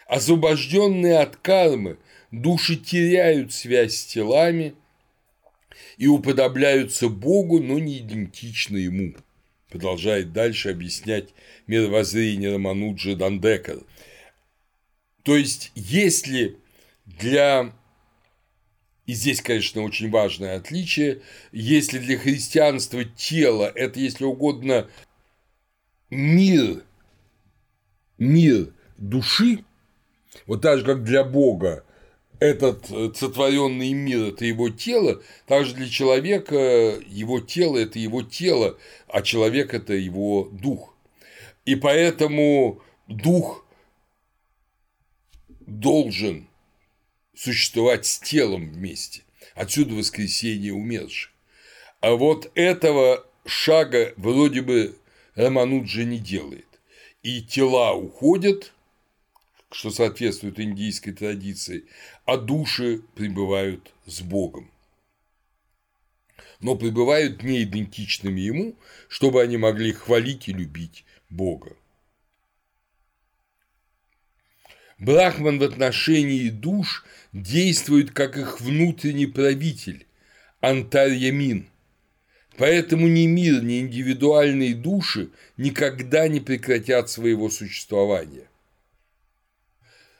[0.08, 2.00] Освобожденные от кармы,
[2.32, 4.74] души теряют связь с телами
[5.98, 9.14] и уподобляются Богу, но не идентичны Ему.
[9.70, 11.36] Продолжает дальше объяснять
[11.68, 13.78] мировоззрение Рамануджа Дандекар.
[15.22, 16.58] То есть, если
[17.06, 17.76] для
[19.12, 21.22] и здесь, конечно, очень важное отличие,
[21.52, 24.88] если для христианства тело– это, если угодно,
[26.10, 26.86] мир,
[28.18, 29.66] мир души,
[30.46, 31.84] вот так же, как для Бога
[32.40, 36.56] этот э, сотворенный мир– это его тело, также для человека
[37.06, 38.78] его тело– это его тело,
[39.10, 40.96] а человек– это его дух.
[41.66, 43.66] И поэтому дух
[45.68, 46.48] должен
[47.42, 49.24] существовать с телом вместе.
[49.56, 51.32] Отсюда воскресение умерших.
[52.00, 54.96] А вот этого шага вроде бы
[55.34, 56.68] Рамануджа не делает.
[57.24, 58.74] И тела уходят,
[59.72, 61.86] что соответствует индийской традиции,
[62.26, 64.70] а души пребывают с Богом.
[66.60, 68.76] Но пребывают не идентичными ему,
[69.08, 71.76] чтобы они могли хвалить и любить Бога.
[75.02, 77.04] Брахман в отношении душ
[77.34, 80.06] действует как их внутренний правитель,
[80.60, 81.66] Антарьямин.
[82.56, 88.48] Поэтому ни мир, ни индивидуальные души никогда не прекратят своего существования.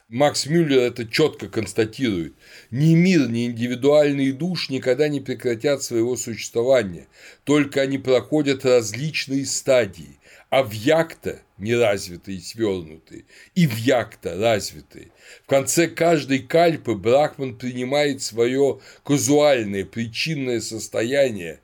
[0.10, 2.34] Макс Мюллер это четко констатирует.
[2.72, 7.08] Ни мир, ни индивидуальные души никогда не прекратят своего существования,
[7.44, 10.18] только они проходят различные стадии,
[10.52, 13.24] а в якта неразвитые и свернутые,
[13.56, 15.08] и в якта развитые.
[15.46, 21.62] В конце каждой кальпы Брахман принимает свое казуальное причинное состояние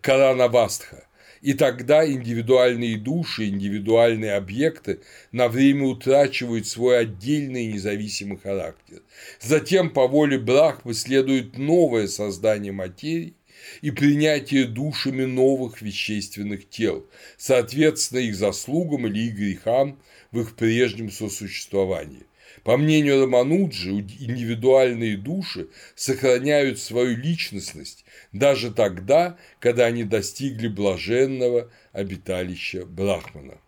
[0.00, 1.04] Каранавастха,
[1.42, 5.00] и тогда индивидуальные души, индивидуальные объекты
[5.30, 9.02] на время утрачивают свой отдельный независимый характер.
[9.42, 13.34] Затем по воле Брахмы следует новое создание материи,
[13.80, 19.98] и принятие душами новых вещественных тел, соответственно их заслугам или их грехам
[20.30, 22.26] в их прежнем сосуществовании.
[22.64, 32.84] По мнению Рамануджи, индивидуальные души сохраняют свою личностность даже тогда, когда они достигли блаженного обиталища
[32.84, 33.58] Брахмана.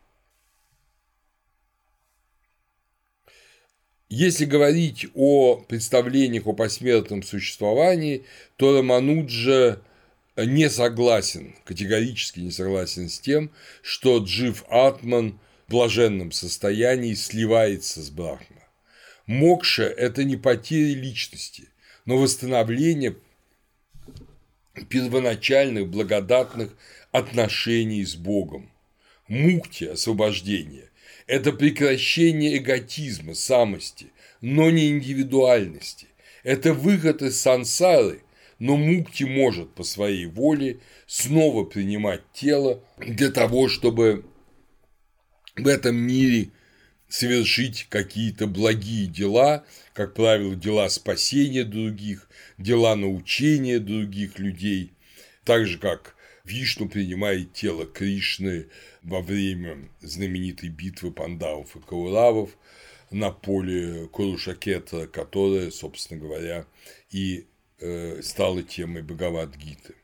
[4.09, 8.24] Если говорить о представлениях о посмертном существовании,
[8.56, 9.81] то Рамануджа
[10.36, 13.51] не согласен, категорически не согласен с тем,
[13.82, 18.62] что Джив Атман в блаженном состоянии сливается с Брахма.
[19.27, 21.69] Мокша– это не потеря личности,
[22.05, 23.16] но восстановление
[24.89, 26.77] первоначальных благодатных
[27.12, 28.70] отношений с Богом.
[29.28, 30.90] Мукти– освобождение
[31.27, 34.09] это прекращение эготизма, самости,
[34.40, 36.09] но не индивидуальности.
[36.43, 38.20] Это выход из сансары,
[38.65, 44.24] но мукти может по своей воле снова принимать тело для того, чтобы
[45.55, 46.49] в этом мире
[47.07, 52.27] совершить какие-то благие дела, как правило, дела спасения других,
[52.57, 54.95] дела научения других людей,
[55.45, 58.69] так же, как Вишну принимает тело Кришны
[59.03, 62.49] во время знаменитой битвы пандавов и кауравов
[63.11, 66.65] на поле Курушакета, которая, собственно говоря,
[67.11, 67.45] и
[68.22, 69.94] стала темой Бхагавад-гиты.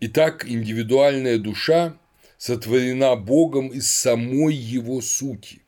[0.00, 1.98] Итак, индивидуальная душа
[2.36, 5.60] сотворена Богом из самой его сути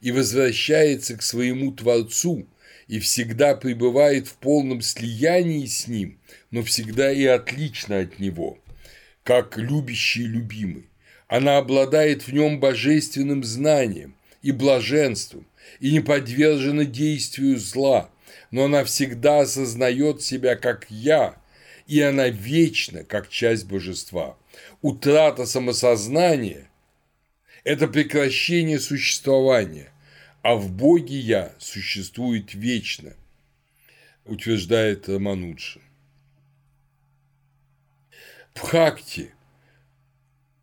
[0.00, 2.46] и возвращается к своему Творцу
[2.88, 6.18] и всегда пребывает в полном слиянии с Ним,
[6.50, 8.58] но всегда и отлично от Него,
[9.24, 10.86] как любящий любимый
[11.28, 15.46] Она обладает в нем божественным знанием и блаженством,
[15.80, 18.10] и не подвержена действию зла,
[18.50, 21.36] но она всегда осознает себя как «я»,
[21.86, 24.36] и она вечна, как часть божества.
[24.82, 26.68] Утрата самосознания–
[27.64, 29.92] это прекращение существования,
[30.42, 33.14] а в Боге «я» существует вечно,
[34.24, 35.80] утверждает Рамануджи.
[38.54, 39.32] Бхакти,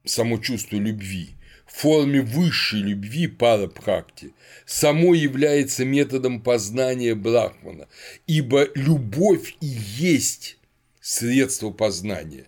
[0.04, 1.36] само чувство любви,
[1.74, 4.34] форме высшей любви пара практи
[4.66, 7.88] само является методом познания Брахмана,
[8.28, 10.58] ибо любовь и есть
[11.02, 12.46] средство познания.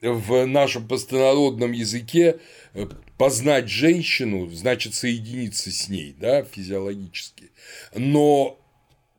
[0.00, 2.38] В нашем простонародном языке
[2.74, 2.86] э,
[3.16, 7.50] познать женщину значит соединиться с ней, да, физиологически.
[7.94, 8.60] Но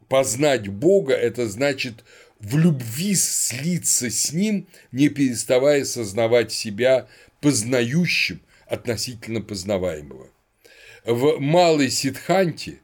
[0.08, 2.06] познать Бога– это значит
[2.40, 7.08] в любви слиться с Ним, не переставая сознавать себя
[7.42, 10.30] познающим относительно познаваемого.
[11.06, 12.82] В Малой Сидханте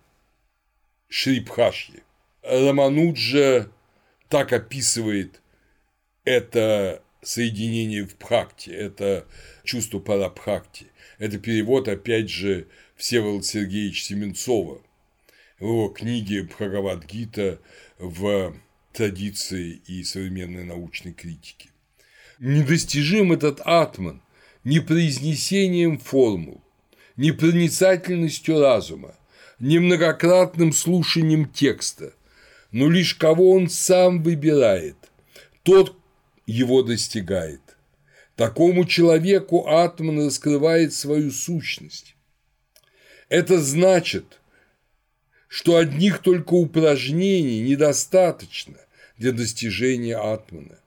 [1.09, 2.01] Шрипхашье
[2.41, 3.69] Рамануджа
[4.29, 5.41] так описывает
[6.23, 9.25] это соединение в Бхакти, это
[9.63, 10.87] чувство парабхакти.
[11.17, 14.81] Это перевод, опять же, Всеволода Сергеевича Семенцова
[15.59, 17.59] в его книге Бхагавадгита
[17.97, 18.55] в
[18.93, 21.69] традиции и современной научной критики.
[22.39, 24.21] Недостижим этот атман
[24.65, 26.61] ни произнесением формул,
[27.15, 29.15] ни проницательностью разума,
[29.59, 32.13] ни многократным слушанием текста,
[32.71, 34.97] но лишь кого он сам выбирает,
[35.63, 35.95] тот
[36.45, 37.61] его достигает.
[38.35, 42.15] Такому человеку атман раскрывает свою сущность.
[43.29, 44.41] Это значит,
[45.47, 48.75] что одних только упражнений недостаточно
[49.17, 50.79] для достижения атмана.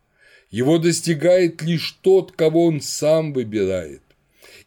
[0.51, 4.03] Его достигает лишь тот, кого он сам выбирает.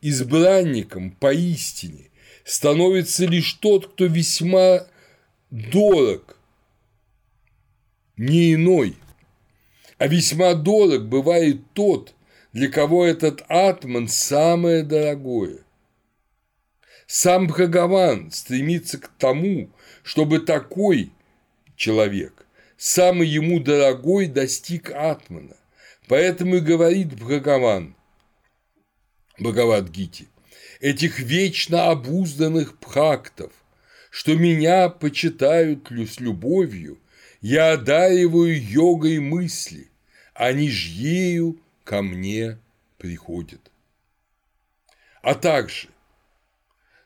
[0.01, 2.09] Избранником поистине
[2.43, 4.85] становится лишь тот, кто весьма
[5.49, 6.37] дорог,
[8.17, 8.95] не иной.
[9.97, 12.13] А весьма дорог бывает тот,
[12.53, 15.59] для кого этот атман самое дорогое.
[17.07, 19.69] Сам Бхагаван стремится к тому,
[20.03, 21.11] чтобы такой
[21.75, 22.45] человек,
[22.77, 25.55] самый ему дорогой, достиг атмана.
[26.11, 27.95] Поэтому и говорит Бхагаван,
[29.39, 30.27] Бхагавадгити,
[30.81, 33.53] этих вечно обузданных пхактов,
[34.09, 36.99] что меня почитают с любовью,
[37.39, 39.87] я одариваю йогой мысли,
[40.33, 42.59] они ж ею ко мне
[42.97, 43.71] приходят.
[45.21, 45.87] А также,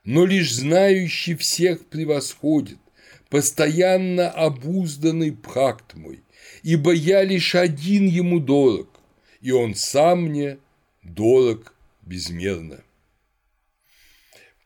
[0.02, 2.78] но лишь знающий всех превосходит,
[3.30, 6.24] постоянно обузданный пхакт мой,
[6.64, 8.95] ибо я лишь один ему дорог,
[9.40, 10.58] и он сам мне
[11.02, 12.82] дорог безмерно.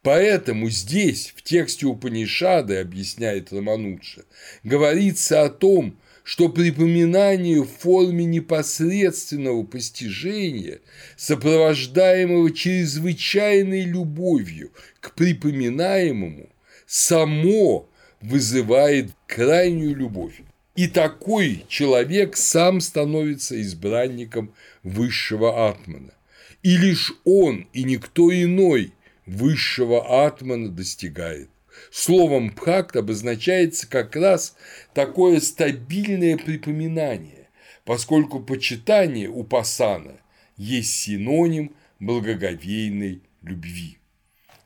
[0.03, 4.23] Поэтому здесь, в тексте Упанишады, объясняет Рамануджа,
[4.65, 10.81] говорится о том, что припоминание в форме непосредственного постижения,
[11.17, 16.49] сопровождаемого чрезвычайной любовью к припоминаемому,
[16.87, 17.89] само
[18.21, 20.41] вызывает крайнюю любовь.
[20.81, 26.15] И такой человек сам становится избранником высшего атмана.
[26.63, 28.95] И лишь он и никто иной
[29.27, 31.51] высшего атмана достигает.
[31.91, 34.57] Словом «бхакт» обозначается как раз
[34.95, 37.51] такое стабильное припоминание,
[37.85, 40.19] поскольку почитание у пасана
[40.57, 43.99] есть синоним благоговейной любви.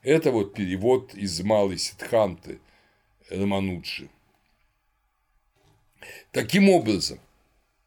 [0.04, 2.60] Это вот перевод из Малой Сидханты
[3.30, 4.10] Рамануджи.
[6.32, 7.18] Таким образом,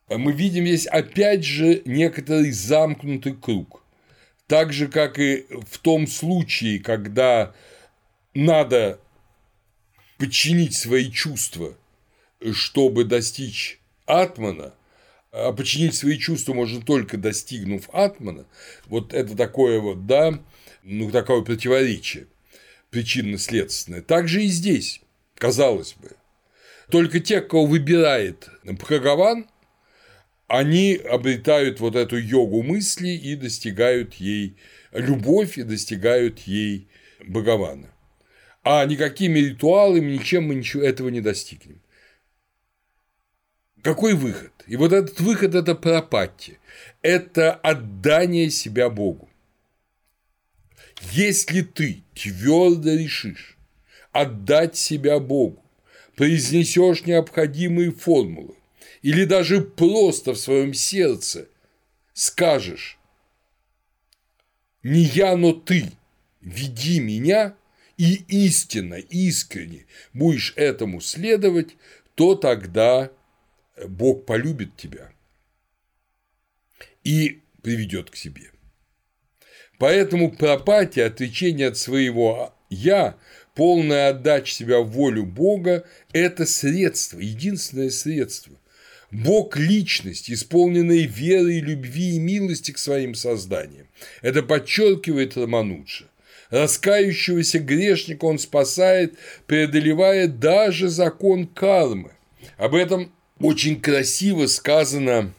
[0.09, 3.83] мы видим здесь опять же некоторый замкнутый круг.
[4.47, 7.53] Так же, как и в том случае, когда
[8.33, 8.99] надо
[10.17, 11.75] подчинить свои чувства,
[12.53, 14.73] чтобы достичь атмана,
[15.31, 18.45] а подчинить свои чувства можно только достигнув атмана,
[18.85, 20.39] вот это такое вот, да,
[20.83, 22.27] ну, такое противоречие
[22.89, 24.01] причинно-следственное.
[24.01, 25.01] Так же и здесь,
[25.35, 26.11] казалось бы.
[26.89, 29.49] Только те, кого выбирает Бхагаван,
[30.47, 34.57] они обретают вот эту йогу мысли и достигают ей
[34.93, 36.87] любовь и достигают ей
[37.25, 37.89] Бхагавана.
[38.63, 41.81] А никакими ритуалами, ничем мы ничего этого не достигнем.
[43.81, 44.51] Какой выход?
[44.65, 46.57] И вот этот выход– это пропатти,
[47.01, 49.29] это отдание себя Богу.
[51.11, 53.57] Если ты твердо решишь
[54.11, 55.63] отдать себя Богу,
[56.17, 58.55] произнесешь необходимые формулы,
[59.03, 61.47] или даже просто в своем сердце
[62.13, 62.97] скажешь
[64.81, 65.91] не я, но ты,
[66.41, 67.55] веди меня,
[67.97, 71.75] и истинно, искренне будешь этому следовать,
[72.15, 73.11] то тогда
[73.87, 75.11] Бог полюбит тебя
[77.03, 78.51] и приведет к себе.
[79.77, 83.17] Поэтому пропатия, отречение от своего «я»,
[83.57, 88.53] полная отдача себя волю Бога– это средство, единственное средство.
[89.09, 93.87] Бог– личность, исполненная веры, любви и милости к своим созданиям.
[94.21, 96.05] Это подчеркивает Романуджа.
[96.51, 99.15] Раскающегося грешника он спасает,
[99.47, 102.11] преодолевая даже закон кармы.
[102.57, 105.33] Об этом очень красиво сказано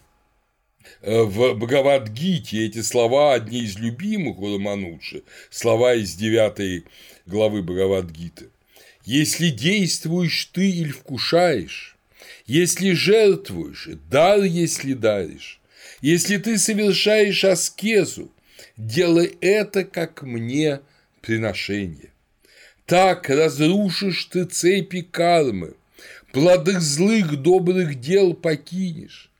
[1.03, 6.85] в Бхагавадгите эти слова одни из любимых у Рамануджи, слова из 9
[7.27, 8.49] главы Бхагавадгиты.
[9.05, 11.97] Если действуешь ты или вкушаешь,
[12.47, 15.61] если жертвуешь, дар если даришь,
[16.01, 18.31] если ты совершаешь аскезу,
[18.77, 20.81] делай это как мне
[21.21, 22.11] приношение.
[22.87, 25.75] Так разрушишь ты цепи кармы,
[26.33, 29.31] плоды злых добрых дел покинешь,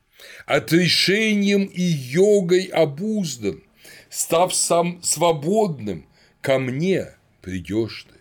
[0.45, 3.61] отрешением и йогой обуздан,
[4.09, 6.05] став сам свободным,
[6.41, 7.09] ко мне
[7.41, 8.15] придешь ты.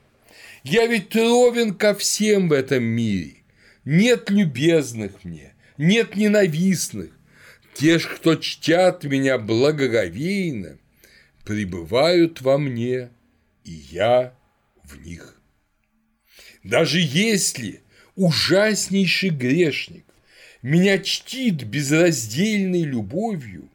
[0.62, 3.36] Я ведь ровен ко всем в этом мире,
[3.84, 7.10] нет любезных мне, нет ненавистных,
[7.74, 10.78] те ж, кто чтят меня благоговейно,
[11.44, 13.10] пребывают во мне,
[13.64, 14.34] и я
[14.82, 15.40] в них.
[16.64, 17.82] Даже если
[18.16, 20.04] ужаснейший грешник
[20.62, 23.70] меня чтит безраздельной любовью,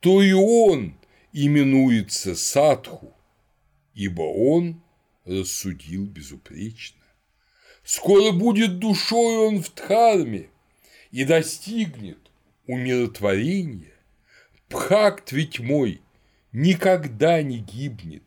[0.00, 0.94] то и он
[1.32, 3.14] именуется садху,
[3.94, 4.82] ибо он
[5.24, 7.00] рассудил безупречно.
[7.84, 10.50] Скоро будет душой он в дхарме
[11.10, 12.18] и достигнет
[12.66, 13.94] умиротворения.
[14.68, 16.00] Пхакт ведь мой
[16.52, 18.22] никогда не гибнет,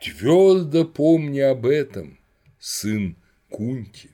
[0.00, 2.18] твердо помни об этом,
[2.58, 3.16] сын
[3.50, 4.10] Кунти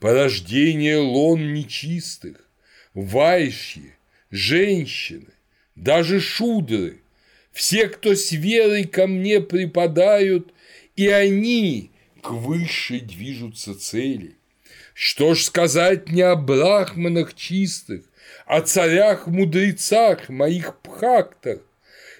[0.00, 2.36] порождение лон нечистых,
[2.94, 3.94] вайши,
[4.30, 5.32] женщины,
[5.74, 7.00] даже шудры,
[7.52, 10.52] все, кто с верой ко мне припадают,
[10.96, 11.90] и они
[12.22, 14.36] к высшей движутся цели.
[14.94, 18.02] Что ж сказать не о брахманах чистых,
[18.46, 21.60] о царях-мудрецах, моих пхактах?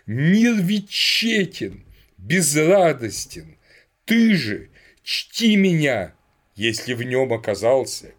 [0.07, 1.85] Мир ведь тщетен,
[2.17, 3.57] безрадостен.
[4.05, 4.71] Ты же
[5.03, 6.15] чти меня,
[6.59, 8.13] если в нем оказался.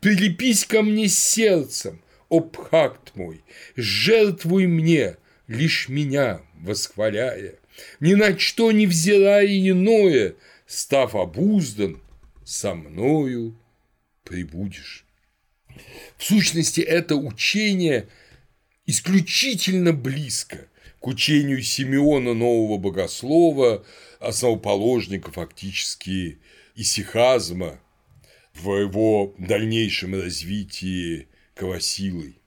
[0.00, 3.42] Прилепись ко мне сердцем, о пхакт мой,
[3.76, 5.16] жертвуй мне,
[5.46, 7.54] лишь меня восхваляя,
[8.00, 10.34] ни на что не взирая иное,
[10.66, 12.00] став обуздан,
[12.44, 13.56] со мною
[14.24, 15.04] прибудешь.
[16.16, 18.08] В сущности, это учение
[18.86, 20.66] исключительно близко
[21.00, 23.84] к учению Симеона Нового Богослова,
[24.20, 26.38] основоположника фактически
[26.74, 27.80] исихазма,
[28.54, 32.38] в его дальнейшем развитии квасилой.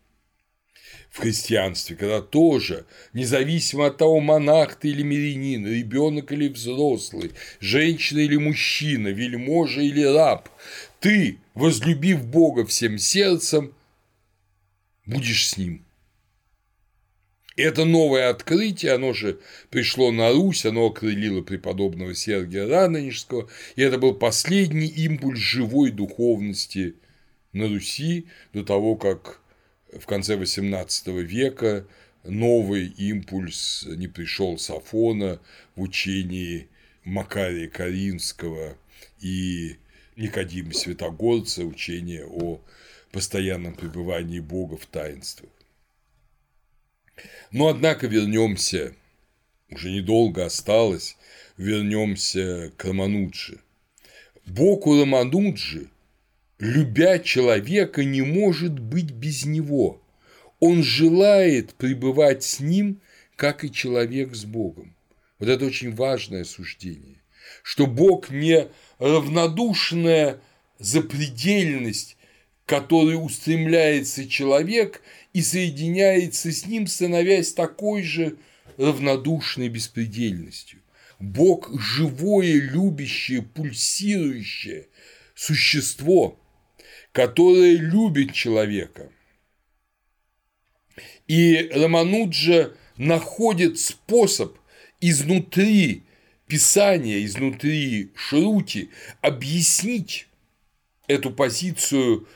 [1.09, 8.19] В христианстве, когда тоже, независимо от того, монах ты или мирянин, ребенок или взрослый, женщина
[8.19, 10.49] или мужчина, вельможа или раб,
[10.99, 13.73] ты, возлюбив Бога всем сердцем,
[15.05, 15.86] будешь с Ним.
[17.57, 19.39] Это новое открытие, оно же
[19.71, 26.93] пришло на Русь, оно окрылило преподобного Сергия Радонежского, и это был последний импульс живой духовности
[27.53, 29.41] на Руси до того, как
[29.91, 31.87] в конце XVIII века
[32.23, 35.39] новый импульс не пришел с Афона
[35.75, 36.67] в учении
[37.05, 38.77] Макария Каринского
[39.19, 39.77] и
[40.15, 42.61] Никодима Святогорца, учение о
[43.11, 45.49] постоянном пребывании Бога в таинствах.
[47.51, 48.93] Но, однако, вернемся,
[49.69, 51.17] уже недолго осталось,
[51.57, 53.59] вернемся к Рамануджи.
[54.55, 55.89] У Рамануджи,
[56.59, 60.01] любя человека, не может быть без него.
[60.59, 62.99] Он желает пребывать с ним,
[63.35, 64.95] как и человек с Богом.
[65.39, 67.21] Вот это очень важное суждение,
[67.61, 68.67] что Бог не
[68.97, 70.41] равнодушная
[70.79, 72.16] запредельность,
[72.67, 78.37] которой устремляется человек и соединяется с ним, становясь такой же
[78.75, 80.81] равнодушной беспредельностью.
[81.17, 84.87] Бог– живое, любящее, пульсирующее
[85.33, 86.37] существо,
[87.13, 89.09] которое любит человека.
[91.25, 94.57] И Рамануджа находит способ
[94.99, 96.03] изнутри
[96.47, 98.89] Писания, изнутри Шрути
[99.21, 100.27] объяснить
[101.07, 102.27] эту позицию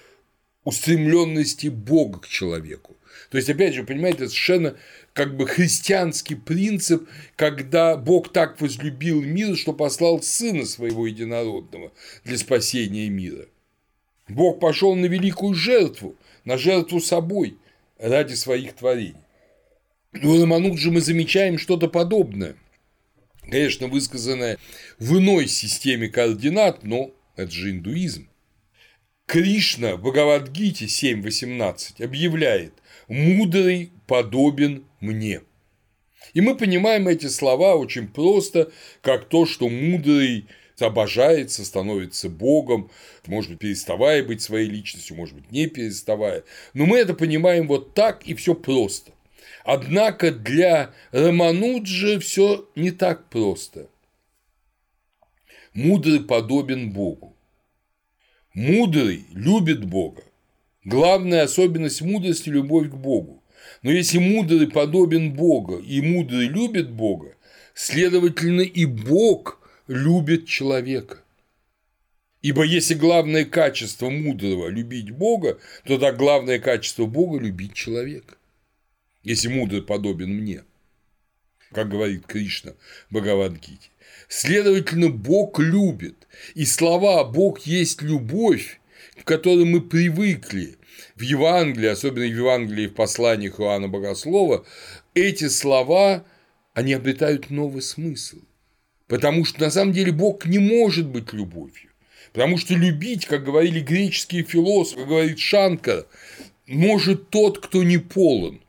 [0.63, 2.95] устремленности Бога к человеку.
[3.29, 4.75] То есть, опять же, понимаете, это совершенно
[5.13, 11.91] как бы христианский принцип, когда Бог так возлюбил мир, что послал Сына Своего Единородного
[12.23, 13.45] для спасения мира.
[14.27, 16.15] Бог пошел на великую жертву,
[16.45, 17.57] на жертву собой
[17.99, 19.15] ради своих творений.
[20.23, 22.55] У Рамануджи мы замечаем что-то подобное,
[23.43, 24.57] конечно, высказанное
[24.99, 28.27] в иной системе координат, но это же индуизм.
[29.31, 32.73] Кришна в Бхагавадгите 7.18 объявляет
[33.07, 35.39] «мудрый подобен мне».
[36.33, 40.47] И мы понимаем эти слова очень просто, как то, что мудрый
[40.81, 42.91] обожается, становится Богом,
[43.25, 46.43] может быть, переставая быть своей личностью, может быть, не переставая.
[46.73, 49.13] Но мы это понимаем вот так, и все просто.
[49.63, 53.87] Однако для Рамануджи все не так просто.
[55.73, 57.33] Мудрый подобен Богу.
[58.53, 60.23] Мудрый любит Бога.
[60.83, 63.43] Главная особенность мудрости– любовь к Богу.
[63.83, 67.35] Но если мудрый подобен Богу и мудрый любит Бога,
[67.73, 71.19] следовательно, и Бог любит человека.
[72.41, 78.35] Ибо если главное качество мудрого– любить Бога, то тогда главное качество Бога– любить человека
[79.23, 80.63] если мудрый подобен мне,
[81.71, 82.73] как говорит Кришна
[83.09, 83.89] в Бхагавадгите.
[84.31, 86.25] Следовательно, Бог любит,
[86.55, 88.79] и слова «Бог есть любовь»,
[89.19, 90.77] к которой мы привыкли
[91.17, 94.65] в Евангелии, особенно в Евангелии в посланиях Иоанна Богослова,
[95.15, 96.23] эти слова,
[96.73, 98.37] они обретают новый смысл.
[99.07, 101.89] Потому что на самом деле Бог не может быть любовью.
[102.31, 106.05] Потому что любить, как говорили греческие философы, говорит Шанкар,
[106.67, 108.61] может тот, кто не полон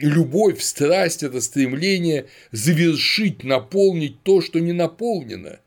[0.00, 5.60] любовь, страсть– это стремление завершить, наполнить то, что не наполнено.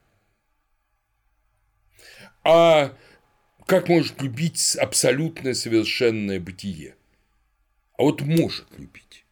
[2.44, 2.96] А
[3.66, 6.96] как может любить абсолютное совершенное бытие?
[7.98, 9.26] А вот может любить.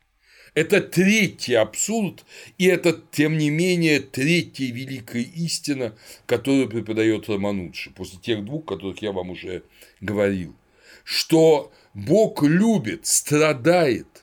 [0.54, 2.26] Это третий абсурд,
[2.58, 5.96] и это, тем не менее, третья великая истина,
[6.26, 9.64] которую преподает Романуджи, после тех двух, которых я вам уже
[10.02, 10.56] говорил,
[11.04, 14.08] что Бог любит, страдает–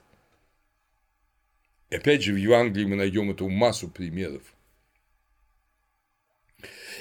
[1.91, 4.43] опять же, в Евангелии мы найдем эту массу примеров.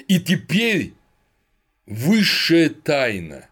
[0.08, 0.92] И теперь
[1.86, 3.48] высшая тайна,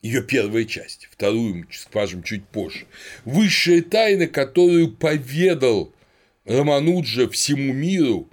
[0.00, 2.86] ее первая часть, вторую мы скажем чуть позже,
[3.24, 5.92] высшая тайна, которую поведал
[6.44, 8.30] Рамануджа всему миру,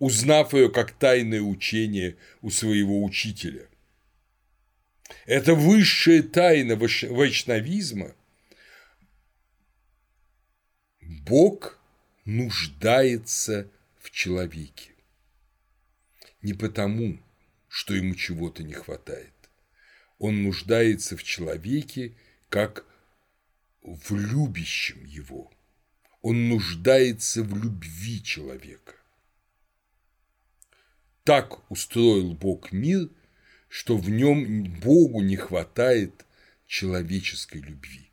[0.00, 3.68] узнав ее как тайное учение у своего учителя.
[5.26, 8.14] Это высшая тайна вайшнавизма–
[11.20, 11.78] Бог
[12.24, 13.70] нуждается
[14.00, 14.92] в человеке.
[16.40, 17.18] Не потому,
[17.68, 19.32] что ему чего-то не хватает.
[20.18, 22.16] Он нуждается в человеке
[22.48, 22.86] как
[23.82, 25.50] в любящем его.
[26.22, 28.94] Он нуждается в любви человека.
[31.24, 33.08] Так устроил Бог мир,
[33.68, 36.24] что в нем Богу не хватает
[36.66, 38.10] человеческой любви.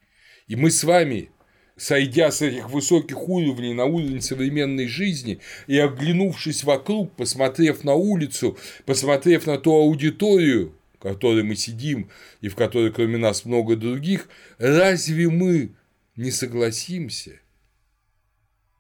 [0.47, 1.31] И мы с вами
[1.79, 8.57] сойдя с этих высоких уровней на уровень современной жизни и оглянувшись вокруг, посмотрев на улицу,
[8.85, 12.09] посмотрев на ту аудиторию, в которой мы сидим
[12.41, 14.27] и в которой кроме нас много других,
[14.57, 15.71] разве мы
[16.17, 17.39] не согласимся,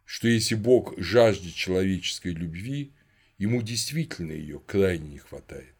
[0.03, 2.91] что если Бог жаждет человеческой любви,
[3.37, 5.75] ему действительно ее крайне не хватает,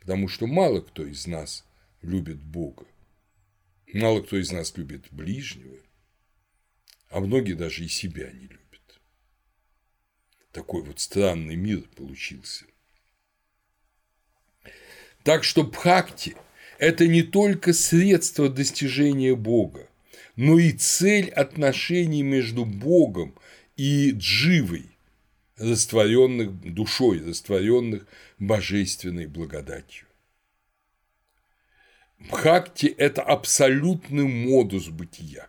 [0.00, 1.66] потому что мало кто из нас
[2.00, 2.86] любит Бога,
[3.92, 5.76] мало кто из нас любит ближнего,
[7.14, 9.00] а многие даже и себя не любят.
[10.50, 12.64] Такой вот странный мир получился.
[15.22, 16.36] Так что бхакти–
[16.80, 19.88] это не только средство достижения Бога,
[20.34, 23.36] но и цель отношений между Богом
[23.76, 24.90] и дживой,
[25.56, 28.08] растворенных душой, растворенных
[28.40, 30.08] божественной благодатью.
[32.18, 35.48] Бхакти– это абсолютный модус бытия.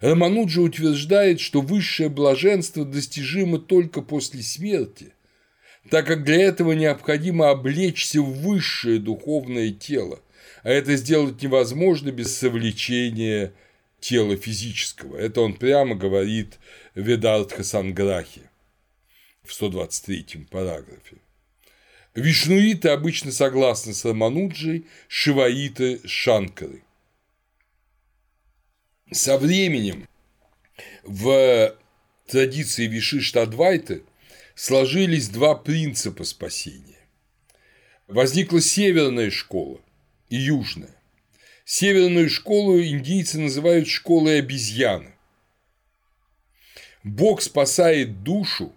[0.00, 5.12] Рамануджа утверждает, что высшее блаженство достижимо только после смерти,
[5.90, 10.20] так как для этого необходимо облечься в высшее духовное тело,
[10.62, 13.52] а это сделать невозможно без совлечения
[14.00, 15.16] тела физического.
[15.16, 16.58] Это он прямо говорит
[16.94, 18.42] в Ведартха Санграхе
[19.42, 21.16] в 123 параграфе.
[22.14, 26.82] Вишнуиты обычно согласны с Рамануджей, шиваиты– с.
[29.10, 30.06] Со временем
[31.02, 31.74] в
[32.26, 34.02] традиции Вишиштадвайты
[34.54, 36.98] сложились два принципа спасения.
[38.06, 39.80] Возникла северная школа,
[40.28, 40.94] и южная.
[41.64, 45.14] Северную школу индийцы называют школой обезьяны.
[47.02, 48.74] Бог спасает душу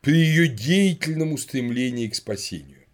[0.00, 2.86] при ее деятельном устремлении к спасению.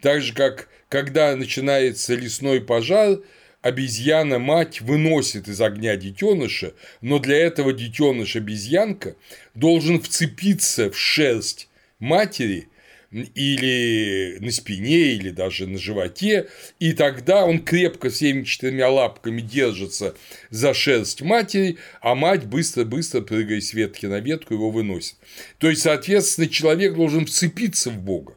[0.00, 3.20] Так же, как когда начинается лесной пожар,
[3.64, 9.16] обезьяна-мать выносит из огня детеныша, но для этого детеныш-обезьянка
[9.54, 11.68] должен вцепиться в шерсть
[11.98, 12.68] матери
[13.10, 20.14] или на спине, или даже на животе, и тогда он крепко всеми четырьмя лапками держится
[20.50, 25.16] за шерсть матери, а мать быстро-быстро, прыгая с ветки на ветку, его выносит.
[25.56, 28.36] То есть, соответственно, человек должен вцепиться в Бога.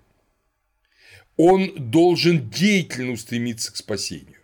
[1.35, 4.36] Он должен деятельно устремиться к спасению.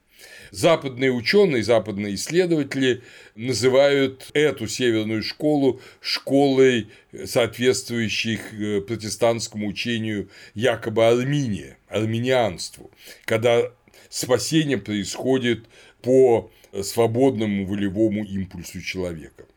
[0.53, 3.01] Западные ученые, западные исследователи
[3.33, 6.89] называют эту северную школу школой,
[7.25, 12.91] соответствующей э, протестантскому учению якобы Армения, армянианству,
[13.25, 13.63] когда
[14.09, 15.65] спасение происходит
[16.03, 16.51] по
[16.83, 19.47] свободному волевому импульсу человека.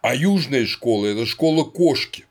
[0.00, 2.24] А южная школа– это школа кошки.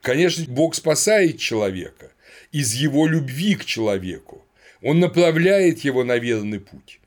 [0.00, 2.12] Конечно, Бог спасает человека
[2.52, 4.45] из его любви к человеку,
[4.86, 7.00] он направляет его на верный путь,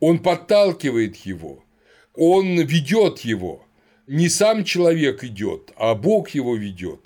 [0.00, 1.62] он подталкивает его,
[2.16, 3.64] он ведет его.
[4.08, 7.02] Не сам человек идет, а Бог его ведет.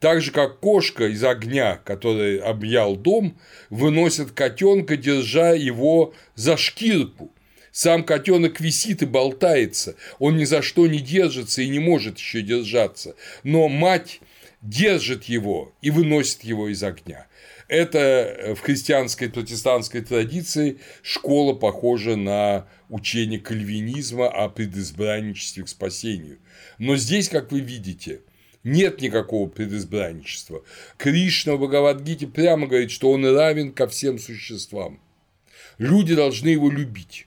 [0.00, 3.38] Так же, как кошка из огня, который объял дом,
[3.68, 7.30] выносит котенка, держа его за шкирку.
[7.70, 12.40] Сам котенок висит и болтается, он ни за что не держится и не может еще
[12.40, 14.20] держаться, но мать
[14.62, 17.27] держит его и выносит его из огня.
[17.68, 26.38] Это э, в христианской протестантской традиции школа похожа на учение кальвинизма о предизбранничестве к спасению.
[26.78, 28.22] Но здесь, как вы видите,
[28.64, 30.64] нет никакого предизбранничества.
[30.96, 35.00] Кришна в Бхагавадгите прямо говорит, что он равен ко всем существам.
[35.76, 37.26] Люди должны его любить.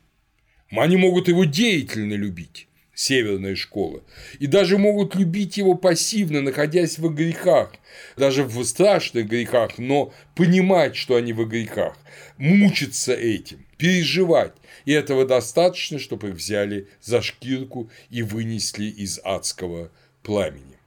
[0.71, 2.67] Они могут его деятельно любить
[3.01, 4.03] северная школа,
[4.39, 7.73] и даже могут любить его пассивно, находясь в грехах,
[8.15, 11.97] даже в страшных грехах, но понимать, что они в грехах,
[12.37, 14.53] мучиться этим, переживать,
[14.85, 19.91] и этого достаточно, чтобы их взяли за шкирку и вынесли из адского
[20.21, 20.77] пламени.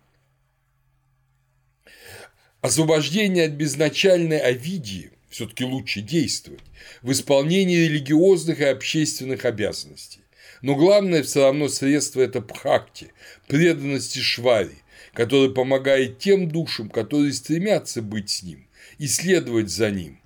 [2.60, 6.62] Освобождение от безначальной овидии все-таки лучше действовать
[7.02, 10.23] в исполнении религиозных и общественных обязанностей.
[10.64, 13.12] Но главное все равно средство– это пхакти,
[13.48, 14.78] преданности швари,
[15.12, 18.66] который помогает тем душам, которые стремятся быть с ним
[18.96, 20.22] и следовать за ним.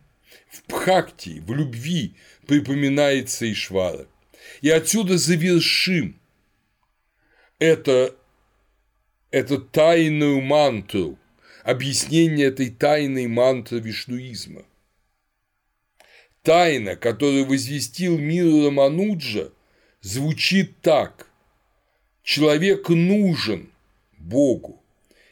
[0.48, 2.14] В пхакти, в любви
[2.46, 4.06] припоминается Ишвара.
[4.60, 6.20] И отсюда завершим
[7.58, 8.14] это,
[9.32, 11.18] это тайную мантру,
[11.64, 14.62] объяснение этой тайной мантры вишнуизма.
[16.44, 19.50] Тайна, которую возвестил мир Рамануджа,
[20.00, 21.28] звучит так.
[22.22, 23.70] Человек нужен
[24.18, 24.82] Богу.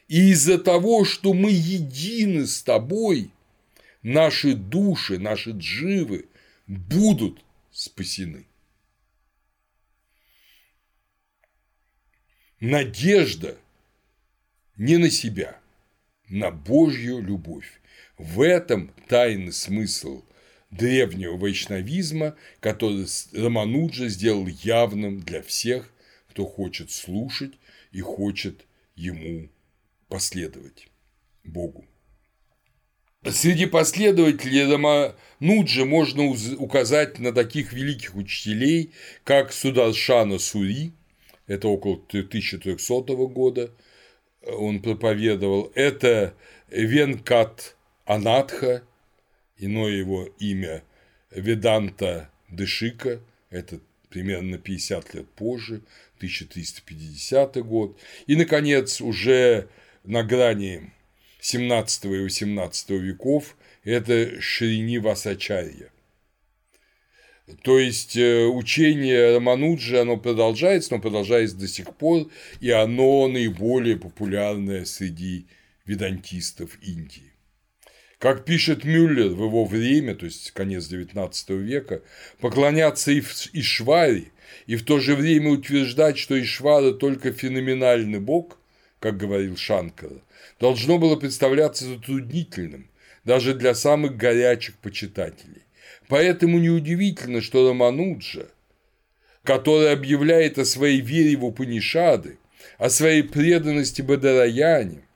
[0.07, 3.31] И из-за того, что мы едины с тобой,
[4.01, 6.27] наши души, наши дживы
[6.65, 8.45] будут спасены.
[12.59, 13.57] Надежда
[14.77, 15.59] не на себя,
[16.29, 17.81] на Божью любовь.
[18.17, 20.23] В этом тайный смысл
[20.71, 25.91] древнего вайшнавизма, который Рамануджа сделал явным для всех,
[26.29, 27.53] кто хочет слушать
[27.91, 28.65] и хочет
[28.95, 29.49] ему
[30.07, 30.87] последовать
[31.43, 31.85] Богу.
[33.25, 36.23] Среди последователей Рамануджа можно
[36.57, 38.91] указать на таких великих учителей,
[39.23, 40.93] как Сударшана Сури,
[41.45, 43.71] это около 1300 года,
[44.45, 46.35] он проповедовал, это
[46.69, 47.75] Венкат
[48.05, 48.83] Анатха,
[49.57, 50.83] иное его имя
[51.31, 53.19] Веданта Дышика,
[53.49, 53.79] это
[54.09, 55.81] примерно 50 лет позже,
[56.17, 57.99] 1350 год.
[58.25, 59.67] И, наконец, уже
[60.03, 60.91] на грани
[61.41, 65.89] 17 и 18 веков это Шрини Васачарья.
[67.63, 72.29] То есть э, учение Рамануджи, оно продолжается, но продолжается до сих пор,
[72.59, 75.45] и оно наиболее популярное среди
[75.85, 77.26] ведантистов Индии.
[78.19, 82.01] Как пишет Мюллер в его время, то есть конец XIX века,
[82.39, 84.31] поклоняться Ишваре
[84.65, 88.57] и в то же время утверждать, что Ишвара только феноменальный бог,
[88.99, 90.19] как говорил Шанкара,
[90.59, 92.89] должно было представляться затруднительным
[93.23, 95.61] даже для самых горячих почитателей.
[96.07, 98.47] Поэтому неудивительно, что Рамануджа,
[99.43, 102.39] который объявляет о своей вере в Упанишады,
[102.79, 105.06] о своей преданности Бадараяне,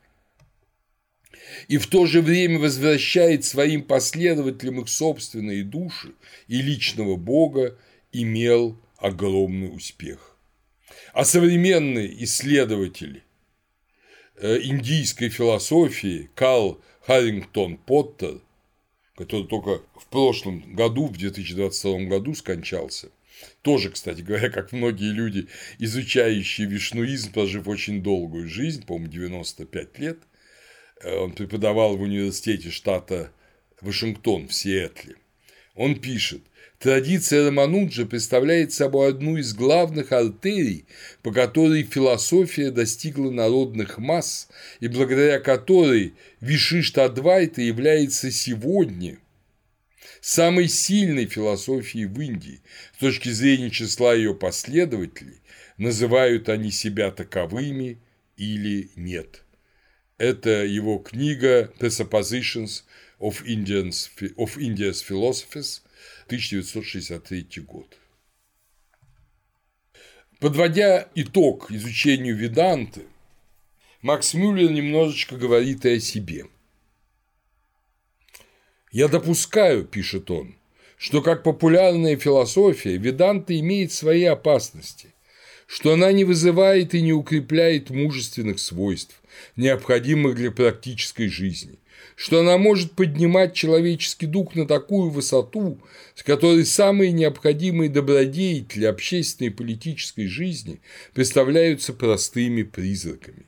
[1.72, 6.12] и в то же время возвращает своим последователям их собственные души
[6.50, 7.78] и личного Бога,
[8.12, 10.36] имел огромный успех.
[11.14, 13.24] А современный исследователь
[14.36, 18.42] э, индийской философии Карл Харрингтон Поттер,
[19.16, 23.12] который только в прошлом году, в 2022 году скончался,
[23.62, 25.48] тоже, кстати говоря, как многие люди,
[25.80, 30.18] изучающие вишнуизм, прожив очень долгую жизнь, по-моему, 95 лет,
[31.04, 33.32] он преподавал в университете штата
[33.82, 35.16] Вашингтон в Сиэтле.
[35.76, 36.42] Он пишет,
[36.82, 40.86] Традиция Рамануджа представляет собой одну из главных артерий,
[41.22, 44.50] по которой философия достигла народных масс
[44.80, 49.20] и благодаря которой Вишишта-Адвайта является сегодня
[50.22, 52.62] самой сильной философией в Индии.
[52.96, 55.40] С точки зрения числа ее последователей,
[55.78, 58.00] называют они себя таковыми
[58.38, 59.41] или нет.
[60.22, 62.84] Это его книга Presuppositions
[63.20, 64.08] of, Indians,
[64.38, 65.82] of India's Philosophies–
[66.28, 67.98] 1963 год.
[70.40, 73.08] Подводя итог изучению Веданты,
[74.04, 76.46] Макс Мюллер немножечко говорит и о себе.
[78.92, 80.56] «Я допускаю,– пишет он,–
[80.98, 85.16] что как популярная философия Веданта имеет свои опасности,
[85.66, 89.21] что она не вызывает и не укрепляет мужественных свойств,
[89.56, 91.80] необходимых для практической жизни,
[92.16, 95.80] что она может поднимать человеческий дух на такую высоту,
[96.16, 100.82] с которой самые необходимые добродетели общественной и политической жизни
[101.14, 103.46] представляются простыми призраками.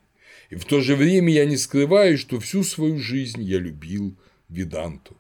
[0.49, 4.15] И в то же время я не скрываю, что всю свою жизнь я любил
[4.49, 5.18] Веданту.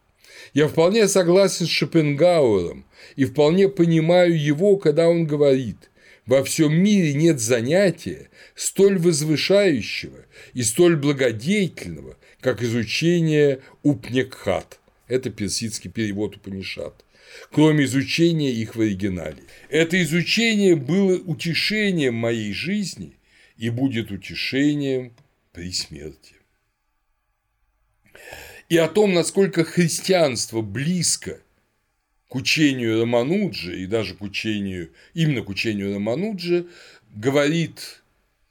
[0.53, 2.85] Я вполне согласен с Шопенгауэром
[3.15, 5.77] и вполне понимаю его, когда он говорит–
[6.25, 14.79] во всем мире нет занятия столь возвышающего и столь благодетельного, как изучение Упнекхат.
[15.07, 17.03] Это персидский перевод Упанишат.
[17.51, 19.43] Кроме изучения их в оригинале.
[19.69, 23.17] Это изучение было утешением моей жизни
[23.57, 25.13] и будет утешением
[25.51, 26.35] при смерти.
[28.69, 31.39] И о том, насколько христианство близко
[32.33, 36.65] к учению Рамануджи и даже к учению, именно к учению Рамануджи,
[37.15, 38.01] говорит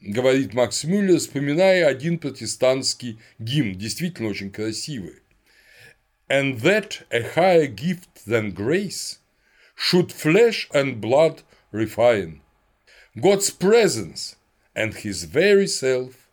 [0.01, 5.17] говорит Макс Мюллер, вспоминая один протестантский гимн, действительно очень красивый.
[6.29, 9.19] And that a higher gift than grace
[9.75, 11.43] should flesh and blood
[11.73, 12.41] refine.
[13.21, 14.37] God's presence
[14.77, 16.29] and his very self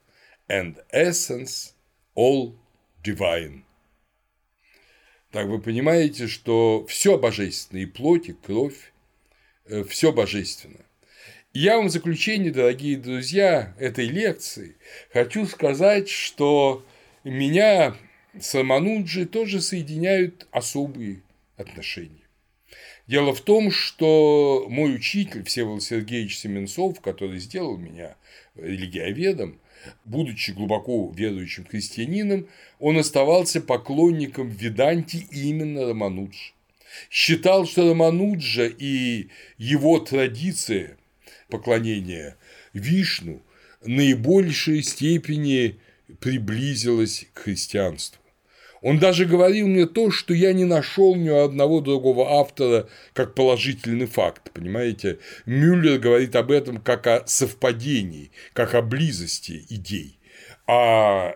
[0.48, 1.74] and essence
[2.14, 2.54] all
[3.02, 3.64] divine.
[5.32, 8.92] Так вы понимаете, что все божественное, и плоть, и кровь,
[9.66, 10.84] э, все божественно.
[11.54, 14.76] Я вам в заключение, дорогие друзья, этой лекции
[15.12, 16.84] хочу сказать, что
[17.24, 17.96] меня
[18.40, 21.22] с Рамануджи тоже соединяют особые
[21.58, 22.28] отношения.
[23.06, 28.16] Дело в том, что мой учитель Всеволод Сергеевич Семенцов, который сделал меня
[28.56, 29.60] религиоведом,
[30.06, 32.48] будучи глубоко верующим христианином,
[32.80, 36.54] он оставался поклонником Веданти именно Рамануджи.
[37.10, 39.28] Считал, что Рамануджа и
[39.58, 40.98] его традиция
[41.50, 42.38] поклонения
[42.74, 43.42] Вишну
[43.86, 45.80] наибольшей степени
[46.20, 48.19] приблизилась к христианству.
[48.82, 54.06] Он даже говорил мне то, что я не нашел ни одного другого автора как положительный
[54.06, 55.20] факт, понимаете?
[55.46, 60.20] Мюллер говорит об этом как о совпадении, как о близости идей.
[60.66, 61.36] А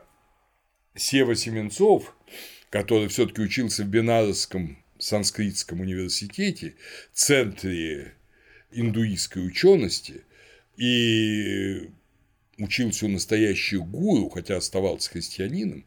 [0.95, 2.15] Сева Семенцов,
[2.69, 6.75] который все-таки учился в Бенарском санскритском университете,
[7.11, 8.13] центре
[8.71, 10.23] индуистской учености
[10.77, 11.89] и
[12.57, 15.85] учился у настоящих гуру, хотя оставался христианином,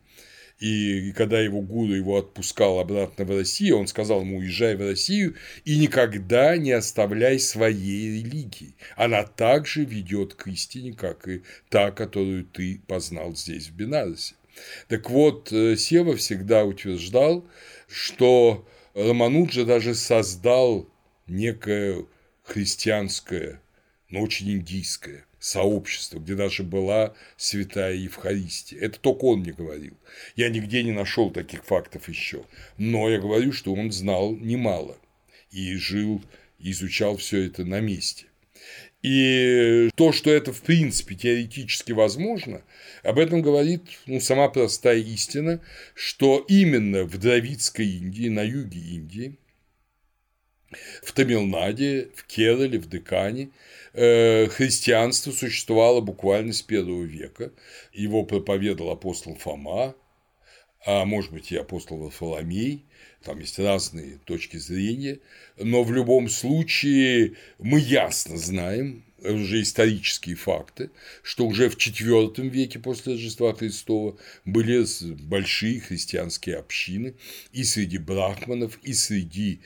[0.59, 5.37] и когда его гуру его отпускал обратно в Россию, он сказал ему, уезжай в Россию
[5.65, 8.74] и никогда не оставляй своей религии.
[8.97, 14.35] Она также ведет к истине, как и та, которую ты познал здесь, в Бенаросе.
[14.89, 17.47] Так вот, э, Сева всегда утверждал,
[17.87, 20.89] что Рамануджа даже создал
[21.27, 22.07] некое
[22.43, 23.61] христианское,
[24.09, 28.81] но очень индийское сообщество, где даже была святая Евхаристия.
[28.81, 29.94] Это только он мне говорил.
[30.35, 32.44] Я нигде не нашел таких фактов еще.
[32.78, 34.98] Но я говорю, что он знал немало
[35.52, 36.20] и жил,
[36.59, 38.27] изучал все это на месте.
[39.02, 42.62] И то, что это в принципе теоретически возможно,
[43.05, 45.60] об этом говорит ну, сама простая истина,
[45.94, 49.39] что именно в Дравидской Индии, на юге Индии,
[51.05, 53.51] в Тамилнаде, в Керале, в Декане
[53.97, 57.52] христианство существовало буквально с первого века.
[57.93, 59.94] Его проповедовал апостол Фома,
[60.85, 62.85] а может быть и апостол Варфоломей,
[63.24, 65.18] там есть разные точки зрения,
[65.59, 70.90] но в любом случае мы ясно знаем, уже исторические факты,
[71.23, 74.85] что уже в IV веке после Рождества Христова были
[75.23, 77.14] большие христианские общины
[77.52, 79.60] и среди брахманов, и среди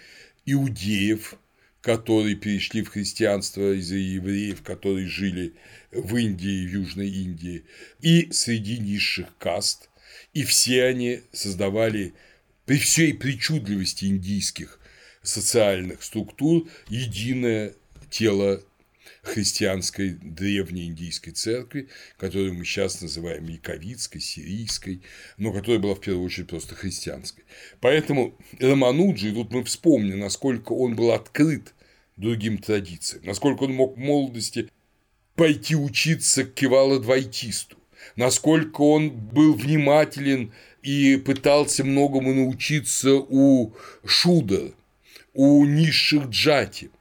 [0.47, 1.35] иудеев,
[1.81, 5.55] которые перешли в христианство из-за евреев, которые жили
[5.93, 7.65] в Индии, в Южной Индии,
[8.01, 9.89] и среди низших каст,
[10.35, 12.15] и все они создавали
[12.66, 14.78] при всей причудливости индийских
[15.23, 17.74] социальных структур единое
[18.11, 18.62] тело
[19.23, 25.03] христианской древней индийской церкви, которую мы сейчас называем яковицкой, сирийской,
[25.37, 27.45] но которая была в первую очередь просто христианской.
[27.81, 31.75] Поэтому Рамануджи, тут мы вспомним, насколько он был открыт
[32.17, 34.69] другим традициям, насколько он мог в молодости
[35.35, 37.77] пойти учиться к кивала-двайтисту,
[38.17, 40.53] насколько он был внимателен
[40.83, 43.75] и пытался многому научиться у
[44.05, 44.73] Шуда,
[45.35, 46.91] у низших джати–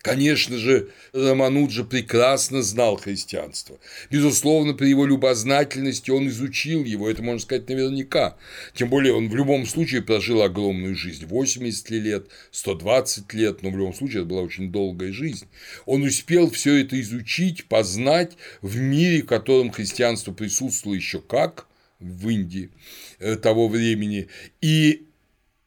[0.00, 3.78] Конечно же, Рамануджа прекрасно знал христианство.
[4.10, 8.38] Безусловно, при его любознательности он изучил его, это можно сказать наверняка.
[8.74, 13.76] Тем более он в любом случае прожил огромную жизнь, 80 лет, 120 лет, но в
[13.76, 15.46] любом случае это была очень долгая жизнь.
[15.84, 18.32] Он успел все это изучить, познать
[18.62, 21.66] в мире, в котором христианство присутствовало еще как
[22.00, 22.70] в Индии
[23.18, 24.28] э, того времени.
[24.62, 25.06] И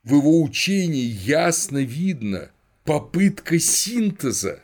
[0.04, 2.50] в его учении ясно видно–
[2.90, 4.64] попытка синтеза,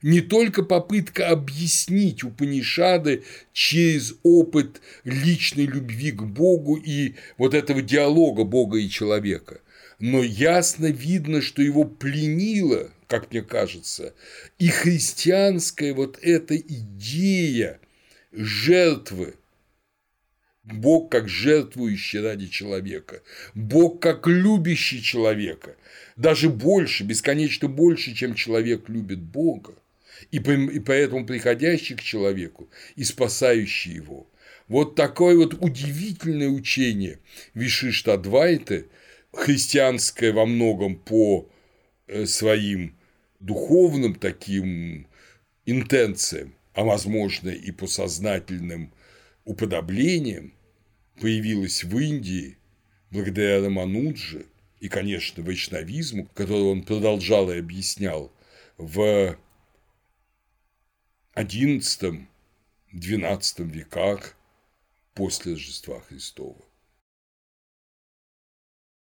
[0.00, 3.22] не только попытка объяснить Упанишады
[3.52, 9.60] через опыт личной любви к Богу и вот этого диалога Бога и человека,
[9.98, 14.14] но ясно видно, что его пленила, как мне кажется,
[14.58, 17.78] и христианская вот эта идея
[18.32, 19.34] жертвы,
[20.64, 23.20] Бог как жертвующий ради человека,
[23.54, 25.76] Бог как любящий человека,
[26.20, 29.74] даже больше, бесконечно больше, чем человек любит Бога,
[30.30, 34.30] и поэтому приходящий к человеку и спасающий его.
[34.68, 37.20] Вот такое вот удивительное учение
[37.54, 38.88] Вишишта Адвайты,
[39.32, 41.48] христианское во многом по
[42.06, 42.94] э, своим
[43.40, 45.06] духовным таким
[45.64, 48.92] интенциям, а возможно и по сознательным
[49.46, 50.52] уподоблениям,
[51.18, 52.58] появилось в Индии
[53.10, 54.44] благодаря Рамануджи,
[54.80, 58.32] и, конечно, вайшнавизму, который он продолжал и объяснял
[58.78, 59.38] в
[61.34, 62.26] XI-XII
[63.58, 64.36] веках
[65.14, 66.64] после Рождества Христова.